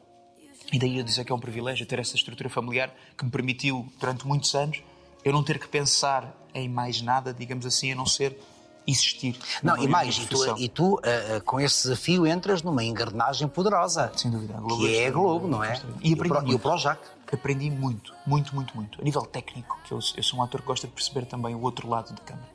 E 0.71 0.79
daí 0.79 0.97
eu 0.97 1.03
dizer 1.03 1.25
que 1.25 1.31
é 1.33 1.35
um 1.35 1.39
privilégio 1.39 1.85
ter 1.85 1.99
essa 1.99 2.15
estrutura 2.15 2.49
familiar 2.49 2.93
que 3.17 3.25
me 3.25 3.29
permitiu, 3.29 3.85
durante 3.99 4.25
muitos 4.25 4.55
anos, 4.55 4.81
eu 5.23 5.33
não 5.33 5.43
ter 5.43 5.59
que 5.59 5.67
pensar 5.67 6.33
em 6.53 6.69
mais 6.69 7.01
nada, 7.01 7.33
digamos 7.33 7.65
assim, 7.65 7.91
a 7.91 7.95
não 7.95 8.05
ser 8.05 8.39
existir. 8.87 9.37
Não, 9.63 9.77
e 9.77 9.87
mais, 9.87 10.17
e 10.17 10.25
tu, 10.27 10.57
e 10.57 10.69
tu, 10.69 10.99
ah, 11.03 11.41
com 11.41 11.59
esse 11.59 11.83
desafio 11.83 12.25
entras 12.27 12.61
numa 12.61 12.83
engrenagem 12.83 13.47
poderosa. 13.47 14.11
Sem 14.15 14.29
dúvida. 14.31 14.55
A 14.57 14.59
Globo 14.61 14.81
Que 14.83 14.97
é 14.97 15.07
a 15.07 15.11
Globo, 15.11 15.47
não 15.47 15.63
é? 15.63 15.81
E 16.01 16.15
Pro- 16.15 16.47
e 16.47 16.53
o. 16.55 16.59
Projac. 16.59 16.99
Aprendi 17.33 17.69
muito, 17.71 18.13
muito, 18.25 18.53
muito, 18.55 18.75
muito. 18.75 19.01
A 19.01 19.03
nível 19.03 19.23
técnico, 19.23 19.77
que 19.83 19.91
eu, 19.91 19.99
eu 20.15 20.23
sou 20.23 20.39
um 20.39 20.43
ator 20.43 20.61
que 20.61 20.67
gosta 20.67 20.87
de 20.87 20.93
perceber 20.93 21.25
também 21.25 21.55
o 21.55 21.61
outro 21.61 21.89
lado 21.89 22.13
da 22.13 22.21
câmara. 22.21 22.47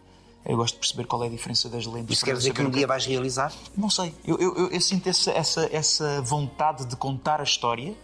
Eu 0.46 0.56
gosto 0.56 0.74
de 0.74 0.80
perceber 0.80 1.04
qual 1.06 1.22
é 1.24 1.26
a 1.26 1.30
diferença 1.30 1.68
das 1.68 1.84
lentes. 1.86 2.16
Isso 2.16 2.24
quer 2.24 2.34
dizer 2.36 2.54
que 2.54 2.62
um 2.62 2.70
dia 2.70 2.86
vais 2.86 3.04
realizar? 3.04 3.52
Não 3.76 3.90
sei. 3.90 4.14
Eu, 4.24 4.38
eu, 4.38 4.56
eu- 4.56 4.70
eu 4.70 4.80
sinto 4.80 5.06
essa, 5.08 5.30
essa, 5.32 5.68
essa 5.72 6.22
vontade 6.22 6.86
de 6.86 6.96
contar 6.96 7.40
a 7.40 7.42
história, 7.42 7.94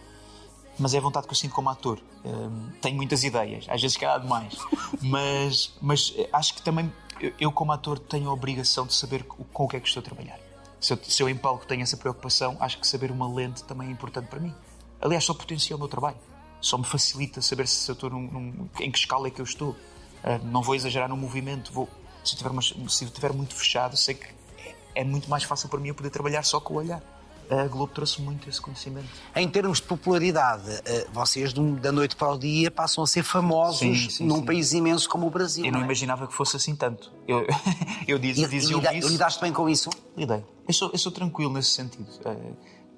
mas 0.77 0.93
é 0.93 0.97
a 0.99 1.01
vontade 1.01 1.25
que 1.25 1.33
eu 1.33 1.37
sinto 1.37 1.55
como 1.55 1.69
ator. 1.69 1.99
Hum, 2.23 2.67
tenho 2.81 2.95
muitas 2.95 3.23
ideias, 3.23 3.65
às 3.69 3.81
vezes 3.81 3.97
calhar 3.97 4.19
demais. 4.19 4.53
mas, 5.01 5.73
mas 5.81 6.13
eh, 6.17 6.29
acho 6.33 6.53
que 6.53 6.61
também 6.61 6.93
eu, 7.19 7.33
eu, 7.39 7.51
como 7.51 7.71
ator, 7.71 7.99
tenho 7.99 8.29
a 8.29 8.33
obrigação 8.33 8.85
de 8.85 8.93
saber 8.93 9.23
co- 9.23 9.43
com 9.53 9.63
o 9.65 9.67
que 9.67 9.77
é 9.77 9.79
que 9.79 9.87
estou 9.87 10.01
a 10.01 10.03
trabalhar. 10.03 10.39
Se 10.79 10.93
eu, 10.93 10.99
se 11.03 11.23
eu 11.23 11.29
em 11.29 11.35
palco 11.37 11.65
tenho 11.65 11.81
essa 11.81 11.97
preocupação, 11.97 12.55
acho 12.59 12.79
que 12.79 12.87
saber 12.87 13.09
uma 13.11 13.27
lente 13.27 13.63
também 13.63 13.87
é 13.87 13.91
importante 13.91 14.27
para 14.27 14.39
mim. 14.39 14.53
Aliás, 15.01 15.23
só 15.23 15.33
potencia 15.33 15.75
o 15.75 15.79
meu 15.79 15.87
trabalho. 15.87 16.17
Só 16.61 16.77
me 16.77 16.85
facilita 16.85 17.41
saber 17.41 17.67
se 17.67 17.89
eu 17.89 17.93
estou 17.93 18.09
num, 18.09 18.21
num- 18.21 18.69
em 18.79 18.91
que 18.91 18.97
escala 18.97 19.27
é 19.27 19.31
que 19.31 19.39
eu 19.41 19.45
estou. 19.45 19.75
Ah, 20.23 20.37
não 20.39 20.61
vou 20.61 20.75
exagerar 20.75 21.07
no 21.09 21.17
movimento. 21.17 21.71
Vou, 21.71 21.87
se, 22.23 22.35
tiver 22.35 22.49
uma- 22.49 22.61
se 22.61 22.73
eu 22.77 23.07
estiver 23.07 23.33
muito 23.33 23.55
fechado, 23.55 23.95
sei 23.97 24.15
que 24.15 24.25
é, 24.65 24.75
é 24.95 25.03
muito 25.03 25.29
mais 25.29 25.43
fácil 25.43 25.69
para 25.69 25.79
mim 25.79 25.89
eu 25.89 25.95
poder 25.95 26.09
trabalhar 26.09 26.43
só 26.43 26.59
com 26.59 26.73
o 26.75 26.77
olhar. 26.77 27.01
A 27.49 27.65
Globo 27.67 27.93
trouxe 27.93 28.21
muito 28.21 28.49
esse 28.49 28.59
conhecimento. 28.59 29.07
Em 29.35 29.47
termos 29.47 29.79
de 29.79 29.87
popularidade, 29.87 30.69
eh, 30.85 31.07
vocês 31.13 31.53
da 31.53 31.91
noite 31.93 32.15
para 32.15 32.29
o 32.31 32.37
dia 32.37 32.69
passam 32.69 33.03
a 33.03 33.07
ser 33.07 33.23
famosos 33.23 33.79
Sim, 33.79 34.09
sim, 34.09 34.25
num 34.27 34.37
sim. 34.39 34.45
país 34.45 34.73
imenso 34.73 35.07
como 35.07 35.27
o 35.27 35.29
Brasil. 35.29 35.65
Eu 35.65 35.71
não 35.71 35.79
é? 35.79 35.83
imaginava 35.83 36.27
que 36.27 36.33
fosse 36.33 36.57
assim 36.57 36.75
tanto. 36.75 37.11
Eu, 37.27 37.45
eu 38.07 38.19
diz, 38.19 38.37
E, 38.37 38.47
dizia 38.47 38.75
lida- 38.75 38.93
isso. 38.93 39.07
lidaste 39.07 39.39
bem 39.41 39.53
com 39.53 39.69
isso? 39.69 39.89
Lidei. 40.17 40.43
Eu 40.67 40.73
sou, 40.73 40.89
eu 40.91 40.97
sou 40.99 41.11
tranquilo 41.11 41.53
nesse 41.53 41.69
sentido. 41.71 42.09
Eh, 42.25 42.35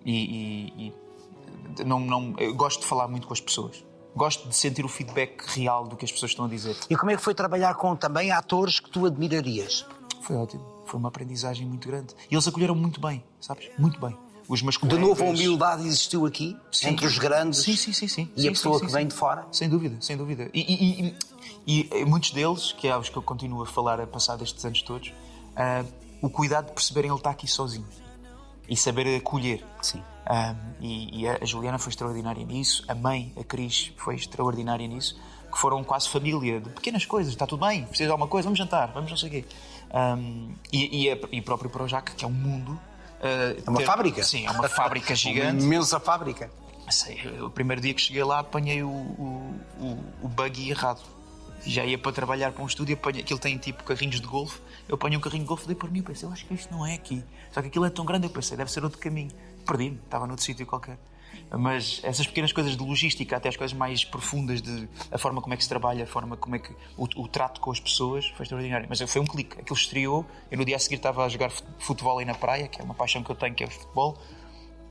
e 0.06 0.16
e- 0.88 0.94
e 1.80 1.84
não, 1.86 2.00
não, 2.00 2.34
gosto 2.56 2.80
de 2.82 2.88
falar 2.88 3.08
muito 3.08 3.28
com 3.28 3.34
as 3.34 3.40
pessoas. 3.42 3.86
Gosto 4.16 4.50
de 4.50 4.56
sentir 4.56 4.84
o 4.84 4.90
feedback 4.90 5.44
real 5.50 5.88
do 5.88 5.96
que 5.96 6.04
as 6.06 6.12
pessoas 6.12 6.32
estão 6.32 6.46
a 6.46 6.48
dizer. 6.50 6.76
E 6.90 6.96
como 6.98 7.12
é 7.12 7.16
que 7.16 7.22
foi 7.22 7.36
trabalhar 7.36 7.76
com 7.76 7.96
também 7.96 8.32
atores 8.32 8.80
que 8.80 8.90
tu 8.90 9.06
admirarias? 9.06 9.86
Foi 10.24 10.36
ótimo. 10.36 10.66
Foi 10.88 11.00
uma 11.00 11.10
aprendizagem 11.10 11.68
muito 11.68 11.88
grande. 11.88 12.16
E 12.30 12.34
eles 12.34 12.48
acolheram 12.48 12.74
muito 12.74 13.00
bem, 13.00 13.24
sabes? 13.40 13.70
Muito 13.78 14.00
bem. 14.02 14.18
Os 14.50 14.64
meus 14.64 14.78
De 14.80 14.98
novo, 14.98 15.24
a 15.24 15.28
humildade 15.28 15.86
existiu 15.86 16.26
aqui, 16.26 16.58
Sim. 16.72 16.90
entre 16.90 17.06
os 17.06 17.20
grandes 17.20 17.60
Sim, 17.62 17.76
sim, 17.76 17.94
sim, 17.94 18.08
sim. 18.08 18.30
e 18.36 18.42
Sim, 18.42 18.48
a 18.48 18.52
pessoa 18.52 18.80
que 18.80 18.88
vem 18.92 19.08
de 19.08 19.14
fora? 19.14 19.46
Sem 19.52 19.70
dúvida, 19.70 19.96
sem 20.02 20.18
dúvida. 20.18 20.50
E, 20.52 20.60
e- 20.62 21.16
e- 21.68 21.90
e 22.02 22.06
muitos 22.06 22.32
deles, 22.32 22.72
que 22.72 22.88
é 22.88 22.98
os 22.98 23.10
que 23.10 23.16
eu 23.16 23.22
continuo 23.22 23.62
a 23.62 23.66
falar 23.68 24.02
a 24.02 24.08
passar 24.08 24.38
destes 24.38 24.66
anos 24.66 24.82
todos, 24.82 25.14
ah, 25.56 25.86
o 26.20 26.32
cuidado 26.32 26.66
de 26.66 26.72
perceberem 26.74 27.12
ele 27.12 27.18
está 27.20 27.30
aqui 27.30 27.48
sozinho 27.48 27.86
e 28.68 28.76
saber 28.76 29.16
acolher. 29.18 29.64
Sim. 29.84 30.02
Ah, 30.26 30.56
e, 30.82 31.22
e 31.22 31.28
a 31.30 31.46
Juliana 31.46 31.78
foi 31.78 31.92
extraordinária 31.92 32.44
nisso, 32.44 32.84
a 32.88 32.96
mãe, 32.96 33.32
a 33.40 33.44
Cris, 33.44 33.92
foi 33.98 34.16
extraordinária 34.16 34.88
nisso, 34.88 35.16
que 35.52 35.60
foram 35.60 35.84
quase 35.84 36.10
família, 36.10 36.60
de 36.60 36.70
pequenas 36.72 37.06
coisas, 37.06 37.32
está 37.34 37.46
tudo 37.46 37.66
bem, 37.68 37.84
precisa 37.86 38.08
de 38.08 38.12
alguma 38.12 38.28
coisa, 38.28 38.48
vamos 38.48 38.58
jantar, 38.58 38.92
vamos 38.94 39.12
não 39.12 39.18
sei 39.18 39.30
o 39.30 39.32
quê. 39.32 39.46
Ah, 39.92 40.18
e, 40.74 41.04
e, 41.04 41.12
a- 41.12 41.18
e 41.32 41.40
o 41.40 41.44
próprio 41.44 41.70
Projac, 41.70 42.16
que 42.16 42.26
é 42.26 42.28
um 42.28 42.32
mundo. 42.32 42.80
Ah, 43.22 43.56
É 43.66 43.70
uma 43.70 43.80
ter- 43.80 43.86
fábrica? 43.86 44.24
Sim, 44.24 44.46
é 44.46 44.52
uma 44.52 44.68
fábrica 44.70 45.10
Uma 45.12 45.16
gigante. 45.16 45.64
imensa 45.64 46.00
fábrica. 46.00 46.50
Sei, 46.90 47.20
o 47.42 47.50
primeiro 47.52 47.82
dia 47.82 47.94
que 47.94 48.02
cheguei 48.02 48.24
lá 48.24 48.40
apanhei 48.40 48.82
o, 48.82 48.88
o, 48.90 49.56
o, 49.80 50.04
o 50.24 50.28
buggy 50.28 50.72
errado. 50.72 51.02
Já 51.66 51.84
ia 51.86 51.98
para 51.98 52.12
trabalhar 52.12 52.52
para 52.52 52.64
um 52.64 52.68
estúdio, 52.68 52.96
apanhei, 52.96 53.22
aquilo 53.22 53.38
tem 53.40 53.58
tipo 53.58 53.84
carrinhos 53.84 54.20
de 54.22 54.26
golfe. 54.26 54.60
Eu 54.88 54.96
apanhei 54.96 55.18
um 55.18 55.22
carrinho 55.22 55.44
de 55.44 55.48
golfe, 55.48 55.68
dei 55.68 55.76
por 55.76 55.92
mim 55.92 56.00
e 56.00 56.02
pensei, 56.02 56.28
eu 56.28 56.32
acho 56.34 56.46
que 56.46 56.54
isto 56.54 56.72
não 56.74 56.86
é 56.86 56.94
aqui. 56.96 57.24
Só 57.52 57.62
que 57.62 57.68
aquilo 57.68 57.86
é 57.86 57.90
tão 57.90 58.06
grande, 58.06 58.26
eu 58.26 58.30
pensei, 58.32 58.56
deve 58.58 58.72
ser 58.72 58.84
outro 58.84 58.98
caminho. 58.98 59.30
Perdi-me, 59.68 59.98
estava 60.04 60.26
noutro 60.26 60.44
sítio 60.44 60.66
qualquer. 60.66 60.98
Mas 61.52 62.00
essas 62.04 62.28
pequenas 62.28 62.52
coisas 62.52 62.78
de 62.78 62.84
logística, 62.84 63.36
até 63.36 63.50
as 63.50 63.58
coisas 63.58 63.76
mais 63.76 64.06
profundas 64.06 64.62
de 64.62 64.88
a 65.12 65.18
forma 65.18 65.42
como 65.42 65.54
é 65.54 65.58
que 65.58 65.64
se 65.64 65.70
trabalha, 65.70 66.04
a 66.04 66.08
forma 66.08 66.38
como 66.38 66.56
é 66.56 66.60
que 66.60 66.72
o, 66.96 67.08
o 67.24 67.28
trato 67.28 67.60
com 67.60 67.72
as 67.72 67.80
pessoas, 67.80 68.28
foi 68.36 68.44
extraordinário. 68.44 68.86
Mas 68.88 69.02
foi 69.02 69.20
um 69.22 69.26
clique. 69.26 69.60
Aquilo 69.60 69.76
estreou, 69.76 70.26
eu 70.52 70.58
no 70.58 70.64
dia 70.64 70.76
a 70.76 70.80
seguir 70.80 70.98
estava 70.98 71.26
a 71.26 71.30
jogar 71.30 71.50
fut- 71.50 71.68
futebol 71.80 72.20
aí 72.20 72.26
na 72.26 72.36
praia, 72.36 72.68
que 72.68 72.80
é 72.80 72.84
uma 72.84 72.94
paixão 72.94 73.24
que 73.24 73.32
eu 73.32 73.36
tenho, 73.36 73.56
que 73.56 73.64
é 73.64 73.68
futebol. 73.68 74.18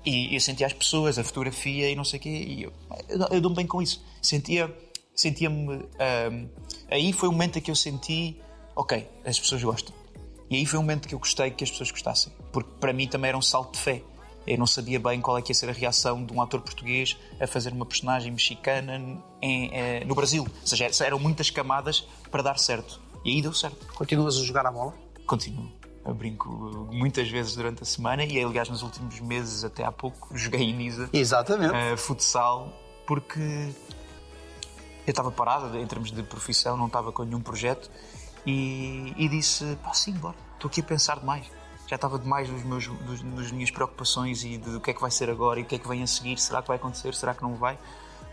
E 0.04 0.34
eu 0.34 0.40
sentia 0.40 0.66
as 0.66 0.72
pessoas, 0.72 1.18
a 1.18 1.24
fotografia 1.24 1.90
e 1.90 1.94
não 1.94 2.04
sei 2.04 2.18
o 2.18 2.22
quê, 2.22 2.28
e 2.30 2.62
eu, 2.62 2.72
eu, 3.08 3.18
eu 3.32 3.40
dou-me 3.40 3.56
bem 3.56 3.66
com 3.66 3.80
isso. 3.82 4.02
Sentia, 4.22 4.74
sentia-me. 5.14 5.84
ahm, 5.98 6.48
aí 6.90 7.12
foi 7.12 7.28
o 7.28 7.32
momento 7.32 7.58
em 7.58 7.62
que 7.62 7.70
eu 7.70 7.76
senti, 7.76 8.40
ok, 8.74 9.08
as 9.24 9.38
pessoas 9.38 9.62
gostam. 9.62 9.94
E 10.50 10.56
aí 10.56 10.64
foi 10.66 10.78
o 10.78 10.82
momento 10.82 11.06
que 11.06 11.14
eu 11.14 11.18
gostei 11.18 11.50
que 11.50 11.62
as 11.62 11.70
pessoas 11.70 11.90
gostassem. 11.90 12.32
Porque 12.52 12.70
para 12.80 12.92
mim 12.92 13.06
também 13.06 13.28
era 13.28 13.36
um 13.36 13.42
salto 13.42 13.74
de 13.74 13.80
fé. 13.80 14.02
Eu 14.50 14.58
não 14.58 14.66
sabia 14.66 14.98
bem 14.98 15.20
qual 15.20 15.36
é 15.36 15.42
que 15.42 15.50
ia 15.50 15.54
ser 15.54 15.68
a 15.68 15.72
reação 15.72 16.24
de 16.24 16.32
um 16.32 16.40
ator 16.40 16.60
português 16.60 17.16
a 17.40 17.46
fazer 17.46 17.72
uma 17.72 17.84
personagem 17.84 18.32
mexicana 18.32 18.96
em- 19.42 19.70
eh, 19.72 20.04
no 20.04 20.14
Brasil. 20.14 20.42
Ou 20.60 20.66
seja, 20.66 20.88
eram 21.04 21.18
muitas 21.18 21.50
camadas 21.50 22.06
para 22.30 22.42
dar 22.42 22.58
certo. 22.58 23.00
E 23.24 23.30
aí 23.32 23.42
deu 23.42 23.52
certo. 23.52 23.86
Continuas 23.94 24.36
a 24.38 24.42
jogar 24.44 24.64
a 24.66 24.70
bola? 24.72 24.94
Continuo. 25.26 25.70
Eu 26.06 26.14
brinco 26.14 26.48
muitas 26.90 27.28
vezes 27.28 27.54
durante 27.54 27.82
a 27.82 27.84
semana 27.86 28.24
e, 28.24 28.42
aliás, 28.42 28.68
nos 28.70 28.82
últimos 28.82 29.20
meses, 29.20 29.62
até 29.64 29.84
há 29.84 29.92
pouco, 29.92 30.28
joguei 30.36 30.62
em 30.62 30.72
Nisa 30.72 31.10
Exatamente. 31.12 31.74
eh, 31.74 31.96
futsal 31.98 32.72
porque 33.06 33.40
eu 35.06 35.10
estava 35.10 35.30
parado 35.30 35.76
em 35.78 35.86
termos 35.86 36.10
de 36.10 36.22
profissão, 36.22 36.76
não 36.76 36.86
estava 36.86 37.12
com 37.12 37.24
nenhum 37.24 37.40
projeto 37.40 37.90
e, 38.46 39.12
e 39.18 39.28
disse: 39.28 39.76
pá, 39.82 39.92
sim, 39.92 40.12
bora, 40.12 40.36
estou 40.54 40.68
aqui 40.68 40.80
a 40.80 40.84
pensar 40.84 41.18
demais. 41.20 41.44
Já 41.88 41.96
estava 41.96 42.18
demais 42.18 42.48
nos 42.48 42.62
meus, 42.64 42.86
dos, 42.86 43.22
nas 43.22 43.50
minhas 43.50 43.70
preocupações 43.70 44.44
e 44.44 44.58
do 44.58 44.78
que 44.80 44.90
é 44.90 44.94
que 44.94 45.00
vai 45.00 45.10
ser 45.10 45.28
agora 45.30 45.58
e 45.58 45.62
o 45.62 45.66
que 45.66 45.74
é 45.74 45.78
que 45.78 45.88
vem 45.88 46.02
a 46.02 46.06
seguir, 46.06 46.38
será 46.38 46.60
que 46.62 46.68
vai 46.68 46.76
acontecer, 46.76 47.14
será 47.14 47.34
que 47.34 47.42
não 47.42 47.54
vai? 47.56 47.78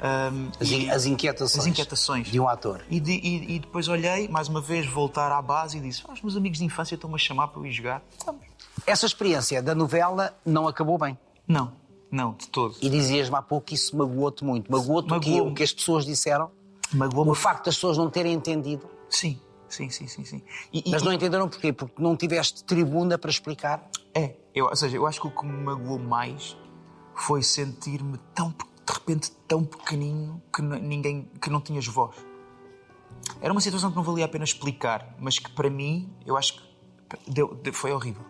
Ahm, 0.01 0.49
As, 0.59 0.69
e- 0.69 0.89
as 0.89 1.05
inquietações. 1.05 1.59
as 1.59 1.65
inquietações. 1.65 2.27
De 2.27 2.37
um 2.37 2.49
ator. 2.49 2.83
E, 2.89 2.99
de- 2.99 3.13
e- 3.13 3.55
e 3.55 3.59
depois 3.59 3.87
olhei, 3.87 4.27
mais 4.27 4.49
uma 4.49 4.59
vez, 4.59 4.85
voltar 4.85 5.31
à 5.31 5.41
base 5.41 5.77
e 5.77 5.81
disse: 5.81 6.03
ah, 6.07 6.11
os 6.11 6.21
meus 6.21 6.35
amigos 6.35 6.59
de 6.59 6.65
infância 6.65 6.95
estão-me 6.95 7.15
a 7.15 7.17
chamar 7.17 7.47
para 7.47 7.61
eu 7.61 7.65
ir 7.65 7.71
jogar. 7.71 8.03
Vamos. 8.25 8.41
Essa 8.85 9.05
experiência 9.05 9.63
da 9.63 9.73
novela 9.73 10.37
não 10.45 10.67
acabou 10.67 10.97
bem. 10.97 11.17
Não, 11.47 11.71
não, 12.11 12.33
de 12.33 12.49
todo. 12.49 12.75
E 12.81 12.89
dizias-me 12.89 13.37
há 13.37 13.41
pouco 13.41 13.67
que 13.67 13.75
isso 13.75 13.95
magoou-te 13.95 14.43
muito. 14.43 14.69
Magoou-te 14.69 15.05
o, 15.13 15.19
quê? 15.21 15.29
Magoou-me. 15.29 15.51
o 15.53 15.55
que 15.55 15.63
as 15.63 15.71
pessoas 15.71 16.05
disseram? 16.05 16.51
Magoou-me. 16.93 17.31
O 17.31 17.35
facto 17.35 17.65
das 17.65 17.75
pessoas 17.75 17.97
não 17.97 18.09
terem 18.09 18.33
entendido. 18.33 18.85
Sim, 19.09 19.39
sim, 19.69 19.89
sim, 19.89 20.07
sim. 20.07 20.23
sim. 20.25 20.41
E- 20.71 20.83
e- 20.87 20.91
Mas 20.91 21.01
não 21.03 21.11
entenderam 21.13 21.47
porquê? 21.49 21.71
Porque 21.73 22.01
não 22.01 22.15
tiveste 22.15 22.63
tribuna 22.63 23.17
para 23.17 23.29
explicar. 23.29 23.89
É, 24.13 24.35
eu, 24.53 24.65
ou 24.65 24.75
seja, 24.75 24.95
eu 24.97 25.05
acho 25.05 25.19
que 25.21 25.27
o 25.27 25.31
que 25.31 25.45
me 25.45 25.63
magoou 25.63 25.99
mais 25.99 26.55
foi 27.15 27.41
sentir-me 27.43 28.17
tão, 28.33 28.49
de 28.49 28.93
repente, 28.93 29.31
tão 29.47 29.63
pequenino 29.63 30.41
que 30.53 30.61
ninguém, 30.61 31.29
que 31.41 31.49
não 31.49 31.59
tinhas 31.61 31.85
voz. 31.87 32.15
Era 33.41 33.51
uma 33.51 33.61
situação 33.61 33.89
que 33.89 33.95
não 33.95 34.03
valia 34.03 34.25
a 34.25 34.27
pena 34.27 34.43
explicar, 34.43 35.15
mas 35.19 35.39
que 35.39 35.49
para 35.51 35.69
mim, 35.69 36.09
eu 36.25 36.37
acho 36.37 36.53
que 36.55 37.31
deu- 37.31 37.55
de- 37.55 37.71
foi 37.71 37.91
horrível. 37.91 38.23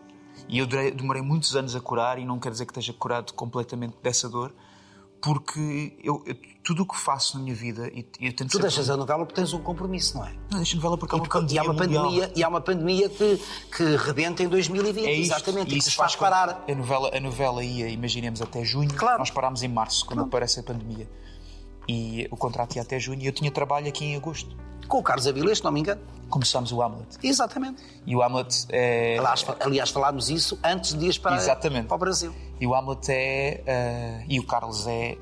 E 0.47 0.59
eu 0.59 0.65
demorei 0.67 1.21
muitos 1.21 1.55
anos 1.55 1.75
a 1.75 1.81
curar, 1.81 2.19
e 2.19 2.25
não 2.25 2.39
quero 2.39 2.53
dizer 2.53 2.65
que 2.65 2.71
esteja 2.71 2.93
curado 2.93 3.33
completamente 3.33 3.95
dessa 4.01 4.29
dor, 4.29 4.53
porque 5.25 5.97
eu, 6.03 6.21
eu- 6.27 6.35
tudo 6.63 6.83
o 6.83 6.85
que 6.87 6.95
faço 6.97 7.37
na 7.37 7.43
minha 7.43 7.55
vida, 7.55 7.87
e, 7.93 8.05
e 8.19 8.27
eu 8.27 8.33
tento 8.35 8.51
Tu 8.51 8.59
deixas 8.59 8.89
a 8.91 8.95
novela 8.97 9.25
porque 9.25 9.39
tens 9.41 9.53
um 9.53 9.59
compromisso, 9.61 10.17
não 10.17 10.25
é? 10.25 10.31
Não, 10.51 10.57
deixa 10.59 10.73
a 10.73 10.77
novela 10.77 10.97
porque 10.97 11.15
é 11.15 11.17
uma 11.17 11.25
E 11.25 11.29
pandemia 11.29 11.61
há 11.61 11.63
uma 11.63 11.75
pandemia, 11.75 12.31
e 12.35 12.43
há 12.43 12.47
uma 12.47 12.61
pandemia 12.61 13.09
que, 13.09 13.41
que 13.75 13.83
rebenta 13.97 14.43
em 14.43 14.47
2020, 14.47 15.05
É 15.05 15.11
isto, 15.13 15.33
exatamente, 15.33 15.73
e 15.73 15.77
isso 15.79 15.85
que 15.89 15.91
nos 15.91 15.95
faz 15.95 16.15
com- 16.15 16.21
parar. 16.25 16.63
A 16.69 16.75
novela, 16.75 17.11
a 17.15 17.19
novela 17.19 17.63
ia, 17.63 17.87
imaginemos, 17.89 18.41
até 18.41 18.63
junho. 18.63 18.93
Claro. 18.93 19.17
Nós 19.19 19.31
parámos 19.31 19.63
em 19.63 19.67
março, 19.67 20.05
quando 20.05 20.21
aparece 20.21 20.59
a 20.59 20.63
pandemia. 20.63 21.09
E 21.87 22.27
o 22.31 22.37
contrato 22.37 22.75
ia 22.75 22.81
até 22.83 22.99
junho 22.99 23.21
e 23.21 23.25
eu 23.27 23.31
tinha 23.31 23.49
trabalho 23.51 23.87
aqui 23.87 24.05
em 24.05 24.15
agosto. 24.15 24.55
Com 24.87 24.99
o 24.99 25.03
Carlos 25.03 25.25
Avilés, 25.27 25.57
se 25.59 25.63
não 25.63 25.71
me 25.71 25.79
engano. 25.79 26.01
Começámos 26.29 26.71
o 26.71 26.81
Hamlet. 26.81 27.07
Exatamente. 27.23 27.83
E 28.05 28.15
o 28.15 28.21
Hamlet 28.23 28.65
é. 28.69 29.17
Aliás, 29.19 29.45
aliás, 29.59 29.89
falámos 29.91 30.29
isso 30.29 30.59
antes 30.63 30.93
de 30.93 31.05
ires 31.05 31.17
para, 31.17 31.35
Exatamente. 31.35 31.87
para 31.87 31.95
o 31.95 31.99
Brasil. 31.99 32.33
E 32.59 32.65
o 32.67 32.73
Hamlet 32.75 33.09
é. 33.11 33.63
eh, 33.65 34.25
e 34.27 34.39
o 34.39 34.45
Carlos 34.45 34.87
é. 34.87 35.17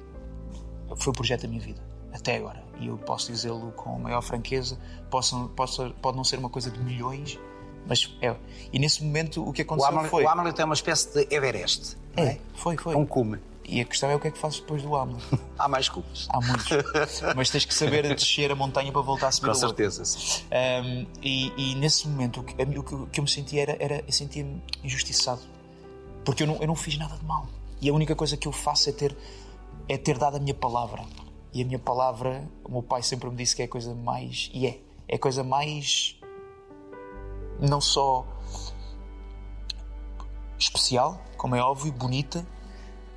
Foi 0.98 1.12
o 1.12 1.14
projeto 1.14 1.42
da 1.44 1.48
minha 1.48 1.62
vida, 1.62 1.82
até 2.14 2.38
agora. 2.38 2.64
E 2.80 2.88
eu 2.88 2.98
posso 2.98 3.32
dizê-lo 3.32 3.72
com 3.74 3.96
a 3.96 4.00
maior 4.00 4.22
franqueza. 4.22 4.78
Posso, 5.10 5.50
posso, 5.56 5.90
pode 6.02 6.18
não 6.18 6.24
ser 6.24 6.38
uma 6.40 6.50
coisa 6.50 6.70
de 6.72 6.80
milhões, 6.80 7.40
Mas 7.88 8.16
é. 8.22 8.36
E 8.72 8.80
nesse 8.80 9.04
momento 9.04 9.48
o 9.48 9.52
que 9.52 9.62
O 9.62 9.66
aconteceu 9.66 9.92
Hamlet, 9.92 10.10
foi. 10.10 10.24
o 10.24 10.30
Hamlet 10.30 10.62
é 10.62 10.66
uma 10.66 10.74
espécie 10.74 11.14
de 11.14 11.36
Everest. 11.36 11.98
não 12.16 12.24
É, 12.24 12.38
foi, 12.56 12.78
foi. 12.78 12.94
É 12.94 12.98
um 12.98 13.06
cume. 13.06 13.40
E 13.66 13.80
a 13.80 13.86
questão 13.86 14.10
é 14.10 14.16
o 14.16 14.20
que 14.20 14.28
é 14.28 14.32
que 14.32 14.38
fazes 14.38 14.60
depois 14.60 14.84
do 14.84 14.96
Hamlet. 14.96 15.24
Há 15.58 15.68
mais 15.68 15.88
cumes. 15.88 16.28
Há 16.30 16.42
muitos. 16.42 17.22
Mas 17.36 17.50
tens 17.50 17.66
que 17.66 17.74
saber 17.74 18.04
descer 18.14 18.52
a 18.52 18.56
montanha 18.56 18.92
para 18.92 19.02
voltar 19.02 19.28
a 19.28 19.32
subir 19.32 19.48
Com 19.48 19.56
certeza. 19.56 20.04
Um, 20.04 21.06
e, 21.22 21.54
e 21.58 21.76
nesse 21.76 22.08
momento 22.08 22.42
o 22.42 22.44
que, 22.44 22.62
o 22.96 23.08
que 23.08 23.20
eu 23.20 23.24
me 23.24 23.30
sentia 23.30 23.62
era, 23.62 23.78
era 23.80 24.04
eu 24.06 24.12
sentia-me 24.12 24.62
injustiçado 24.84 25.42
porque 26.24 26.44
eu 26.44 26.48
não, 26.48 26.56
eu 26.58 26.68
não 26.68 26.76
fiz 26.76 26.98
nada 26.98 27.16
de 27.16 27.26
mal 27.26 27.48
e 27.82 27.90
a 27.90 27.94
única 27.94 28.16
coisa 28.16 28.38
que 28.38 28.48
eu 28.48 28.52
faço 28.52 28.90
é 28.90 28.94
ter 28.94 29.16
é 29.88 29.98
ter 29.98 30.18
dado 30.18 30.38
a 30.38 30.40
minha 30.40 30.54
palavra 30.54 31.04
e 31.54 31.62
a 31.62 31.66
minha 31.66 31.80
palavra 31.80 32.48
o 32.64 32.72
meu 32.72 32.84
pai 32.84 33.04
sempre 33.04 33.30
me 33.30 33.36
disse 33.36 33.56
que 33.56 33.62
é 33.62 33.66
a 33.66 33.68
coisa 33.68 33.94
mais 33.94 34.50
e 34.54 34.68
é 34.68 34.80
é 35.08 35.16
a 35.16 35.20
coisa 35.20 35.44
mais 35.44 36.18
não 37.60 37.82
só 37.82 38.26
especial 40.58 41.22
como 41.38 41.56
é 41.56 41.62
óbvio 41.62 41.92
bonita 41.92 42.46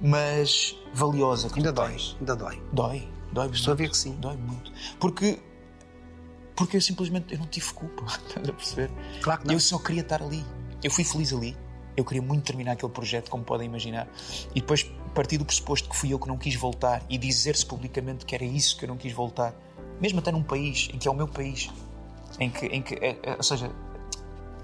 mas 0.01 0.77
valiosa 0.93 1.49
que 1.49 1.57
Ainda 1.59 1.73
dói. 1.73 1.89
tens. 1.91 2.17
Ainda 2.21 2.37
dói. 2.37 2.63
Dói, 2.73 3.09
dói 3.33 3.51
Estou 3.51 3.73
a 3.73 3.77
muito. 3.77 3.79
ver 3.79 3.91
que 3.91 3.97
sim. 3.97 4.15
Dói 4.21 4.37
muito. 4.37 4.73
Porque, 5.01 5.39
porque 6.55 6.77
eu 6.77 6.81
simplesmente 6.81 7.33
eu 7.35 7.39
não 7.41 7.47
tive 7.47 7.73
culpa, 7.73 8.05
estás 8.29 8.49
a 8.49 8.53
perceber? 8.53 8.91
Claro 9.23 9.41
que 9.43 9.47
não. 9.49 9.55
Eu 9.55 9.61
só 9.61 9.79
queria 9.79 10.03
estar 10.03 10.23
ali. 10.23 10.45
Eu 10.83 10.91
fui 10.91 11.05
feliz 11.05 11.33
ali. 11.33 11.57
Eu 11.97 12.05
queria 12.05 12.21
muito 12.23 12.45
terminar 12.45 12.73
aquele 12.73 12.93
projeto, 12.93 13.31
como 13.31 13.43
podem 13.43 13.67
imaginar. 13.67 14.07
E 14.55 14.61
depois 14.61 14.83
parti 15.15 15.39
do 15.39 15.47
pressuposto 15.47 15.89
que 15.89 15.97
fui 15.97 16.13
eu 16.13 16.19
que 16.19 16.29
não 16.29 16.37
quis 16.37 16.55
voltar 16.55 17.03
e 17.09 17.17
dizer-se 17.17 17.65
publicamente 17.65 18.27
que 18.27 18.35
era 18.35 18.45
isso 18.45 18.77
que 18.77 18.85
eu 18.85 18.89
não 18.89 18.99
quis 18.99 19.15
voltar. 19.15 19.55
Mesmo 19.99 20.19
até 20.19 20.31
num 20.31 20.43
país 20.43 20.91
em 20.93 20.99
que 20.99 21.09
é 21.09 21.11
o 21.11 21.15
meu 21.15 21.27
país. 21.27 21.71
Em 22.39 22.51
que, 22.51 22.67
em 22.67 22.83
que 22.83 22.95
é- 22.97 23.19
é- 23.23 23.37
ou 23.37 23.43
seja, 23.43 23.71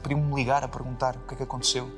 podiam-me 0.02 0.34
ligar 0.34 0.62
a 0.62 0.68
perguntar 0.68 1.16
o 1.16 1.20
que 1.20 1.32
é 1.32 1.36
que 1.38 1.42
aconteceu. 1.42 1.90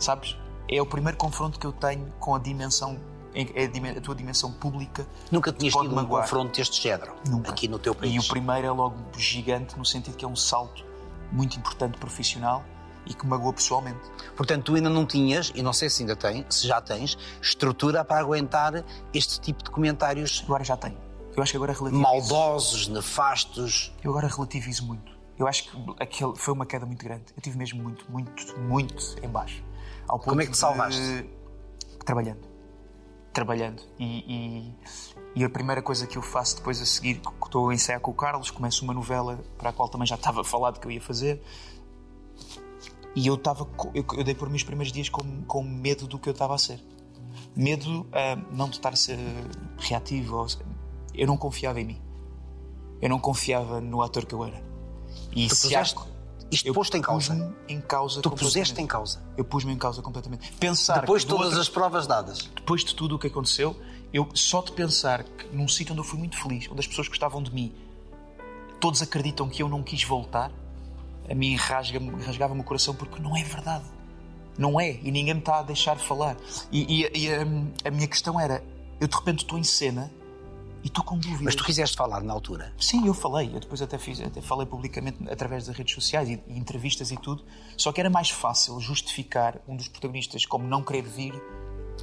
Sabes? 0.00 0.36
É 0.68 0.80
o 0.80 0.86
primeiro 0.86 1.16
confronto 1.16 1.58
que 1.58 1.66
eu 1.66 1.72
tenho 1.72 2.12
com 2.18 2.34
a 2.34 2.38
dimensão, 2.38 2.98
é 3.34 3.64
a, 3.64 4.00
tua 4.00 4.14
dimensão 4.14 4.52
pública. 4.52 5.06
Nunca 5.30 5.52
tinhas 5.52 5.74
tido 5.74 5.92
um 5.92 5.94
magoar. 5.94 6.22
confronto 6.22 6.56
deste 6.56 6.82
género 6.82 7.14
Nunca. 7.28 7.50
aqui 7.50 7.68
no 7.68 7.78
teu 7.78 7.94
país. 7.94 8.14
E 8.14 8.18
o 8.18 8.28
primeiro 8.28 8.66
é 8.66 8.70
logo 8.70 8.96
gigante, 9.16 9.76
no 9.78 9.84
sentido 9.84 10.16
que 10.16 10.24
é 10.24 10.28
um 10.28 10.36
salto 10.36 10.84
muito 11.30 11.58
importante 11.58 11.98
profissional 11.98 12.64
e 13.06 13.12
que 13.12 13.26
magoa 13.26 13.52
pessoalmente. 13.52 14.00
Portanto, 14.36 14.64
tu 14.64 14.74
ainda 14.74 14.88
não 14.88 15.04
tinhas, 15.04 15.52
e 15.54 15.62
não 15.62 15.72
sei 15.72 15.90
se 15.90 16.02
ainda 16.02 16.16
tem, 16.16 16.46
se 16.48 16.66
já 16.66 16.80
tens, 16.80 17.18
estrutura 17.42 18.04
para 18.04 18.20
aguentar 18.20 18.84
este 19.12 19.40
tipo 19.40 19.62
de 19.62 19.70
comentários 19.70 20.42
Agora 20.44 20.64
já 20.64 20.76
tenho. 20.76 20.96
Eu 21.36 21.42
acho 21.42 21.52
que 21.52 21.56
agora 21.56 21.72
relativizo. 21.72 22.02
maldosos, 22.02 22.88
nefastos. 22.88 23.92
Eu 24.02 24.12
agora 24.12 24.28
relativizo 24.28 24.86
muito. 24.86 25.12
Eu 25.36 25.48
acho 25.48 25.64
que 25.64 25.76
aquele 25.98 26.36
foi 26.36 26.54
uma 26.54 26.64
queda 26.64 26.86
muito 26.86 27.04
grande. 27.04 27.24
Eu 27.36 27.42
tive 27.42 27.58
mesmo 27.58 27.82
muito, 27.82 28.04
muito, 28.08 28.58
muito 28.60 29.16
em 29.20 29.28
baixo. 29.28 29.62
Ao 30.08 30.18
Como 30.18 30.40
é 30.40 30.44
que 30.46 30.52
te 30.52 30.54
ponto 30.54 30.56
salvaste? 30.58 31.00
de- 31.00 31.28
Trabalhando. 32.04 32.46
Trabalhando. 33.32 33.82
E, 33.98 34.04
e- 34.32 34.74
e 35.36 35.44
a 35.44 35.50
primeira 35.50 35.82
coisa 35.82 36.06
que 36.06 36.16
eu 36.18 36.22
faço 36.22 36.56
depois 36.56 36.80
a 36.80 36.86
seguir, 36.86 37.20
que 37.20 37.28
estou 37.44 37.70
a 37.70 37.74
ensaiar 37.74 38.00
com 38.00 38.10
o 38.10 38.14
Carlos, 38.14 38.50
começo 38.50 38.84
uma 38.84 38.94
novela 38.94 39.42
para 39.58 39.70
a 39.70 39.72
qual 39.72 39.88
também 39.88 40.06
já 40.06 40.14
estava 40.14 40.42
falado 40.44 40.78
que 40.78 40.86
eu 40.86 40.90
ia 40.90 41.00
fazer. 41.00 41.42
E 43.16 43.26
eu 43.26 43.34
estava. 43.34 43.68
Eu, 43.94 44.04
eu 44.16 44.24
dei 44.24 44.34
por 44.34 44.48
mim 44.50 44.56
os 44.56 44.62
primeiros 44.64 44.92
dias 44.92 45.08
com, 45.08 45.42
com 45.44 45.62
medo 45.62 46.06
do 46.06 46.18
que 46.18 46.28
eu 46.28 46.32
estava 46.32 46.54
a 46.54 46.58
ser. 46.58 46.80
Medo 47.56 48.06
ah, 48.12 48.36
não 48.50 48.68
de 48.68 48.76
estar 48.76 48.92
a 48.92 48.96
ser 48.96 49.18
reativo. 49.78 50.36
ou- 50.36 50.46
eu 51.14 51.26
não 51.26 51.36
confiava 51.36 51.80
em 51.80 51.84
mim. 51.84 52.02
Eu 53.00 53.08
não 53.08 53.18
confiava 53.20 53.80
no 53.80 54.02
ator 54.02 54.24
que 54.26 54.34
eu 54.34 54.44
era. 54.44 54.62
E 55.34 55.46
Tu 55.48 55.54
se 55.54 55.74
há- 55.76 55.80
isto 56.54 56.66
eu 56.66 56.74
posto 56.74 56.96
em 56.96 57.02
causa. 57.02 57.54
em 57.68 57.80
causa 57.80 58.20
Tu 58.22 58.30
puseste 58.30 58.80
em 58.80 58.86
causa. 58.86 59.22
Eu 59.36 59.44
pus-me 59.44 59.72
em 59.72 59.78
causa 59.78 60.00
completamente. 60.02 60.52
Pensar 60.52 61.00
Depois 61.00 61.22
de 61.22 61.28
todas 61.28 61.46
outro- 61.46 61.60
as 61.60 61.68
provas 61.68 62.06
dadas. 62.06 62.38
depois 62.54 62.84
de 62.84 62.94
tudo 62.94 63.16
o 63.16 63.18
que 63.18 63.26
aconteceu, 63.26 63.76
eu 64.12 64.28
só 64.34 64.62
de 64.62 64.72
pensar 64.72 65.22
que 65.24 65.46
num 65.54 65.66
sítio 65.68 65.92
onde 65.92 66.00
eu 66.00 66.04
fui 66.04 66.18
muito 66.18 66.36
feliz, 66.40 66.68
onde 66.70 66.80
as 66.80 66.86
pessoas 66.86 67.08
gostavam 67.08 67.42
de 67.42 67.52
mim, 67.52 67.72
todos 68.80 69.02
acreditam 69.02 69.48
que 69.48 69.62
eu 69.62 69.68
não 69.68 69.82
quis 69.82 70.04
voltar, 70.04 70.50
a 71.28 71.34
mim 71.34 71.56
rasga-me- 71.56 72.22
rasgava-me 72.22 72.60
o 72.60 72.64
coração 72.64 72.94
porque 72.94 73.20
não 73.20 73.36
é 73.36 73.42
verdade. 73.42 73.84
Não 74.56 74.78
é, 74.78 74.92
e 75.02 75.10
ninguém 75.10 75.34
me 75.34 75.40
está 75.40 75.58
a 75.58 75.62
deixar 75.62 75.96
falar. 75.98 76.36
E, 76.70 77.02
e- 77.02 77.10
e 77.24 77.32
a, 77.32 77.40
a 77.88 77.90
minha 77.90 78.06
questão 78.06 78.38
era: 78.38 78.62
eu 79.00 79.08
de 79.08 79.16
repente 79.16 79.38
estou 79.42 79.58
em 79.58 79.64
cena 79.64 80.12
e 80.84 80.88
estou 80.88 81.02
com 81.02 81.16
dúvidas. 81.18 81.40
Mas 81.42 81.54
tu 81.54 81.64
quiseste 81.64 81.96
falar 81.96 82.22
na 82.22 82.32
altura. 82.32 82.72
Sim, 82.78 83.06
eu 83.06 83.14
falei. 83.14 83.48
Eu 83.54 83.58
depois 83.60 83.80
até, 83.80 83.96
fiz, 83.98 84.20
até 84.20 84.40
falei 84.42 84.66
publicamente 84.66 85.18
através 85.30 85.66
das 85.66 85.74
redes 85.76 85.94
sociais 85.94 86.28
e, 86.28 86.40
e 86.46 86.58
entrevistas 86.58 87.10
e 87.10 87.16
tudo. 87.16 87.42
Só 87.76 87.90
que 87.90 88.00
era 88.00 88.10
mais 88.10 88.28
fácil 88.30 88.78
justificar 88.80 89.58
um 89.66 89.74
dos 89.76 89.88
protagonistas 89.88 90.44
como 90.44 90.66
não 90.68 90.82
querer 90.82 91.02
vir 91.02 91.34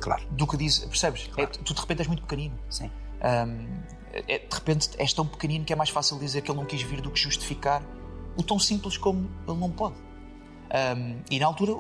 Claro. 0.02 0.26
do 0.32 0.48
que 0.48 0.58
diz. 0.58 0.80
Percebes? 0.80 1.30
É, 1.38 1.46
tu 1.46 1.74
de 1.74 1.80
repente 1.80 2.00
és 2.00 2.08
muito 2.08 2.24
pequenino. 2.24 2.58
Sim. 2.70 2.90
Ahm, 3.22 3.84
é- 4.14 4.40
de 4.40 4.56
repente 4.56 4.90
és 4.98 5.14
tão 5.14 5.28
pequenino 5.28 5.64
que 5.64 5.72
é 5.72 5.76
mais 5.76 5.90
fácil 5.92 6.18
dizer 6.18 6.42
que 6.42 6.50
ele 6.52 6.58
não 6.58 6.66
quis 6.66 6.82
vir 6.82 7.02
do 7.02 7.12
que 7.12 7.20
justificar 7.20 7.84
o 8.36 8.42
tão 8.42 8.58
simples 8.58 8.98
como 8.98 9.30
ele 9.48 9.58
não 9.60 9.70
pode. 9.70 9.96
Ahm, 10.74 11.22
e 11.30 11.38
na 11.38 11.48
altura 11.48 11.74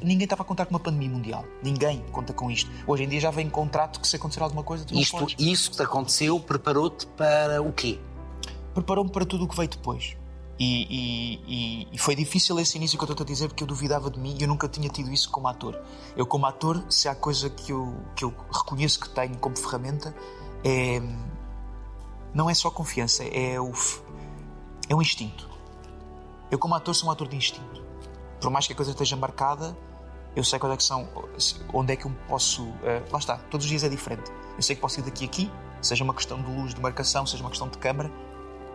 ninguém 0.00 0.24
estava 0.24 0.42
a 0.42 0.44
contar 0.44 0.64
com 0.66 0.70
uma 0.74 0.78
pandemia 0.80 1.08
mundial. 1.10 1.44
Ninguém 1.62 2.04
conta 2.12 2.32
com 2.32 2.50
isto. 2.50 2.70
Hoje 2.86 3.02
em 3.04 3.08
dia 3.08 3.20
já 3.20 3.30
vem 3.32 3.50
contrato 3.50 4.00
que 4.00 4.06
se 4.06 4.14
acontecer 4.16 4.42
alguma 4.42 4.62
coisa 4.62 4.84
tu 4.84 4.94
Isto, 4.94 5.26
isso 5.38 5.70
que 5.72 5.76
te 5.76 5.82
aconteceu 5.82 6.38
preparou-te 6.38 7.06
para 7.06 7.60
o 7.62 7.72
quê? 7.72 7.98
preparou-me 8.74 9.10
para 9.10 9.26
tudo 9.26 9.44
o 9.44 9.48
que 9.48 9.56
veio 9.56 9.68
depois. 9.68 10.16
E, 10.56 10.86
e- 10.88 11.88
e- 11.92 11.98
foi 11.98 12.14
difícil 12.14 12.58
esse 12.60 12.76
início 12.76 12.96
que 12.96 13.02
eu 13.04 13.10
estou 13.10 13.24
a 13.24 13.26
dizer 13.26 13.48
porque 13.48 13.62
eu 13.64 13.66
duvidava 13.66 14.08
de 14.08 14.20
mim 14.20 14.36
e 14.38 14.42
eu 14.42 14.46
nunca 14.48 14.68
tinha 14.68 14.88
tido 14.88 15.12
isso 15.12 15.28
como 15.30 15.48
ator. 15.48 15.80
Eu, 16.16 16.24
como 16.26 16.46
ator, 16.46 16.84
se 16.88 17.08
há 17.08 17.14
coisa 17.14 17.50
que 17.50 17.72
eu, 17.72 17.92
que 18.14 18.24
eu 18.24 18.32
reconheço 18.52 19.00
que 19.00 19.08
tenho 19.08 19.36
como 19.38 19.56
ferramenta, 19.58 20.14
é. 20.64 21.00
Não 22.32 22.48
é 22.48 22.54
só 22.54 22.70
confiança, 22.70 23.24
é 23.24 23.58
o, 23.60 23.72
é 24.88 24.94
o 24.94 25.02
instinto. 25.02 25.48
Eu, 26.50 26.58
como 26.58 26.74
ator, 26.74 26.94
sou 26.94 27.08
um 27.08 27.12
ator 27.12 27.26
de 27.26 27.36
instinto. 27.36 27.82
Por 28.40 28.50
mais 28.50 28.66
que 28.66 28.72
a 28.72 28.76
coisa 28.76 28.90
esteja 28.92 29.16
marcada, 29.16 29.76
eu 30.36 30.44
sei 30.44 30.58
quando 30.58 30.72
é 30.72 30.76
que 30.76 30.82
são, 30.84 31.08
onde 31.72 31.92
é 31.92 31.96
que 31.96 32.06
eu 32.06 32.12
posso. 32.28 32.68
eh, 32.82 33.02
lá 33.10 33.18
está, 33.18 33.36
todos 33.50 33.64
os 33.64 33.70
dias 33.70 33.82
é 33.84 33.88
diferente. 33.88 34.30
Eu 34.56 34.62
sei 34.62 34.76
que 34.76 34.82
posso 34.82 35.00
ir 35.00 35.02
daqui 35.02 35.24
a 35.24 35.26
aqui, 35.26 35.50
seja 35.80 36.04
uma 36.04 36.14
questão 36.14 36.40
de 36.40 36.50
luz, 36.50 36.74
de 36.74 36.80
marcação, 36.80 37.26
seja 37.26 37.42
uma 37.42 37.50
questão 37.50 37.68
de 37.68 37.78
câmara, 37.78 38.10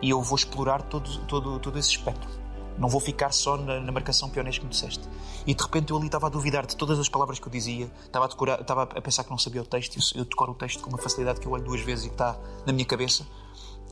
e 0.02 0.10
eu 0.10 0.20
vou 0.22 0.36
explorar 0.36 0.82
todo, 0.82 1.18
todo, 1.26 1.58
todo 1.58 1.78
esse 1.78 1.90
espectro. 1.90 2.28
Não 2.76 2.88
vou 2.88 3.00
ficar 3.00 3.30
só 3.32 3.56
na, 3.56 3.80
na 3.80 3.92
marcação 3.92 4.28
pionês 4.28 4.58
que 4.58 4.64
me 4.64 4.70
disseste. 4.70 5.08
E 5.46 5.54
de 5.54 5.62
repente 5.62 5.92
eu 5.92 5.96
ali 5.96 6.06
estava 6.06 6.26
a 6.26 6.30
duvidar 6.30 6.66
de 6.66 6.76
todas 6.76 6.98
as 6.98 7.08
palavras 7.08 7.38
que 7.38 7.46
eu 7.46 7.50
dizia, 7.52 7.90
estava 8.04 8.24
a, 8.24 8.28
decorar, 8.28 8.60
estava 8.60 8.82
a 8.82 9.00
pensar 9.00 9.22
que 9.24 9.30
não 9.30 9.38
sabia 9.38 9.62
o 9.62 9.64
texto, 9.64 9.96
eu, 9.96 10.22
eu 10.22 10.24
decoro 10.24 10.52
o 10.52 10.54
texto 10.54 10.80
com 10.82 10.88
uma 10.90 10.98
facilidade 10.98 11.40
que 11.40 11.46
eu 11.46 11.52
olho 11.52 11.62
duas 11.64 11.80
vezes 11.82 12.06
e 12.06 12.08
que 12.08 12.14
está 12.14 12.36
na 12.66 12.72
minha 12.72 12.84
cabeça. 12.84 13.24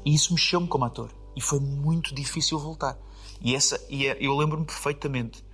E 0.04 0.12
isso 0.12 0.34
mexeu-me 0.34 0.66
como 0.66 0.84
ator. 0.84 1.10
E 1.36 1.40
foi 1.40 1.60
muito 1.60 2.12
difícil 2.14 2.58
voltar. 2.58 2.98
E, 3.40 3.54
essa, 3.54 3.80
e 3.88 4.06
é- 4.08 4.16
eu 4.20 4.36
lembro-me 4.36 4.64
perfeitamente 4.66 5.44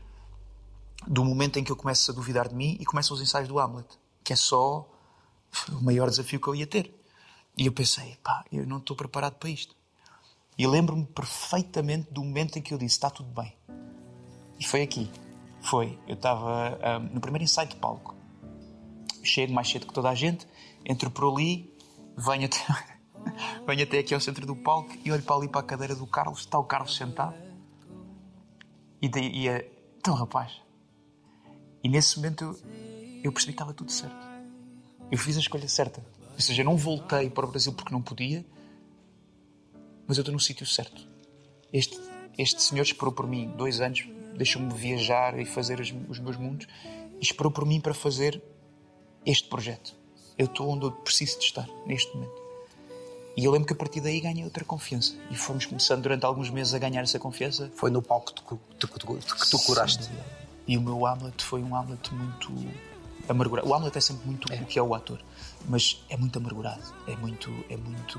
do 1.09 1.25
momento 1.25 1.59
em 1.59 1.65
que 1.65 1.73
eu 1.73 1.77
começo 1.77 2.11
a 2.11 2.15
duvidar 2.15 2.49
de 2.49 2.55
mim 2.55 2.77
e 2.79 2.85
começam 2.85 3.15
os 3.15 3.23
ensaios 3.23 3.49
do 3.49 3.59
Hamlet, 3.59 3.89
que 4.23 4.33
é 4.33 4.37
só 4.37 4.87
o 5.71 5.83
maior 5.83 6.11
desafio 6.11 6.39
que 6.39 6.49
eu 6.49 6.55
ia 6.55 6.67
ter. 6.67 6.95
E 7.57 7.67
eu 7.67 7.73
pensei, 7.73 8.17
pá, 8.23 8.45
eu 8.53 8.67
não 8.67 8.77
estou 8.77 8.95
preparado 8.95 9.35
para 9.35 9.49
isto. 9.49 9.75
E 10.57 10.67
lembro-me 10.67 11.07
perfeitamente 11.07 12.13
do 12.13 12.23
momento 12.23 12.59
em 12.59 12.63
que 12.63 12.75
eu 12.75 12.79
disse, 12.79 12.97
está 12.97 13.09
tudo 13.09 13.31
bem. 13.31 13.57
E 14.61 14.67
foi 14.67 14.83
aqui. 14.83 15.11
Foi. 15.63 15.99
Eu 16.07 16.15
estava 16.15 16.79
ah, 16.83 16.99
no 16.99 17.21
primeiro 17.21 17.45
ensaio 17.45 17.69
de 17.69 17.77
palco. 17.77 18.15
Chego 19.23 19.53
mais 19.53 19.69
cedo 19.69 19.87
que 19.87 19.95
toda 19.95 20.11
a 20.11 20.15
gente, 20.15 20.47
entro 20.85 21.11
por 21.11 21.33
ali, 21.33 21.75
venho 22.17 22.47
até, 22.47 22.59
venho 23.67 23.83
até 23.83 23.99
aqui 23.99 24.15
ao 24.15 24.21
centro 24.21 24.47
do 24.47 24.55
palco 24.55 24.91
e 25.05 25.11
olho 25.11 25.23
para 25.23 25.37
ali 25.37 25.49
para 25.49 25.61
a 25.61 25.65
cadeira 25.65 25.95
do 25.95 26.07
Carlos, 26.07 26.41
está 26.41 26.59
o 26.59 26.65
Carlos 26.65 26.95
sentado. 26.95 27.35
E, 29.01 29.09
daí, 29.09 29.47
e 29.47 29.49
então, 29.99 30.15
rapaz. 30.15 30.68
E 31.83 31.89
nesse 31.89 32.17
momento 32.17 32.45
eu, 32.45 32.61
eu 33.25 33.33
percebi 33.33 33.53
que 33.53 33.57
estava 33.57 33.73
tudo 33.73 33.91
certo. 33.93 34.17
Eu 35.11 35.19
fiz 35.19 35.37
a 35.37 35.41
escolha 35.41 35.69
certa. 35.69 36.05
Ou 36.35 36.41
seja, 36.41 36.63
eu 36.63 36.65
não 36.67 36.77
voltei 36.77 37.31
para 37.31 37.45
o 37.47 37.49
Brasil 37.51 37.73
porque 37.73 37.93
não 37.93 38.03
podia, 38.03 38.45
mas 40.07 40.17
eu 40.17 40.23
estou 40.23 40.33
no 40.33 40.41
sítio 40.41 40.67
certo. 40.67 41.07
Este, 41.73 41.99
este 42.37 42.63
senhor 42.63 42.83
esperou 42.83 43.13
por 43.13 43.27
mim 43.27 43.53
dois 43.57 43.81
anos, 43.81 44.07
deixou-me 44.37 44.73
viajar 44.73 45.39
e 45.39 45.45
fazer 45.45 45.81
os, 45.81 45.93
os 46.09 46.19
meus 46.19 46.37
mundos 46.37 46.67
e 47.21 47.23
esperou 47.25 47.51
por 47.51 47.67
mim 47.67 47.81
para 47.81 47.93
fazer 47.95 48.41
este 49.27 49.49
projeto. 49.49 49.95
Eu 50.37 50.47
estou 50.47 50.69
onde 50.71 50.85
eu 50.85 50.93
preciso 50.93 51.39
de 51.39 51.45
estar 51.47 51.69
neste 51.87 52.15
momento. 52.15 52.41
E 53.37 53.45
eu 53.45 53.51
lembro 53.53 53.67
que 53.67 53.73
a 53.73 53.77
partir 53.77 54.01
daí 54.01 54.21
ganhei 54.21 54.45
outra 54.45 54.65
confiança. 54.65 55.15
E 55.31 55.37
fomos 55.37 55.67
começando 55.67 56.03
durante 56.03 56.25
alguns 56.25 56.51
meses 56.51 56.75
a 56.75 56.79
ganhar 56.79 57.03
essa 57.03 57.19
confiança. 57.19 57.71
Foi 57.75 57.91
no 57.91 58.01
palco 58.03 58.33
que 58.33 58.35
tu, 58.35 58.43
que 58.89 58.99
tu- 58.99 59.07
que 59.17 59.51
tu 59.51 59.59
curaste. 59.61 60.09
E 60.69 60.77
o 60.77 60.83
meu 60.83 61.07
Hamlet 61.07 61.43
foi 61.43 61.63
um 61.63 61.75
Hamlet 61.75 62.15
muito 62.15 62.53
amargurado. 63.27 63.67
O 63.67 63.75
Hamlet 63.75 63.97
é 63.97 64.01
sempre 64.03 64.27
muito 64.27 64.53
o 64.53 64.67
que 64.67 64.79
é 64.79 64.83
o 64.83 64.95
ator, 64.95 65.19
mas 65.67 66.05
é 66.11 66.17
muito 66.17 66.39
amargurado. 66.39 66.83
É 67.07 67.17
muito. 67.17 67.51
É 67.71 67.77
muito. 67.77 68.19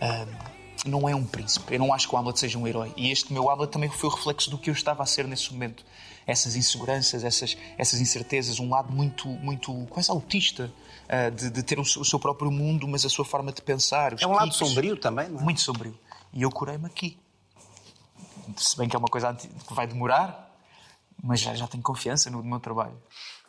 ahm, 0.00 0.58
não 0.86 1.08
é 1.08 1.16
um 1.16 1.24
príncipe. 1.24 1.74
Eu 1.74 1.80
não 1.80 1.92
acho 1.92 2.08
que 2.08 2.14
o 2.14 2.18
Hamlet 2.18 2.38
seja 2.38 2.58
um 2.58 2.66
herói. 2.66 2.92
E 2.96 3.10
este 3.10 3.32
meu 3.32 3.50
Hamlet 3.50 3.72
também 3.72 3.90
foi 3.90 4.08
o 4.10 4.12
reflexo 4.12 4.50
do 4.50 4.58
que 4.58 4.70
eu 4.70 4.74
estava 4.74 5.02
a 5.02 5.06
ser 5.06 5.26
nesse 5.26 5.52
momento. 5.52 5.84
Essas 6.26 6.54
inseguranças, 6.56 7.24
essas, 7.24 7.56
essas 7.76 8.00
incertezas, 8.00 8.60
um 8.60 8.68
lado 8.68 8.92
muito, 8.92 9.26
muito 9.26 9.72
quase 9.88 10.10
autista, 10.10 10.70
ah, 11.08 11.30
de, 11.30 11.50
de 11.50 11.62
ter 11.62 11.80
o 11.80 11.84
seu, 11.84 12.02
o 12.02 12.04
seu 12.04 12.20
próprio 12.20 12.50
mundo, 12.50 12.86
mas 12.86 13.04
a 13.04 13.08
sua 13.08 13.24
forma 13.24 13.50
de 13.50 13.62
pensar. 13.62 14.14
É 14.20 14.26
um 14.26 14.32
lado 14.32 14.52
sombrio 14.52 14.96
também, 14.96 15.28
não 15.28 15.40
é? 15.40 15.42
Muito 15.42 15.62
sombrio. 15.62 15.98
E 16.32 16.42
eu 16.42 16.50
curei-me 16.50 16.86
aqui. 16.86 17.18
Se 18.56 18.76
bem 18.76 18.88
que 18.88 18.94
é 18.94 18.98
uma 18.98 19.08
coisa 19.08 19.34
que 19.34 19.74
vai 19.74 19.86
demorar, 19.86 20.47
mas 21.22 21.40
já, 21.40 21.54
já 21.54 21.66
tenho 21.66 21.82
confiança 21.82 22.30
no 22.30 22.42
meu 22.42 22.60
trabalho. 22.60 22.96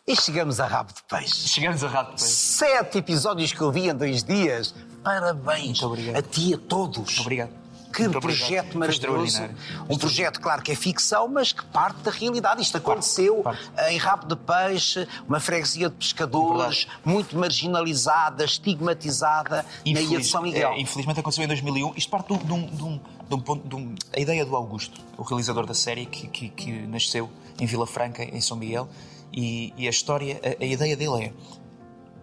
E 0.07 0.15
chegamos 0.15 0.59
a 0.59 0.65
rabo 0.65 0.91
de 0.93 1.03
peixe. 1.03 1.47
Chegamos 1.47 1.84
a 1.84 1.88
rato 1.88 2.11
depois. 2.11 2.24
Sete 2.32 2.97
episódios 2.97 3.53
que 3.53 3.61
eu 3.61 3.72
vi 3.72 3.89
em 3.89 3.93
dois 3.95 4.24
dias. 4.24 4.74
Parabéns 5.03 5.65
Muito 5.82 5.86
obrigado. 5.88 6.15
a 6.17 6.22
ti 6.22 6.49
e 6.49 6.53
a 6.55 6.57
todos. 6.57 7.20
Obrigado. 7.20 7.51
Que 7.93 8.03
Muito 8.03 8.20
projeto 8.20 8.76
obrigado. 8.76 8.78
Maravilhoso. 8.80 9.49
Um 9.89 9.97
projeto, 9.97 10.39
claro, 10.39 10.61
que 10.61 10.72
é 10.72 10.76
ficção, 10.76 11.28
mas 11.28 11.51
que 11.51 11.63
parte 11.65 11.97
da 12.01 12.11
realidade. 12.11 12.61
Isto 12.61 12.78
aconteceu 12.78 13.38
parte. 13.41 13.67
em 13.89 13.97
Rabo 13.97 14.28
de 14.28 14.36
Peixe, 14.36 15.07
uma 15.28 15.39
freguesia 15.39 15.89
de 15.89 15.95
pescadores, 15.95 16.88
muito 17.03 17.36
marginalizada, 17.36 18.43
estigmatizada, 18.45 19.63
na 19.63 19.91
Ilha 19.91 19.99
de 20.01 20.05
Infeliz- 20.05 20.30
São 20.30 20.41
Miguel. 20.41 20.72
é, 20.72 20.80
infelizmente 20.82 21.20
aconteceu 21.20 21.43
em 21.43 21.47
2001. 21.47 21.93
Isto 21.95 22.09
parte 22.11 22.28
de 22.28 22.34
um, 22.34 22.38
de 22.38 22.53
um- 22.53 22.65
de 22.67 22.84
um- 22.84 22.99
de 23.30 23.36
um 23.36 23.39
ponto. 23.39 23.67
de 23.67 23.95
a 24.15 24.20
ideia 24.20 24.45
do 24.45 24.55
Augusto, 24.55 24.99
o 25.17 25.24
realizador 25.24 25.65
da 25.65 25.74
série, 25.74 26.05
que, 26.05 26.28
que- 26.28 26.49
que 26.49 26.72
nasceu 26.88 27.30
em 27.60 27.66
Vila 27.66 27.86
Franca, 27.88 28.24
em 28.24 28.41
São 28.41 28.57
Miguel. 28.57 28.88
E, 29.32 29.74
e 29.78 29.88
a 29.88 29.89
história, 29.89 30.39
a, 30.43 30.64
a 30.64 30.66
ideia 30.66 30.95
dele 30.97 31.26
é. 31.26 31.34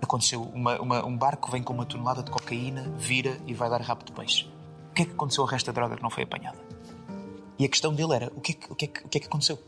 Aconteceu 0.03 0.43
uma- 0.43 0.81
uma- 0.81 1.05
um 1.07 1.17
barco 1.17 1.51
vem 1.51 1.63
com 1.63 1.73
uma 1.73 1.87
tonelada 1.87 2.23
de 2.23 2.31
cocaína, 2.31 2.83
vira 2.99 3.39
e 3.47 3.55
vai 3.55 3.69
dar 3.71 3.81
rabo 3.81 4.05
de 4.05 4.13
peixe. 4.13 4.45
O 4.91 4.95
que 4.95 5.03
é 5.03 5.05
que 5.05 5.13
aconteceu 5.13 5.43
ao 5.43 5.49
resto 5.49 5.67
da 5.67 5.73
droga 5.73 5.97
que 5.97 6.03
não 6.03 6.11
foi 6.11 6.25
apanhada? 6.25 6.59
E 7.59 7.65
a 7.65 7.69
questão 7.69 7.95
dele 7.95 8.15
era: 8.15 8.33
o 8.37 8.41
que 8.41 8.53
é 8.53 8.55
que, 8.55 8.73
o 8.73 8.75
que, 8.75 8.85
é 8.85 8.89
que, 8.89 9.05
o 9.05 9.09
que, 9.09 9.19
é 9.19 9.21
que 9.23 9.27
aconteceu? 9.27 9.59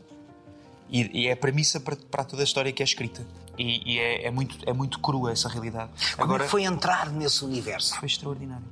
E, 0.89 1.21
e 1.23 1.27
é 1.27 1.33
a 1.33 1.37
premissa 1.37 1.79
para, 1.79 1.95
para 1.95 2.23
toda 2.23 2.41
a 2.41 2.45
história 2.45 2.71
que 2.71 2.81
é 2.81 2.85
escrita. 2.85 3.25
E, 3.57 3.93
e 3.93 3.99
é, 3.99 4.27
é 4.27 4.31
muito, 4.31 4.57
é 4.67 4.73
muito 4.73 4.99
crua 4.99 5.31
essa 5.31 5.49
realidade. 5.49 5.91
Como 6.17 6.35
é 6.35 6.39
que 6.39 6.47
foi 6.47 6.63
entrar 6.63 7.11
nesse 7.11 7.43
universo? 7.43 7.95
Foi 7.97 8.07
extraordinário. 8.07 8.65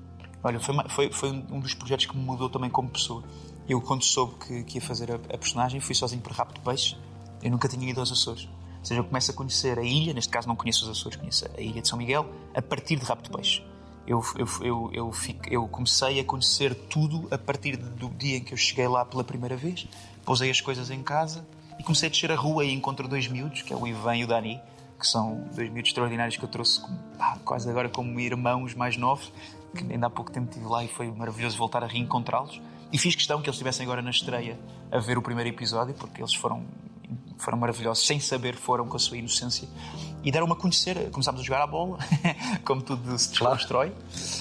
Olha, 0.43 0.59
foi, 0.59 0.75
foi, 0.89 1.11
foi 1.11 1.29
um 1.31 1.59
dos 1.59 1.73
projetos 1.73 2.05
que 2.05 2.15
me 2.15 2.23
mudou 2.23 2.49
também 2.49 2.69
como 2.69 2.89
pessoa. 2.89 3.23
Eu, 3.67 3.81
quando 3.81 4.03
soube 4.03 4.33
que, 4.45 4.63
que 4.63 4.77
ia 4.77 4.81
fazer 4.81 5.11
a, 5.11 5.15
a 5.15 5.37
personagem, 5.37 5.79
fui 5.79 5.93
sozinho 5.95 6.21
para 6.21 6.33
Rabo 6.33 6.53
de 6.53 6.59
Peixe. 6.61 6.95
Eu 7.43 7.51
nunca 7.51 7.67
tinha 7.67 7.89
ido 7.89 7.99
aos 7.99 8.11
Açores. 8.11 8.45
Ou 8.79 8.85
seja, 8.85 8.99
eu 9.01 9.03
começo 9.03 9.31
a 9.31 9.33
conhecer 9.33 9.77
a 9.77 9.83
ilha, 9.83 10.13
neste 10.13 10.29
caso 10.31 10.47
não 10.47 10.55
conheço 10.55 10.85
os 10.85 10.91
Açores, 10.91 11.17
conheço 11.17 11.45
a 11.57 11.61
ilha 11.61 11.81
de 11.81 11.87
São 11.87 11.97
Miguel, 11.97 12.25
a 12.55 12.61
partir 12.61 12.95
de 12.95 13.03
Rabo 13.05 13.23
de 13.23 13.29
Peixe. 13.29 13.61
Eu, 14.07 14.23
eu, 14.37 14.47
eu, 14.61 14.89
eu, 14.93 15.11
fico- 15.11 15.49
eu 15.49 15.67
comecei 15.67 16.19
a 16.19 16.23
conhecer 16.23 16.73
tudo 16.73 17.27
a 17.29 17.37
partir 17.37 17.75
do 17.75 18.07
dia 18.11 18.37
em 18.37 18.43
que 18.43 18.53
eu 18.53 18.57
cheguei 18.57 18.87
lá 18.87 19.03
pela 19.03 19.21
primeira 19.23 19.57
vez, 19.57 19.85
pousei 20.23 20.49
as 20.49 20.61
coisas 20.61 20.89
em 20.89 21.03
casa 21.03 21.45
e 21.77 21.83
comecei 21.83 22.07
a 22.07 22.11
descer 22.11 22.31
a 22.31 22.35
rua 22.35 22.63
e 22.63 22.71
encontro 22.73 23.05
dois 23.05 23.27
miúdos, 23.27 23.63
que 23.63 23.73
é 23.73 23.75
o 23.75 23.85
Ivan 23.85 24.15
e 24.15 24.23
o 24.23 24.27
Dani, 24.27 24.61
que 24.97 25.05
são 25.05 25.43
dois 25.53 25.69
miúdos 25.69 25.89
extraordinários 25.89 26.37
que 26.37 26.43
eu 26.43 26.47
trouxe 26.47 26.79
como, 26.79 26.97
pá, 27.17 27.37
quase 27.43 27.69
agora 27.69 27.89
como 27.89 28.17
irmãos 28.17 28.73
mais 28.73 28.95
novos, 28.95 29.31
que 29.75 29.83
ainda 29.91 30.07
há 30.07 30.09
pouco 30.09 30.31
tempo 30.31 30.47
estive 30.49 30.65
lá 30.67 30.85
e 30.85 30.87
foi 30.87 31.11
maravilhoso 31.11 31.57
voltar 31.57 31.83
a 31.83 31.87
reencontrá-los. 31.87 32.61
E 32.91 32.97
fiz 32.97 33.15
questão 33.15 33.41
que 33.41 33.49
eles 33.49 33.55
estivessem 33.55 33.85
agora 33.85 34.01
na 34.01 34.11
estreia 34.11 34.57
a 34.91 34.99
ver 34.99 35.17
o 35.17 35.21
primeiro 35.21 35.49
episódio, 35.49 35.93
porque 35.93 36.21
eles 36.21 36.33
foram, 36.33 36.65
foram 37.37 37.57
maravilhosos, 37.57 38.05
sem 38.05 38.19
saber 38.19 38.55
foram 38.55 38.87
com 38.87 38.95
a 38.95 38.99
sua 38.99 39.17
inocência. 39.17 39.67
E 40.23 40.31
deram-me 40.31 40.53
a 40.53 40.55
conhecer, 40.55 41.09
começámos 41.11 41.41
a 41.41 41.43
jogar 41.43 41.61
à 41.61 41.67
bola, 41.67 41.97
como 42.63 42.81
tudo 42.81 43.17
se 43.17 43.29
desconstrói. 43.29 43.93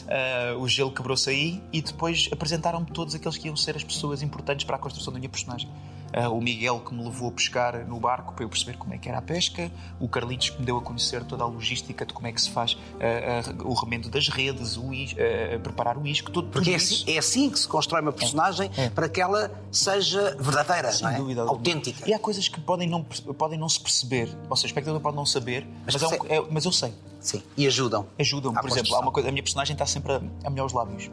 Ah, 0.09 0.57
o 0.59 0.69
gelo 0.69 0.93
quebrou-se 0.93 1.29
aí 1.29 1.63
e 1.73 1.83
depois 1.83 2.29
apresentaram-me 2.33 2.87
todos 2.87 3.15
aqueles 3.15 3.37
que 3.37 3.49
iam 3.49 3.57
ser 3.57 3.77
as 3.77 3.85
pessoas 3.85 4.23
importantes 4.23 4.65
para 4.65 4.77
a 4.77 4.79
construção 4.79 5.13
da 5.13 5.19
minha 5.19 5.29
personagem. 5.29 5.69
Ah, 6.13 6.29
o 6.31 6.41
Miguel 6.41 6.81
que 6.81 6.95
me 6.95 7.05
levou 7.05 7.29
a 7.29 7.33
pescar 7.33 7.85
no 7.87 7.99
barco 8.01 8.33
para 8.33 8.45
eu 8.45 8.49
perceber 8.49 8.79
como 8.79 8.95
é 8.95 8.99
que 8.99 9.09
era 9.09 9.19
a 9.19 9.23
pesca, 9.23 9.71
o 10.01 10.09
Carlitos 10.09 10.51
que 10.51 10.59
me 10.61 10.65
deu 10.65 10.79
a 10.79 10.81
conhecer 10.81 11.23
toda 11.25 11.45
a 11.45 11.47
logística 11.47 12.07
de 12.07 12.15
como 12.15 12.27
é 12.27 12.33
que 12.33 12.41
se 12.41 12.51
faz 12.51 12.77
ah, 13.01 13.51
ah, 13.51 13.63
o 13.65 13.75
remendo 13.75 14.09
das 14.09 14.29
redes, 14.29 14.77
o 14.77 14.93
is, 14.95 15.15
preparar 15.63 15.99
o 15.99 16.07
isco, 16.07 16.31
tudo, 16.31 16.49
Porque 16.49 16.71
tudo 16.71 16.75
é 16.75 16.77
isso. 16.77 17.03
assim, 17.05 17.13
é 17.15 17.19
assim 17.19 17.51
que 17.51 17.59
se 17.59 17.69
constrói 17.69 18.01
uma 18.03 18.13
personagem 18.13 18.71
para 18.95 19.09
que 19.09 19.21
ela 19.21 19.51
seja 19.71 20.37
verdadeira, 20.39 20.93
Sem 20.93 21.07
não 21.07 21.15
é? 21.15 21.17
dúvida 21.19 21.43
autêntica. 21.43 22.09
E 22.09 22.15
há 22.15 22.19
coisas 22.19 22.49
que 22.49 22.61
podem 22.61 22.89
não, 22.89 23.03
podem 23.03 23.59
não 23.59 23.69
se 23.69 23.81
perceber, 23.81 24.29
ou 24.49 24.57
seja, 24.57 24.67
o 24.67 24.71
espectador 24.71 25.01
pode 25.01 25.17
não 25.17 25.27
saber, 25.27 25.67
Mas 25.85 25.95
mas, 25.95 26.03
é 26.03 26.07
um- 26.23 26.27
é- 26.29 26.47
mas 26.51 26.65
eu 26.65 26.73
sei. 26.73 26.95
Sim, 27.21 27.43
e 27.57 27.67
ajudam. 27.67 28.07
Ajudam-me, 28.19 28.57
à 28.57 28.61
por 28.61 28.71
exemplo, 28.71 28.95
há 28.95 29.01
uma 29.01 29.11
coisa, 29.11 29.29
a 29.29 29.33
minha 29.33 29.43
personagem 29.43 29.73
está 29.75 29.85
sempre 29.85 30.13
a, 30.13 30.21
a 30.45 30.51
molhar 30.51 30.65
os 30.65 30.73
lábios. 30.73 31.11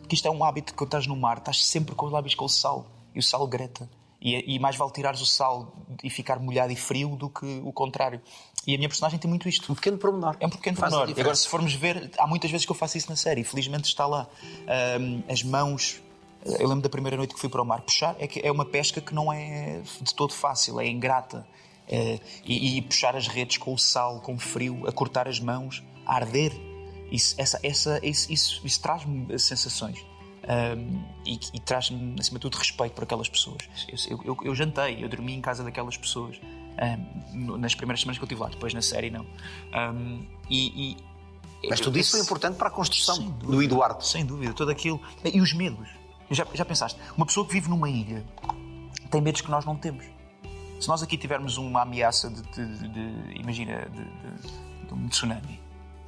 Porque 0.00 0.14
isto 0.14 0.26
é 0.28 0.30
um 0.30 0.44
hábito 0.44 0.72
que 0.72 0.78
quando 0.78 0.88
estás 0.88 1.06
no 1.08 1.16
mar, 1.16 1.38
estás 1.38 1.64
sempre 1.66 1.94
com 1.94 2.06
os 2.06 2.12
lábios 2.12 2.34
com 2.36 2.44
o 2.44 2.48
sal. 2.48 2.86
E 3.14 3.18
o 3.18 3.22
sal 3.22 3.44
greta. 3.48 3.88
E, 4.20 4.54
e 4.54 4.58
mais 4.58 4.76
vale 4.76 4.92
tirares 4.92 5.20
o 5.20 5.26
sal 5.26 5.74
e 6.04 6.10
ficar 6.10 6.38
molhado 6.38 6.72
e 6.72 6.76
frio 6.76 7.16
do 7.16 7.30
que 7.30 7.60
o 7.64 7.72
contrário. 7.72 8.20
E 8.66 8.74
a 8.74 8.76
minha 8.76 8.88
personagem 8.88 9.18
tem 9.18 9.28
muito 9.28 9.48
isto. 9.48 9.72
Um 9.72 9.74
pequeno 9.74 9.96
pormenor. 9.96 10.36
É 10.38 10.46
um 10.46 10.50
pequeno 10.50 10.76
Faz 10.76 10.92
a 10.92 10.96
pormenor. 10.96 11.18
E 11.18 11.20
agora, 11.20 11.34
se 11.34 11.48
formos 11.48 11.72
ver, 11.72 12.10
há 12.18 12.26
muitas 12.26 12.50
vezes 12.50 12.66
que 12.66 12.72
eu 12.72 12.76
faço 12.76 12.98
isso 12.98 13.08
na 13.08 13.16
série. 13.16 13.42
Felizmente 13.42 13.88
está 13.88 14.06
lá. 14.06 14.28
Ahm, 14.68 15.22
as 15.28 15.42
mãos. 15.42 16.02
Eu 16.44 16.68
lembro 16.68 16.82
da 16.82 16.88
primeira 16.88 17.16
noite 17.16 17.34
que 17.34 17.40
fui 17.40 17.48
para 17.48 17.62
o 17.62 17.64
mar 17.64 17.80
puxar. 17.80 18.14
É, 18.18 18.26
que 18.26 18.40
é 18.40 18.52
uma 18.52 18.64
pesca 18.64 19.00
que 19.00 19.14
não 19.14 19.32
é 19.32 19.80
de 20.00 20.14
todo 20.14 20.34
fácil, 20.34 20.78
é 20.80 20.86
ingrata. 20.86 21.46
É, 21.88 22.20
e, 22.44 22.76
e 22.76 22.82
puxar 22.82 23.16
as 23.16 23.26
redes 23.26 23.56
com 23.56 23.72
o 23.72 23.78
sal, 23.78 24.20
com 24.20 24.34
o 24.34 24.38
frio, 24.38 24.86
a 24.86 24.92
cortar 24.92 25.26
as 25.26 25.40
mãos, 25.40 25.82
a 26.04 26.16
arder. 26.16 26.52
Isso, 27.10 27.34
essa, 27.38 27.58
essa, 27.62 27.98
isso, 28.02 28.30
isso, 28.30 28.60
isso 28.64 28.80
traz-me 28.80 29.38
sensações. 29.38 30.04
Ahm, 30.48 31.02
e, 31.26 31.38
e 31.54 31.60
traz-me, 31.60 32.16
acima 32.18 32.38
de 32.38 32.42
tudo, 32.42 32.56
respeito 32.56 32.92
por 32.94 33.04
aquelas 33.04 33.28
pessoas. 33.28 33.58
Eu, 34.08 34.20
eu, 34.24 34.38
eu 34.42 34.54
jantei, 34.54 35.02
eu 35.04 35.08
dormi 35.08 35.34
em 35.34 35.40
casa 35.40 35.62
daquelas 35.62 35.96
pessoas 35.96 36.40
no- 37.32 37.58
nas 37.58 37.74
primeiras 37.74 38.00
semanas 38.00 38.16
que 38.18 38.22
eu 38.24 38.26
estive 38.26 38.40
lá, 38.40 38.48
depois 38.48 38.72
na 38.72 38.80
série 38.82 39.10
não. 39.10 39.26
Ahm, 39.72 40.22
e, 40.48 40.92
e- 40.92 41.68
Mas 41.68 41.78
tudo 41.80 41.98
isso 41.98 42.12
foi 42.12 42.20
importante 42.20 42.56
para 42.56 42.68
a 42.68 42.70
construção 42.70 43.16
Sem 43.16 43.26
do 43.30 43.46
dúvida. 43.48 43.64
Eduardo. 43.64 44.02
Sem 44.04 44.24
dúvida, 44.24 44.52
tudo 44.54 44.70
aquilo. 44.70 45.00
E 45.24 45.40
os 45.40 45.52
medos. 45.52 45.88
Já, 46.30 46.46
já 46.54 46.64
pensaste? 46.64 46.98
Uma 47.16 47.26
pessoa 47.26 47.44
que 47.46 47.52
vive 47.52 47.68
numa 47.68 47.90
ilha 47.90 48.24
tem 49.10 49.20
medos 49.20 49.40
que 49.42 49.50
nós 49.50 49.64
não 49.66 49.76
temos. 49.76 50.04
Se 50.80 50.88
nós 50.88 51.02
aqui 51.02 51.18
tivermos 51.18 51.58
uma 51.58 51.82
ameaça 51.82 52.30
de, 52.30 52.40
de- 52.42 52.88
de- 52.88 53.38
imagina, 53.40 53.86
de, 53.90 54.04
de- 54.04 54.86
de 54.86 54.94
um 54.94 55.06
tsunami, 55.08 55.60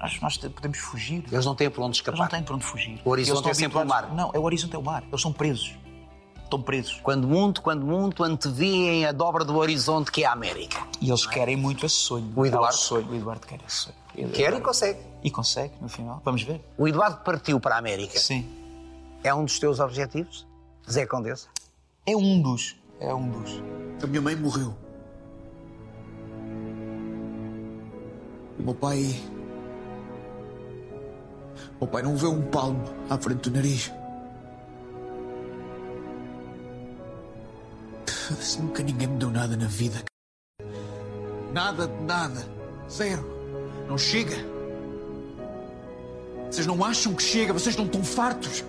nós, 0.02 0.20
nós 0.20 0.36
te- 0.36 0.48
podemos 0.50 0.78
fugir. 0.78 1.24
Eles 1.32 1.46
não 1.46 1.54
têm 1.54 1.70
por 1.70 1.80
onde 1.80 1.88
Eles 1.90 1.98
escapar. 1.98 2.18
não 2.20 2.28
têm 2.28 2.42
para 2.42 2.54
onde 2.56 2.64
fugir. 2.64 3.00
O 3.04 3.10
horizonte 3.10 3.36
Eles 3.36 3.38
estão 3.38 3.50
é 3.50 3.54
sempre 3.54 3.78
o 3.78 3.86
mar. 3.86 4.12
Não, 4.14 4.30
é 4.34 4.38
o 4.38 4.42
horizonte 4.42 4.74
é 4.74 4.78
o 4.78 4.82
mar. 4.82 5.02
Eles 5.08 5.20
são 5.22 5.32
presos. 5.32 5.74
Estão 6.44 6.60
presos. 6.60 7.00
Quando 7.02 7.26
muito, 7.26 7.62
quando 7.62 7.86
muito, 7.86 8.22
antevêem 8.22 9.06
a 9.06 9.12
dobra 9.12 9.42
do 9.44 9.56
horizonte 9.56 10.12
que 10.12 10.22
é 10.24 10.26
a 10.26 10.32
América. 10.32 10.86
E 11.00 11.08
eles 11.08 11.24
querem 11.24 11.56
muito 11.56 11.86
esse 11.86 11.94
sonho. 11.94 12.30
O 12.36 12.44
Eduardo? 12.44 12.76
Sonho. 12.76 13.08
O 13.10 13.14
Eduardo 13.14 13.46
quer 13.46 13.58
esse 13.66 13.76
sonho. 13.84 13.96
Ele- 14.14 14.32
Quer 14.32 14.52
e 14.52 14.60
consegue. 14.60 14.98
E 15.24 15.30
consegue, 15.30 15.72
no 15.80 15.88
final. 15.88 16.20
Vamos 16.22 16.42
ver. 16.42 16.60
O 16.76 16.86
Eduardo 16.86 17.18
partiu 17.24 17.58
para 17.58 17.76
a 17.76 17.78
América. 17.78 18.18
Sim. 18.18 18.46
É 19.24 19.32
um 19.32 19.44
dos 19.44 19.58
teus 19.58 19.80
objetivos? 19.80 20.46
Zé 20.90 21.06
Condessa? 21.06 21.48
É 22.04 22.14
um 22.14 22.42
dos. 22.42 22.76
É 23.00 23.14
um 23.14 23.30
dos. 23.30 23.62
A 24.02 24.06
minha 24.06 24.20
mãe 24.20 24.36
morreu. 24.36 24.74
O 28.58 28.62
meu 28.62 28.74
pai. 28.74 29.16
O 31.80 31.86
pai 31.86 32.02
não 32.02 32.16
vê 32.16 32.26
um 32.26 32.42
palmo 32.42 32.84
à 33.08 33.18
frente 33.18 33.48
do 33.48 33.56
nariz. 33.56 33.92
Foda-se, 38.32 38.60
Nunca 38.60 38.82
ninguém 38.82 39.08
me 39.08 39.18
deu 39.18 39.30
nada 39.30 39.56
na 39.56 39.66
vida. 39.66 40.02
Nada 41.52 41.86
de 41.86 42.02
nada. 42.04 42.48
Zero. 42.90 43.24
Não 43.88 43.98
chega. 43.98 44.36
Vocês 46.50 46.66
não 46.66 46.84
acham 46.84 47.14
que 47.14 47.22
chega? 47.22 47.52
Vocês 47.52 47.76
não 47.76 47.86
estão 47.86 48.04
fartos? 48.04 48.64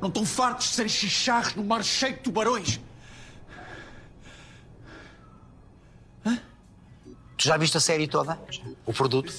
Não 0.00 0.08
estão 0.08 0.24
fartos 0.24 0.68
de 0.68 0.74
serem 0.74 0.88
chicharros 0.88 1.54
no 1.54 1.64
mar 1.64 1.82
cheio 1.82 2.14
de 2.14 2.20
tubarões? 2.20 2.80
Tu 7.36 7.44
já 7.48 7.56
viste 7.56 7.76
a 7.76 7.80
série 7.80 8.06
toda? 8.08 8.38
O 8.86 8.92
produto? 8.92 9.32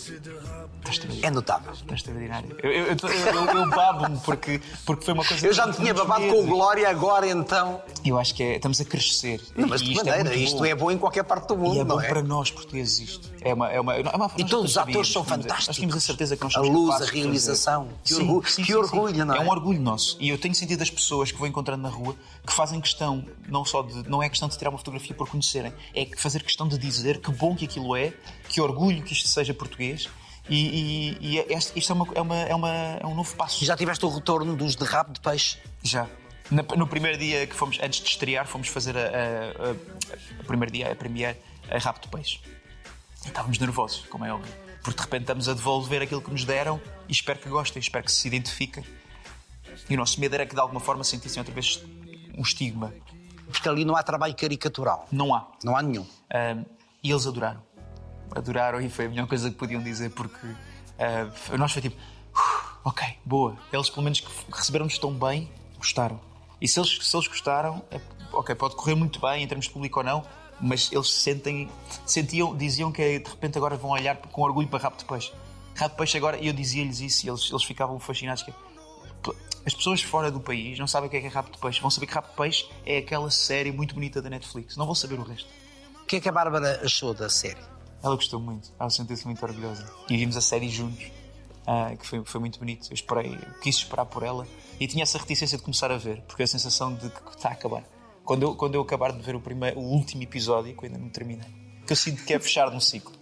É 1.21 1.29
notável. 1.29 1.73
Está 1.73 1.95
extraordinário. 1.95 2.55
Eu, 2.63 2.71
eu, 2.71 2.85
eu, 2.85 3.59
eu, 3.59 3.69
babo-me 3.69 4.17
porque, 4.19 4.61
porque 4.85 5.03
foi 5.03 5.13
uma 5.13 5.25
coisa. 5.25 5.45
Eu 5.45 5.51
já 5.51 5.67
me 5.67 5.73
tinha 5.73 5.93
babado 5.93 6.21
com 6.27 6.31
o 6.31 6.33
meses. 6.35 6.49
Glória, 6.49 6.89
agora 6.89 7.27
então. 7.27 7.81
Eu 8.05 8.17
acho 8.17 8.33
que 8.33 8.41
é, 8.41 8.55
estamos 8.55 8.79
a 8.79 8.85
crescer. 8.85 9.41
Não, 9.53 9.67
mas 9.67 9.81
E 9.81 9.85
de 9.85 9.91
isto 9.91 10.05
maneira, 10.05 10.29
muito 10.29 10.41
isto 10.41 10.57
bom. 10.59 10.65
é 10.65 10.75
bom 10.75 10.89
em 10.91 10.97
qualquer 10.97 11.23
parte 11.25 11.47
do 11.49 11.55
E 11.55 11.57
mundo, 11.57 11.81
é 11.81 11.83
bom 11.83 11.99
é? 11.99 12.07
para 12.07 12.21
nós 12.23 12.51
portugueses 12.51 12.99
isto. 12.99 13.29
É 13.41 13.53
uma, 13.53 13.69
é 13.69 13.81
uma, 13.81 13.95
é 13.95 14.15
uma, 14.15 14.31
E 14.37 14.45
todos 14.45 14.71
os 14.71 14.77
atores 14.77 15.11
são 15.11 15.23
a- 15.23 15.25
fantásticos. 15.25 15.67
Nós 15.67 15.75
tínhamos 15.75 15.95
a 15.97 15.99
certeza 15.99 16.37
que 16.37 16.43
nós 16.43 16.55
A 16.55 16.59
somos 16.59 16.69
luz, 16.73 16.95
a 16.95 16.99
de 16.99 17.05
fazer. 17.07 17.19
realização. 17.19 17.89
Que 18.05 18.13
Sim, 18.13 18.21
orgulho- 18.21 18.47
sim, 18.49 18.61
que 18.61 18.67
sim, 18.71 18.73
orgulho, 18.77 19.25
não 19.25 19.35
é? 19.35 19.37
É 19.39 19.41
um 19.41 19.49
orgulho 19.49 19.81
nosso. 19.81 20.15
E 20.21 20.29
eu 20.29 20.37
tenho 20.37 20.55
sentido 20.55 20.79
das 20.79 20.89
pessoas 20.89 21.33
que 21.33 21.37
vou 21.37 21.47
encontrando 21.47 21.83
na 21.83 21.89
rua 21.89 22.15
que 22.45 22.53
fazem 22.53 22.79
questão, 22.79 23.25
não 23.49 23.65
só 23.65 23.81
de, 23.81 24.07
não 24.09 24.23
é 24.23 24.29
questão 24.29 24.47
de 24.47 24.57
tirar 24.57 24.69
uma 24.69 24.77
fotografia 24.77 25.13
por 25.13 25.27
conhecerem, 25.29 25.73
é 25.93 26.07
fazer 26.15 26.41
questão 26.43 26.65
de 26.65 26.77
dizer 26.77 27.19
que 27.19 27.29
bom 27.31 27.53
que 27.57 27.65
aquilo 27.65 27.86
é, 27.95 28.13
que 28.49 28.59
orgulho 28.61 29.01
que 29.03 29.13
isto 29.13 29.27
seja 29.27 29.53
português 29.53 30.09
E, 30.49 31.17
e, 31.19 31.35
e 31.35 31.38
este- 31.53 31.77
isto 31.77 31.91
é, 31.91 31.95
uma, 31.95 32.07
é, 32.15 32.21
uma, 32.21 32.35
é, 32.38 32.55
uma, 32.55 32.69
é 33.01 33.05
um 33.05 33.13
novo 33.13 33.35
passo. 33.35 33.65
Já 33.65 33.75
tiveste 33.75 34.05
o 34.05 34.09
retorno 34.09 34.55
dos 34.55 34.75
de 34.77 34.83
rabo 34.85 35.11
de 35.11 35.19
peixe? 35.19 35.57
Já. 35.83 36.07
Na- 36.49 36.63
no 36.77 36.88
primeiro 36.88 37.17
dia 37.17 37.45
que 37.45 37.53
fomos, 37.53 37.77
antes 37.83 37.99
de 37.99 38.07
estrear, 38.07 38.47
fomos 38.47 38.69
fazer 38.69 38.95
a, 38.97 39.01
a, 39.01 39.71
a- 39.71 40.41
o 40.41 40.43
primeiro 40.45 40.71
dia, 40.71 40.89
a 40.89 40.95
premiere, 40.95 41.38
a 41.69 41.77
Rabo 41.77 41.99
de 41.99 42.07
Peixe. 42.07 42.39
E 43.25 43.27
estávamos 43.27 43.59
nervosos, 43.59 44.05
como 44.09 44.23
é 44.23 44.31
óbvio. 44.33 44.53
Porque 44.81 44.95
de 44.97 45.03
repente 45.03 45.23
estamos 45.23 45.49
a 45.49 45.53
devolver 45.53 46.01
aquilo 46.01 46.21
que 46.21 46.31
nos 46.31 46.45
deram 46.45 46.79
e 47.09 47.11
espero 47.11 47.39
que 47.39 47.49
gostem, 47.49 47.81
espero 47.81 48.05
que 48.05 48.11
se 48.13 48.25
identifiquem. 48.25 48.85
E 49.89 49.95
o 49.95 49.97
nosso 49.97 50.17
medo 50.21 50.33
era 50.35 50.45
que 50.45 50.55
de 50.55 50.61
alguma 50.61 50.79
forma 50.79 51.03
sentissem 51.03 51.41
outra 51.41 51.53
vez 51.53 51.83
um 52.38 52.41
estigma. 52.41 52.93
Porque 53.51 53.67
ali 53.67 53.83
não 53.83 53.97
há 53.97 54.01
trabalho 54.03 54.33
caricatural. 54.33 55.05
Não 55.11 55.35
há. 55.35 55.45
Não 55.61 55.75
há 55.75 55.81
nenhum. 55.81 56.03
Um, 56.03 56.65
e 57.03 57.11
eles 57.11 57.27
adoraram. 57.27 57.61
Adoraram 58.36 58.80
e 58.82 58.89
foi 58.89 59.05
a 59.05 59.09
melhor 59.09 59.28
coisa 59.28 59.49
que 59.49 59.55
podiam 59.55 59.82
dizer 59.82 60.11
porque 60.11 60.45
uh, 60.45 61.57
nós 61.57 61.71
foi 61.71 61.82
tipo, 61.82 61.95
"Uf, 62.34 62.78
ok, 62.84 63.05
boa. 63.25 63.57
Eles 63.71 63.89
pelo 63.89 64.03
menos 64.03 64.19
que 64.19 64.28
receberam-nos 64.51 64.97
tão 64.97 65.13
bem, 65.13 65.49
gostaram. 65.78 66.19
E 66.61 66.67
se 66.67 66.80
eles, 66.80 66.97
se 67.01 67.15
eles 67.15 67.28
gostaram, 67.28 67.84
é- 67.91 67.99
ok, 68.34 68.55
pode 68.55 68.75
correr 68.75 68.95
muito 68.95 69.19
bem 69.19 69.43
em 69.43 69.47
termos 69.47 69.65
de 69.65 69.71
público 69.71 69.99
ou 69.99 70.05
não, 70.05 70.23
mas 70.59 70.91
eles 70.91 71.11
sentem, 71.11 71.69
sentiam, 72.05 72.55
diziam 72.55 72.91
que 72.91 73.19
de 73.19 73.30
repente 73.30 73.57
agora 73.57 73.75
vão 73.78 73.91
olhar 73.91 74.17
com 74.17 74.41
orgulho 74.41 74.67
para 74.67 74.80
Rabo 74.80 74.97
de 74.97 75.05
Peixe. 75.05 75.32
Rabo 75.75 75.91
de 75.91 75.97
Peixe 75.97 76.17
agora, 76.17 76.38
e 76.38 76.47
eu 76.47 76.53
dizia-lhes 76.53 76.99
isso 76.99 77.25
e 77.25 77.30
eles, 77.30 77.49
eles 77.49 77.63
ficavam 77.63 77.99
fascinados. 77.99 78.41
Que, 78.43 78.51
as 79.65 79.73
pessoas 79.73 80.01
fora 80.01 80.32
do 80.32 80.39
país 80.39 80.80
não 80.80 80.88
sabem 80.88 81.07
o 81.07 81.11
que 81.11 81.17
é, 81.17 81.21
que 81.21 81.28
é 81.38 81.41
de 81.41 81.57
Peixe. 81.57 81.82
Vão 81.82 81.91
saber 81.91 82.07
que 82.07 82.13
Rabo 82.13 82.30
de 82.30 82.36
Peixe 82.36 82.69
é 82.86 82.97
aquela 82.99 83.30
série 83.30 83.71
muito 83.71 83.93
bonita 83.93 84.21
da 84.21 84.30
Netflix. 84.30 84.78
Não 84.78 84.86
vão 84.86 84.95
saber 84.95 85.19
o 85.19 85.23
resto. 85.23 85.47
O 86.01 86.05
que 86.05 86.15
é 86.15 86.19
que 86.21 86.30
a 86.30 86.32
Bárbara 86.32 86.82
achou 86.84 87.13
da 87.13 87.30
série? 87.30 87.59
Ela 88.03 88.15
gostou 88.15 88.39
muito, 88.39 88.71
ela 88.79 88.89
sentiu-se 88.89 89.25
muito 89.25 89.43
orgulhosa. 89.43 89.85
E 90.09 90.17
vimos 90.17 90.37
a 90.37 90.41
série 90.41 90.69
juntos, 90.69 91.11
ah, 91.65 91.95
que 91.95 92.05
foi, 92.05 92.23
foi 92.23 92.39
muito 92.39 92.59
bonito. 92.59 92.87
Eu 92.89 92.93
esperei, 92.93 93.37
quis 93.61 93.77
esperar 93.77 94.05
por 94.05 94.23
ela 94.23 94.47
e 94.79 94.87
tinha 94.87 95.03
essa 95.03 95.17
reticência 95.17 95.57
de 95.57 95.63
começar 95.63 95.91
a 95.91 95.97
ver, 95.97 96.21
porque 96.21 96.43
a 96.43 96.47
sensação 96.47 96.93
de 96.93 97.09
que 97.09 97.29
está 97.35 97.49
a 97.49 97.53
acabar. 97.53 97.83
Quando 98.23 98.43
eu, 98.43 98.55
quando 98.55 98.75
eu 98.75 98.81
acabar 98.81 99.11
de 99.11 99.21
ver 99.21 99.35
o, 99.35 99.41
primeiro, 99.41 99.79
o 99.79 99.83
último 99.83 100.21
episódio, 100.23 100.75
que 100.75 100.85
ainda 100.85 100.97
não 100.97 101.09
terminei, 101.09 101.47
que 101.85 101.93
eu 101.93 101.97
sinto 101.97 102.23
que 102.23 102.33
é 102.33 102.39
fechar 102.39 102.69
num 102.71 102.79
ciclo? 102.79 103.13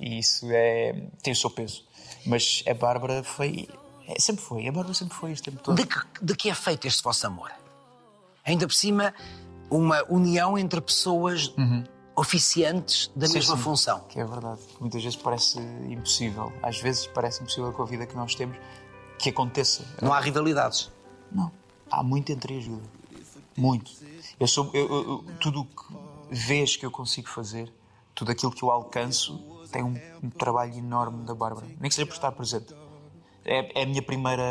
E 0.00 0.18
isso 0.18 0.46
é, 0.50 0.94
tem 1.22 1.32
o 1.32 1.36
seu 1.36 1.50
peso. 1.50 1.84
Mas 2.24 2.62
a 2.68 2.74
Bárbara 2.74 3.22
foi. 3.22 3.68
é, 4.06 4.18
sempre 4.18 4.42
foi, 4.42 4.66
a 4.66 4.72
Bárbara 4.72 4.94
sempre 4.94 5.16
foi 5.16 5.32
este 5.32 5.50
tempo 5.50 5.62
todo. 5.62 5.76
De 5.76 5.86
que, 5.86 5.98
de 6.22 6.34
que 6.36 6.48
é 6.48 6.54
feito 6.54 6.86
este 6.86 7.02
vosso 7.02 7.26
amor? 7.26 7.50
Ainda 8.44 8.66
por 8.66 8.74
cima, 8.74 9.12
uma 9.70 10.02
união 10.08 10.56
entre 10.56 10.80
pessoas 10.80 11.52
oficiantes 12.18 13.10
da 13.14 13.26
Sim, 13.26 13.34
mesma 13.34 13.56
sim. 13.56 13.62
função. 13.62 14.00
Que 14.08 14.20
é 14.20 14.24
verdade. 14.24 14.60
Muitas 14.80 15.02
vezes 15.02 15.16
parece 15.16 15.58
impossível. 15.88 16.52
Às 16.62 16.80
vezes 16.80 17.06
parece 17.06 17.40
impossível 17.42 17.72
com 17.72 17.82
a 17.82 17.86
vida 17.86 18.06
que 18.06 18.16
nós 18.16 18.34
temos 18.34 18.56
que 19.18 19.30
aconteça. 19.30 19.84
Não 20.02 20.12
há 20.12 20.20
rivalidades. 20.20 20.90
Não. 21.30 21.50
Há 21.90 22.02
muito 22.02 22.32
entreajuda. 22.32 22.82
Muito. 23.56 23.90
Eu 24.38 24.46
sou, 24.46 24.70
eu- 24.74 24.88
eu- 24.88 25.24
tudo 25.40 25.60
o 25.60 25.64
que 25.64 25.94
vês 26.30 26.76
que 26.76 26.84
eu 26.84 26.90
consigo 26.90 27.28
fazer, 27.28 27.72
tudo 28.14 28.30
aquilo 28.32 28.52
que 28.52 28.62
eu 28.62 28.70
alcanço, 28.70 29.38
tem 29.72 29.82
um, 29.82 29.94
um 30.22 30.30
trabalho 30.30 30.74
enorme 30.74 31.24
da 31.24 31.34
Bárbara. 31.34 31.66
Nem 31.80 31.88
que 31.88 31.94
seja 31.94 32.06
por 32.06 32.14
estar 32.14 32.30
presente. 32.32 32.74
É, 33.44 33.80
é 33.80 33.82
a 33.84 33.86
minha 33.86 34.02
primeira 34.02 34.44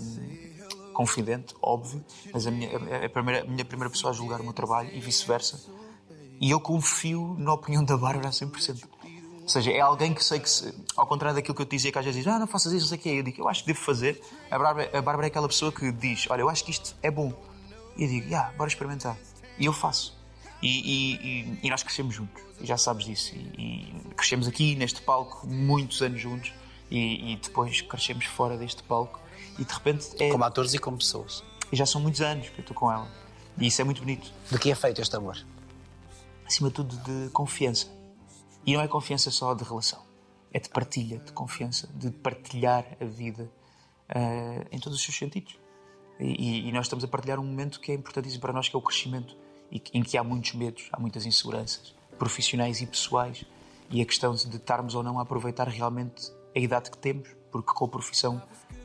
hum, 0.00 0.92
confidente, 0.94 1.54
óbvio, 1.60 2.02
mas 2.32 2.46
a 2.46 2.50
minha, 2.50 2.70
é 2.70 3.06
a, 3.06 3.10
primeira, 3.10 3.42
a 3.42 3.44
minha 3.46 3.64
primeira 3.64 3.90
pessoa 3.90 4.12
a 4.12 4.14
julgar 4.14 4.40
o 4.40 4.44
meu 4.44 4.52
trabalho 4.52 4.90
e 4.92 5.00
vice-versa. 5.00 5.60
E 6.40 6.50
eu 6.50 6.60
confio 6.60 7.36
na 7.38 7.52
opinião 7.52 7.84
da 7.84 7.96
Bárbara 7.96 8.28
a 8.28 8.32
100%. 8.32 8.84
Ou 9.42 9.48
seja, 9.48 9.70
é 9.70 9.80
alguém 9.80 10.14
que 10.14 10.24
sei 10.24 10.40
que, 10.40 10.48
se, 10.48 10.74
ao 10.96 11.06
contrário 11.06 11.36
daquilo 11.36 11.54
que 11.54 11.60
eu 11.62 11.66
te 11.66 11.72
dizia, 11.76 11.92
que 11.92 11.98
às 11.98 12.04
vezes 12.04 12.22
diz, 12.24 12.32
ah, 12.32 12.38
não 12.38 12.46
faças 12.46 12.72
isso, 12.72 12.82
não 12.82 12.88
sei 12.88 12.98
o 12.98 13.00
que 13.00 13.08
é. 13.10 13.18
Eu 13.18 13.22
digo, 13.22 13.42
eu 13.42 13.48
acho 13.48 13.60
que 13.62 13.66
devo 13.68 13.80
fazer. 13.80 14.20
A 14.50 14.58
Bárbara, 14.58 14.90
a 14.98 15.02
Bárbara 15.02 15.26
é 15.26 15.28
aquela 15.28 15.46
pessoa 15.48 15.70
que 15.70 15.92
diz, 15.92 16.26
olha, 16.30 16.40
eu 16.40 16.48
acho 16.48 16.64
que 16.64 16.70
isto 16.70 16.96
é 17.02 17.10
bom. 17.10 17.32
E 17.96 18.04
eu 18.04 18.08
digo, 18.08 18.28
já, 18.28 18.52
bora 18.56 18.68
experimentar. 18.68 19.16
E 19.58 19.66
eu 19.66 19.72
faço. 19.72 20.16
E, 20.62 20.68
e- 20.68 21.14
e- 21.14 21.58
e 21.62 21.70
nós 21.70 21.82
crescemos 21.82 22.14
juntos, 22.14 22.42
e 22.58 22.64
já 22.66 22.78
sabes 22.78 23.04
disso. 23.04 23.34
E, 23.36 23.94
crescemos 24.16 24.48
aqui 24.48 24.74
neste 24.76 25.02
palco 25.02 25.46
muitos 25.46 26.00
anos 26.00 26.20
juntos, 26.20 26.52
e, 26.90 27.32
e 27.34 27.36
depois 27.36 27.82
crescemos 27.82 28.24
fora 28.24 28.56
deste 28.56 28.82
palco. 28.84 29.20
E 29.58 29.64
de 29.64 29.72
repente, 29.72 30.06
é, 30.18 30.30
Como 30.30 30.42
atores 30.44 30.72
e 30.72 30.78
como 30.78 30.96
pessoas. 30.96 31.44
e 31.70 31.76
já 31.76 31.84
são 31.84 32.00
muitos 32.00 32.22
anos 32.22 32.48
que 32.48 32.58
eu 32.58 32.62
estou 32.62 32.74
com 32.74 32.90
ela. 32.90 33.06
E 33.58 33.66
isso 33.66 33.80
é 33.80 33.84
muito 33.84 34.00
bonito 34.00 34.32
De 34.50 34.58
que 34.58 34.70
é 34.70 34.74
feito 34.74 35.00
este 35.02 35.14
amor? 35.14 35.36
Acima 36.46 36.68
de 36.68 36.74
tudo, 36.74 36.96
de 36.96 37.30
confiança. 37.30 37.86
E 38.66 38.74
não 38.74 38.80
é 38.80 38.88
confiança 38.88 39.30
só 39.30 39.52
de 39.54 39.62
relação, 39.64 40.02
é 40.52 40.58
de 40.58 40.68
partilha, 40.68 41.18
de 41.18 41.32
confiança, 41.32 41.86
de 41.94 42.10
partilhar 42.10 42.86
a 43.00 43.04
vida 43.04 43.50
eh, 44.08 44.66
em 44.72 44.78
todos 44.78 44.98
os 44.98 45.04
seus 45.04 45.16
sentidos. 45.16 45.58
E, 46.18 46.68
e 46.68 46.72
nós 46.72 46.86
estamos 46.86 47.04
a 47.04 47.08
partilhar 47.08 47.38
um 47.38 47.44
momento 47.44 47.80
que 47.80 47.92
é 47.92 47.94
importantíssimo 47.94 48.40
para 48.40 48.52
nós, 48.52 48.68
que 48.68 48.76
é 48.76 48.78
o 48.78 48.82
crescimento, 48.82 49.36
e 49.70 49.78
que- 49.78 49.96
em 49.98 50.02
que 50.02 50.16
há 50.16 50.22
muitos 50.24 50.54
medos, 50.54 50.88
há 50.92 50.98
muitas 51.00 51.26
inseguranças, 51.26 51.94
profissionais 52.18 52.80
e 52.80 52.86
pessoais, 52.86 53.44
e 53.90 54.00
a 54.00 54.04
questão 54.06 54.34
de 54.34 54.56
estarmos 54.56 54.94
ou 54.94 55.02
não 55.02 55.18
a 55.18 55.22
aproveitar 55.22 55.68
realmente 55.68 56.32
a 56.54 56.58
idade 56.58 56.90
que 56.90 56.98
temos, 56.98 57.28
porque 57.50 57.72
com 57.72 57.84
a 57.84 57.88
profissão 57.88 58.40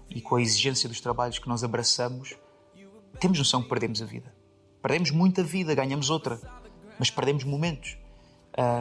e 0.09 0.19
com 0.21 0.35
a 0.35 0.41
exigência 0.41 0.89
dos 0.89 0.99
trabalhos 0.99 1.39
que 1.39 1.47
nós 1.47 1.63
abraçamos, 1.63 2.35
temos 3.19 3.37
noção 3.37 3.61
que 3.61 3.69
perdemos 3.69 4.01
a 4.01 4.05
vida. 4.05 4.33
Perdemos 4.81 5.11
muita 5.11 5.43
vida, 5.43 5.75
ganhamos 5.75 6.09
outra, 6.09 6.39
mas 6.99 7.09
perdemos 7.09 7.43
momentos. 7.45 7.97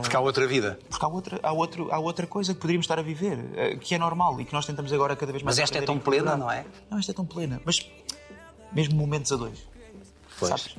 Porque 0.02 0.16
há 0.16 0.20
outra 0.20 0.44
vida. 0.46 0.76
Porque 0.90 1.04
há 1.04 1.08
outra, 1.08 1.38
há, 1.40 1.52
outro, 1.52 1.88
há 1.92 1.98
outra 2.00 2.26
coisa 2.26 2.52
que 2.52 2.58
poderíamos 2.60 2.84
estar 2.84 2.98
a 2.98 3.02
viver, 3.02 3.38
eh, 3.54 3.76
que 3.76 3.94
é 3.94 3.98
normal 3.98 4.40
e 4.40 4.44
que 4.44 4.52
nós 4.52 4.66
tentamos 4.66 4.92
agora 4.92 5.14
cada 5.14 5.30
vez 5.30 5.42
mais. 5.44 5.56
Mas 5.56 5.62
esta 5.62 5.78
é 5.78 5.82
tão 5.82 5.98
plena, 6.00 6.36
não 6.36 6.50
é? 6.50 6.66
Não, 6.90 6.98
esta 6.98 7.12
é 7.12 7.14
tão 7.14 7.24
plena. 7.24 7.60
Mas 7.64 7.88
mesmo 8.72 8.96
momentos 8.96 9.30
a 9.30 9.36
dois. 9.36 9.64
Pois. 10.38 10.48
Sabes? 10.48 10.76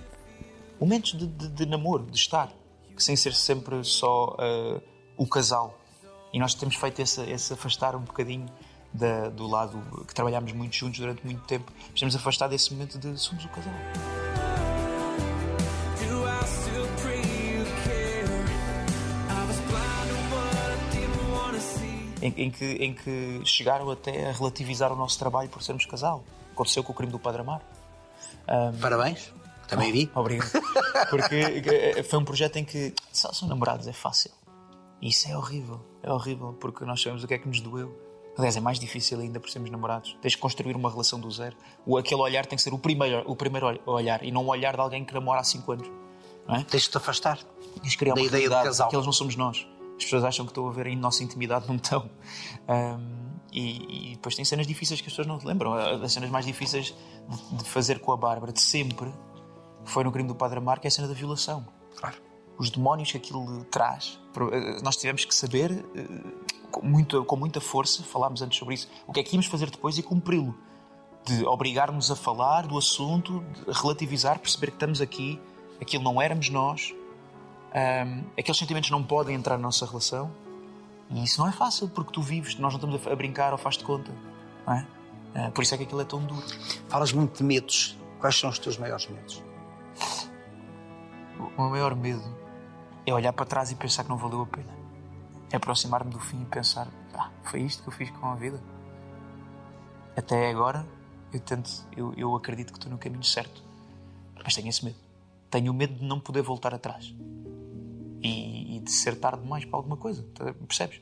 Momentos 0.82 1.14
de, 1.14 1.28
de- 1.28 1.48
de 1.48 1.66
namoro, 1.66 2.06
de 2.08 2.18
estar, 2.18 2.52
sem 2.98 3.16
ser 3.16 3.34
sempre 3.34 3.82
só 3.86 4.36
eh, 4.40 4.82
o 5.16 5.26
casal. 5.26 5.78
E 6.34 6.40
nós 6.40 6.54
temos 6.54 6.76
feito 6.76 7.02
esse, 7.02 7.22
esse 7.22 7.54
afastar 7.54 7.96
um 7.96 8.02
bocadinho 8.02 8.48
da- 8.94 9.30
do 9.30 9.48
lado 9.48 9.82
que 10.08 10.14
trabalhámos 10.14 10.52
muito 10.52 10.76
juntos 10.76 11.00
durante 11.00 11.24
muito 11.26 11.46
tempo. 11.46 11.72
Mas 11.92 12.00
temos 12.00 12.16
afastado 12.16 12.50
desse 12.50 12.74
momento 12.74 12.98
de 12.98 13.18
somos 13.18 13.46
o 13.46 13.50
casal. 13.50 13.74
Em, 22.22 22.34
em 22.38 22.52
que, 22.52 22.66
em 22.66 22.94
que 22.94 23.42
chegaram 23.46 23.90
até 23.90 24.30
a 24.30 24.32
relativizar 24.32 24.92
o 24.92 24.96
nosso 24.96 25.18
trabalho 25.20 25.50
por 25.50 25.62
sermos 25.64 25.86
casal. 25.86 26.24
Aconteceu 26.54 26.84
com 26.84 26.92
o 26.92 26.96
crime 26.96 27.12
do 27.12 27.20
Padre 27.20 27.42
Amar. 27.42 27.62
Parabéns. 28.82 29.32
Também 29.68 29.92
vi. 29.92 30.10
Obrigado. 30.16 30.52
Porque 31.10 31.36
eh, 31.96 32.04
foi 32.04 32.18
um 32.20 32.26
projeto 32.26 32.56
em 32.58 32.66
que 32.66 32.94
só 33.14 33.32
são 33.32 33.48
namorados, 33.48 33.88
é 33.88 33.94
fácil. 33.94 34.32
E 35.02 35.10
isso 35.10 35.30
é 35.30 35.38
horrível. 35.38 35.80
É 36.02 36.12
horrível, 36.12 36.54
porque 36.60 36.84
nós 36.86 37.02
sabemos 37.02 37.24
o 37.24 37.28
que 37.28 37.36
é 37.36 37.38
que 37.38 37.48
nos 37.48 37.62
doeu. 37.62 37.96
Aliás, 38.38 38.56
é 38.56 38.60
mais 38.60 38.80
difícil 38.80 39.20
ainda 39.20 39.40
por 39.40 39.50
sermos 39.50 39.70
namorados. 39.70 40.18
Tens 40.22 40.32
de 40.32 40.38
construir 40.38 40.76
uma 40.76 40.90
relação 40.90 41.20
do 41.20 41.30
zero. 41.30 41.56
O, 41.86 41.98
aquele 41.98 42.22
olhar 42.22 42.46
tem 42.46 42.56
que 42.56 42.64
ser 42.64 42.74
o 42.74 42.80
primeiro, 42.80 43.24
o 43.30 43.36
primeiro 43.36 43.68
ol- 43.68 43.80
olhar 43.96 44.24
e 44.24 44.32
não 44.32 44.44
o 44.46 44.48
olhar 44.48 44.74
de 44.76 44.82
alguém 44.82 45.04
que 45.06 45.14
namora 45.14 45.42
há 45.42 45.44
5 45.44 45.72
anos. 45.74 45.88
Não 46.48 46.56
é? 46.56 46.64
Tens 46.64 46.84
de 46.84 46.90
te 46.90 46.98
afastar. 46.98 47.38
Tens 47.82 47.92
de 47.92 47.98
criar 47.98 48.14
Da 48.16 48.22
uma 48.22 48.28
ideia 48.28 48.50
de 48.50 48.56
casal. 48.56 48.88
porque 48.88 48.96
eles 48.96 49.06
não 49.06 49.14
somos 49.14 49.36
nós. 49.36 49.68
As 50.00 50.06
pessoas 50.06 50.24
acham 50.24 50.46
que 50.46 50.52
estão 50.52 50.66
a 50.66 50.72
ver 50.72 50.88
em 50.88 50.96
nossa 50.96 51.22
intimidade, 51.24 51.68
não 51.68 51.76
estão. 51.76 52.10
Ahm, 52.70 53.30
e, 53.52 54.12
e 54.12 54.16
depois 54.16 54.34
tem 54.34 54.46
cenas 54.46 54.66
difíceis 54.66 55.02
que 55.02 55.08
as 55.08 55.12
pessoas 55.12 55.28
não 55.28 55.38
se 55.38 55.46
lembram. 55.46 55.74
As 55.74 56.14
cenas 56.14 56.30
mais 56.30 56.46
difíceis 56.46 56.96
de, 57.28 57.58
de 57.58 57.64
fazer 57.66 58.00
com 58.00 58.14
a 58.14 58.18
Bárbara, 58.18 58.54
de 58.54 58.62
sempre, 58.62 59.12
foi 59.84 60.06
no 60.06 60.12
crime 60.12 60.30
do 60.30 60.36
Padre 60.36 60.60
Amar, 60.60 60.80
que 60.80 60.88
é 60.88 60.90
a 60.90 60.92
cena 60.92 61.08
da 61.08 61.14
violação. 61.14 61.68
Claro. 61.98 62.16
Os 62.58 62.70
demónios 62.70 63.12
que 63.12 63.18
aquilo 63.18 63.66
traz. 63.66 64.18
Eh, 64.38 64.82
Nós 64.82 64.96
tivemos 64.96 65.26
que 65.26 65.36
saber, 65.36 65.86
eh, 65.94 66.08
com, 66.72 66.86
muito, 66.86 67.26
com 67.26 67.36
muita 67.36 67.60
força, 67.60 68.02
falámos 68.02 68.42
antes 68.42 68.58
sobre 68.58 68.76
isso, 68.76 68.88
o 69.06 69.12
que 69.12 69.20
é 69.20 69.24
que 69.24 69.36
íamos 69.36 69.48
fazer 69.48 69.70
depois 69.70 69.98
e 69.98 70.04
cumpri-lo. 70.04 70.56
De 71.26 71.46
obrigar-nos 71.46 72.10
a 72.10 72.16
falar 72.16 72.66
do 72.68 72.78
assunto, 72.78 73.44
de 73.68 73.74
relativizar, 73.74 74.40
perceber 74.40 74.68
que 74.68 74.78
estamos 74.78 75.02
aqui, 75.02 75.40
aquilo 75.82 76.04
não 76.04 76.22
éramos 76.22 76.50
nós, 76.50 76.94
Ahm, 77.74 78.24
aqueles 78.38 78.58
sentimentos 78.58 78.90
não 78.90 79.04
podem 79.04 79.36
entrar 79.36 79.58
na 79.58 79.64
nossa 79.64 79.86
relação 79.86 80.32
e 81.10 81.24
isso 81.24 81.42
não 81.42 81.48
é 81.48 81.52
fácil 81.52 81.90
porque 81.90 82.12
tu 82.12 82.22
vives, 82.22 82.56
nós 82.60 82.74
não 82.74 82.80
estamos 82.80 83.08
a, 83.08 83.16
brincar 83.16 83.52
ou 83.52 83.58
faz-te 83.58 83.84
conta. 83.84 84.12
Não 84.66 84.74
é? 84.74 84.88
Ah, 85.36 85.52
por 85.52 85.64
isso 85.64 85.74
é 85.74 85.78
que 85.78 85.84
aquilo 85.84 86.02
é 86.02 86.06
tão 86.06 86.24
duro. 86.24 86.46
Falas 86.88 87.12
muito 87.12 87.38
de 87.38 87.44
medos. 87.44 87.98
Quais 88.20 88.38
são 88.38 88.50
os 88.50 88.60
teus 88.60 88.78
maiores 88.78 89.08
medos? 89.08 89.44
O 91.40 91.62
meu 91.62 91.70
maior 91.70 91.96
medo 91.96 92.24
é 93.06 93.14
olhar 93.14 93.34
para 93.34 93.46
trás 93.46 93.72
e 93.72 93.76
pensar 93.76 94.04
que 94.04 94.10
não 94.10 94.18
valeu 94.18 94.42
a 94.42 94.46
pena. 94.46 94.78
É 95.52 95.56
aproximar-me 95.56 96.12
do 96.12 96.20
fim 96.20 96.42
e 96.42 96.46
pensar: 96.46 96.88
ah, 97.16 97.30
foi 97.44 97.62
isto 97.62 97.82
que 97.82 97.90
eu 97.90 97.94
fiz 97.94 98.12
com 98.12 98.28
a 98.28 98.36
vida. 98.36 98.62
Até 100.16 100.50
agora, 100.50 100.86
eu, 101.34 101.40
tento, 101.40 101.70
eu, 101.96 102.14
eu 102.18 102.36
acredito 102.36 102.72
que 102.72 102.78
estou 102.78 102.92
no 102.92 102.98
caminho 102.98 103.24
certo. 103.24 103.64
Mas 104.44 104.54
tenho 104.54 104.68
esse 104.68 104.84
medo. 104.84 104.98
Tenho 105.50 105.72
o 105.72 105.76
medo 105.76 105.94
de 105.96 106.04
não 106.04 106.20
poder 106.20 106.42
voltar 106.42 106.74
atrás. 106.74 107.16
E, 108.22 108.78
e 108.78 108.80
de 108.82 108.92
ser 108.92 109.16
tarde 109.20 109.42
demais 109.44 109.64
para 109.66 109.78
alguma 109.78 109.98
coisa. 109.98 110.24
tá- 110.34 110.54
Percebes? 110.54 111.02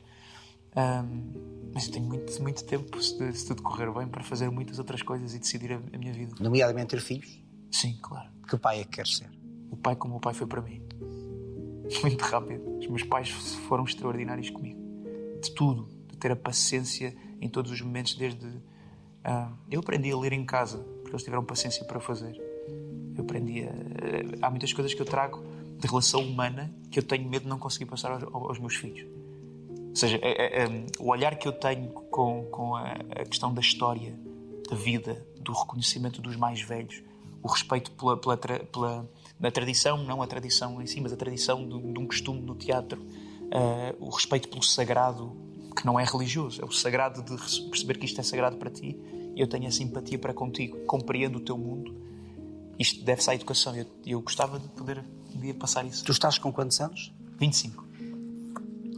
Ahm, 0.76 1.34
Mas 1.74 1.88
eu 1.88 1.93
tenho 1.93 2.05
muito, 2.05 2.41
muito 2.41 2.63
tempo, 2.65 3.01
se, 3.01 3.34
se 3.34 3.45
tudo 3.47 3.61
correr 3.63 3.91
bem, 3.91 4.07
para 4.07 4.24
fazer 4.24 4.49
muitas 4.49 4.80
outras 4.80 5.01
coisas 5.01 5.34
e 5.34 5.39
decidir 5.39 5.74
a, 5.74 5.78
a 5.93 5.97
minha 5.97 6.13
vida. 6.13 6.34
Nomeadamente 6.39 6.88
ter 6.89 7.01
filhos? 7.01 7.39
Sim, 7.72 7.97
claro. 8.01 8.30
Que 8.47 8.57
pai 8.57 8.80
é 8.82 8.84
que 8.84 8.91
queres 8.91 9.18
ser? 9.18 9.30
O 9.72 9.76
pai 9.76 9.95
como 9.95 10.15
o 10.15 10.20
pai 10.20 10.34
foi 10.34 10.47
para 10.47 10.61
mim. 10.61 10.82
Muito 12.01 12.22
rápido. 12.22 12.78
Os 12.80 12.88
meus 12.88 13.03
pais 13.03 13.30
foram 13.30 13.84
extraordinários 13.84 14.49
comigo. 14.49 14.80
De 15.41 15.51
tudo. 15.53 15.88
De 16.09 16.18
ter 16.18 16.32
a 16.32 16.36
paciência 16.36 17.15
em 17.41 17.49
todos 17.49 17.72
os 17.72 17.82
momentos, 17.82 18.15
desde. 18.15 18.47
ah, 19.24 19.51
eu 19.70 19.80
aprendi 19.80 20.11
a 20.11 20.18
ler 20.18 20.34
em 20.34 20.45
casa, 20.45 20.78
porque 20.80 21.11
eles 21.11 21.24
tiveram 21.24 21.43
paciência 21.43 21.86
para 21.86 21.99
fazer. 21.99 22.36
Eu 23.15 23.24
aprendi 23.24 23.63
a. 23.63 23.72
Há 24.47 24.49
muitas 24.49 24.74
coisas 24.74 24.93
que 24.93 25.01
eu 25.01 25.05
trago 25.05 25.43
de 25.80 25.88
relação 25.88 26.21
humana 26.21 26.73
que 26.89 26.99
eu 26.99 27.03
tenho 27.03 27.28
medo 27.28 27.43
de 27.43 27.49
não 27.49 27.59
conseguir 27.59 27.86
passar 27.86 28.11
aos, 28.11 28.23
aos 28.23 28.59
meus 28.59 28.75
filhos. 28.75 29.05
Ou 29.89 29.95
seja, 29.95 30.17
é- 30.21 30.61
é- 30.61 30.63
é, 30.63 30.86
o 30.99 31.09
olhar 31.09 31.36
que 31.38 31.47
eu 31.47 31.51
tenho 31.51 31.89
com, 31.89 32.45
com 32.51 32.75
a, 32.75 32.91
a 32.91 33.25
questão 33.25 33.53
da 33.53 33.61
história, 33.61 34.17
da 34.69 34.75
vida, 34.75 35.25
do 35.41 35.53
reconhecimento 35.53 36.21
dos 36.21 36.36
mais 36.36 36.61
velhos, 36.61 37.01
o 37.41 37.47
respeito 37.47 37.91
pela, 37.91 38.17
pela, 38.17 38.38
pela- 38.38 39.09
tradição, 39.51 40.03
não 40.03 40.21
a 40.21 40.28
tradição 40.28 40.82
em 40.82 40.86
si, 40.86 40.99
mas 40.99 41.13
a 41.13 41.15
tradição 41.15 41.67
de, 41.67 41.93
de 41.93 41.99
um 41.99 42.05
costume 42.05 42.41
no 42.41 42.55
teatro, 42.55 43.01
ah, 43.51 43.95
o 43.99 44.09
respeito 44.09 44.49
pelo 44.49 44.63
sagrado, 44.63 45.36
que 45.75 45.86
não 45.86 45.99
é 45.99 46.03
religioso, 46.03 46.61
é 46.61 46.65
o 46.65 46.71
sagrado 46.71 47.21
de 47.21 47.38
perceber 47.69 47.97
que 47.97 48.05
isto 48.05 48.19
é 48.19 48.23
sagrado 48.23 48.57
para 48.57 48.69
ti 48.69 48.97
eu 49.38 49.47
tenho 49.47 49.67
a 49.67 49.71
simpatia 49.71 50.17
para 50.17 50.34
contigo, 50.34 50.80
compreendo 50.88 51.38
o 51.38 51.39
teu 51.39 51.55
mundo. 51.57 51.95
Isto 52.80 53.05
deve-se 53.05 53.30
à 53.30 53.36
educação 53.36 53.75
eu, 53.75 53.86
eu 54.05 54.19
gostava 54.19 54.59
de 54.59 54.67
poder 54.69 55.03
um 55.36 55.39
dia 55.39 55.53
passar 55.53 55.86
isso. 55.86 56.03
Tu 56.03 56.11
estás 56.11 56.38
com 56.38 56.51
quantos 56.51 56.80
anos? 56.80 57.13
25. 57.39 57.86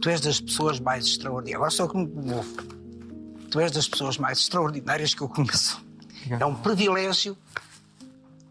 Tu 0.00 0.08
és 0.08 0.20
das 0.20 0.40
pessoas 0.40 0.80
mais 0.80 1.04
extraordinárias. 1.06 1.56
Agora 1.56 1.70
só 1.70 1.86
que 1.86 1.96
me. 1.96 2.08
Tu 3.50 3.60
és 3.60 3.70
das 3.70 3.88
pessoas 3.88 4.16
mais 4.16 4.38
extraordinárias 4.38 5.12
que 5.14 5.20
eu 5.22 5.28
conheço. 5.28 5.82
É 6.28 6.44
um 6.44 6.54
privilégio 6.54 7.36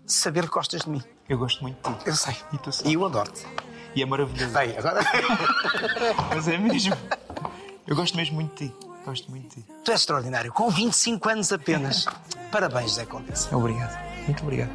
saber 0.06 0.44
que 0.44 0.50
gostas 0.50 0.82
de 0.82 0.90
mim. 0.90 1.02
Eu 1.28 1.38
gosto 1.38 1.62
muito 1.62 1.78
de 1.90 1.98
ti. 1.98 2.08
Eu 2.08 2.16
sei. 2.16 2.36
E 2.54 2.58
tu 2.58 2.72
sabes. 2.72 2.92
E 2.92 2.94
eu 2.94 3.06
adoro-te. 3.06 3.46
E 3.96 4.04
é 4.04 4.06
maravilhoso. 4.06 4.54
Bem, 4.54 4.78
agora. 4.78 5.02
Mas 6.30 6.48
é 6.48 6.58
mesmo. 6.58 6.96
Eu 7.88 7.96
gosto 7.96 8.16
mesmo 8.18 8.36
muito 8.36 8.56
de 8.64 8.70
ti. 8.70 8.76
Gosto 9.06 9.32
muito 9.32 9.56
de 9.56 9.62
ti. 9.62 9.68
tu 9.84 9.92
és 9.92 10.02
extraordinário. 10.02 10.52
Com 10.54 10.70
25 10.70 11.30
anos 11.30 11.52
apenas. 11.52 12.06
Parabéns, 12.52 12.94
Zé 12.94 13.06
Condessa. 13.06 13.56
Obrigado. 13.56 13.98
Muito 14.26 14.44
obrigado. 14.44 14.70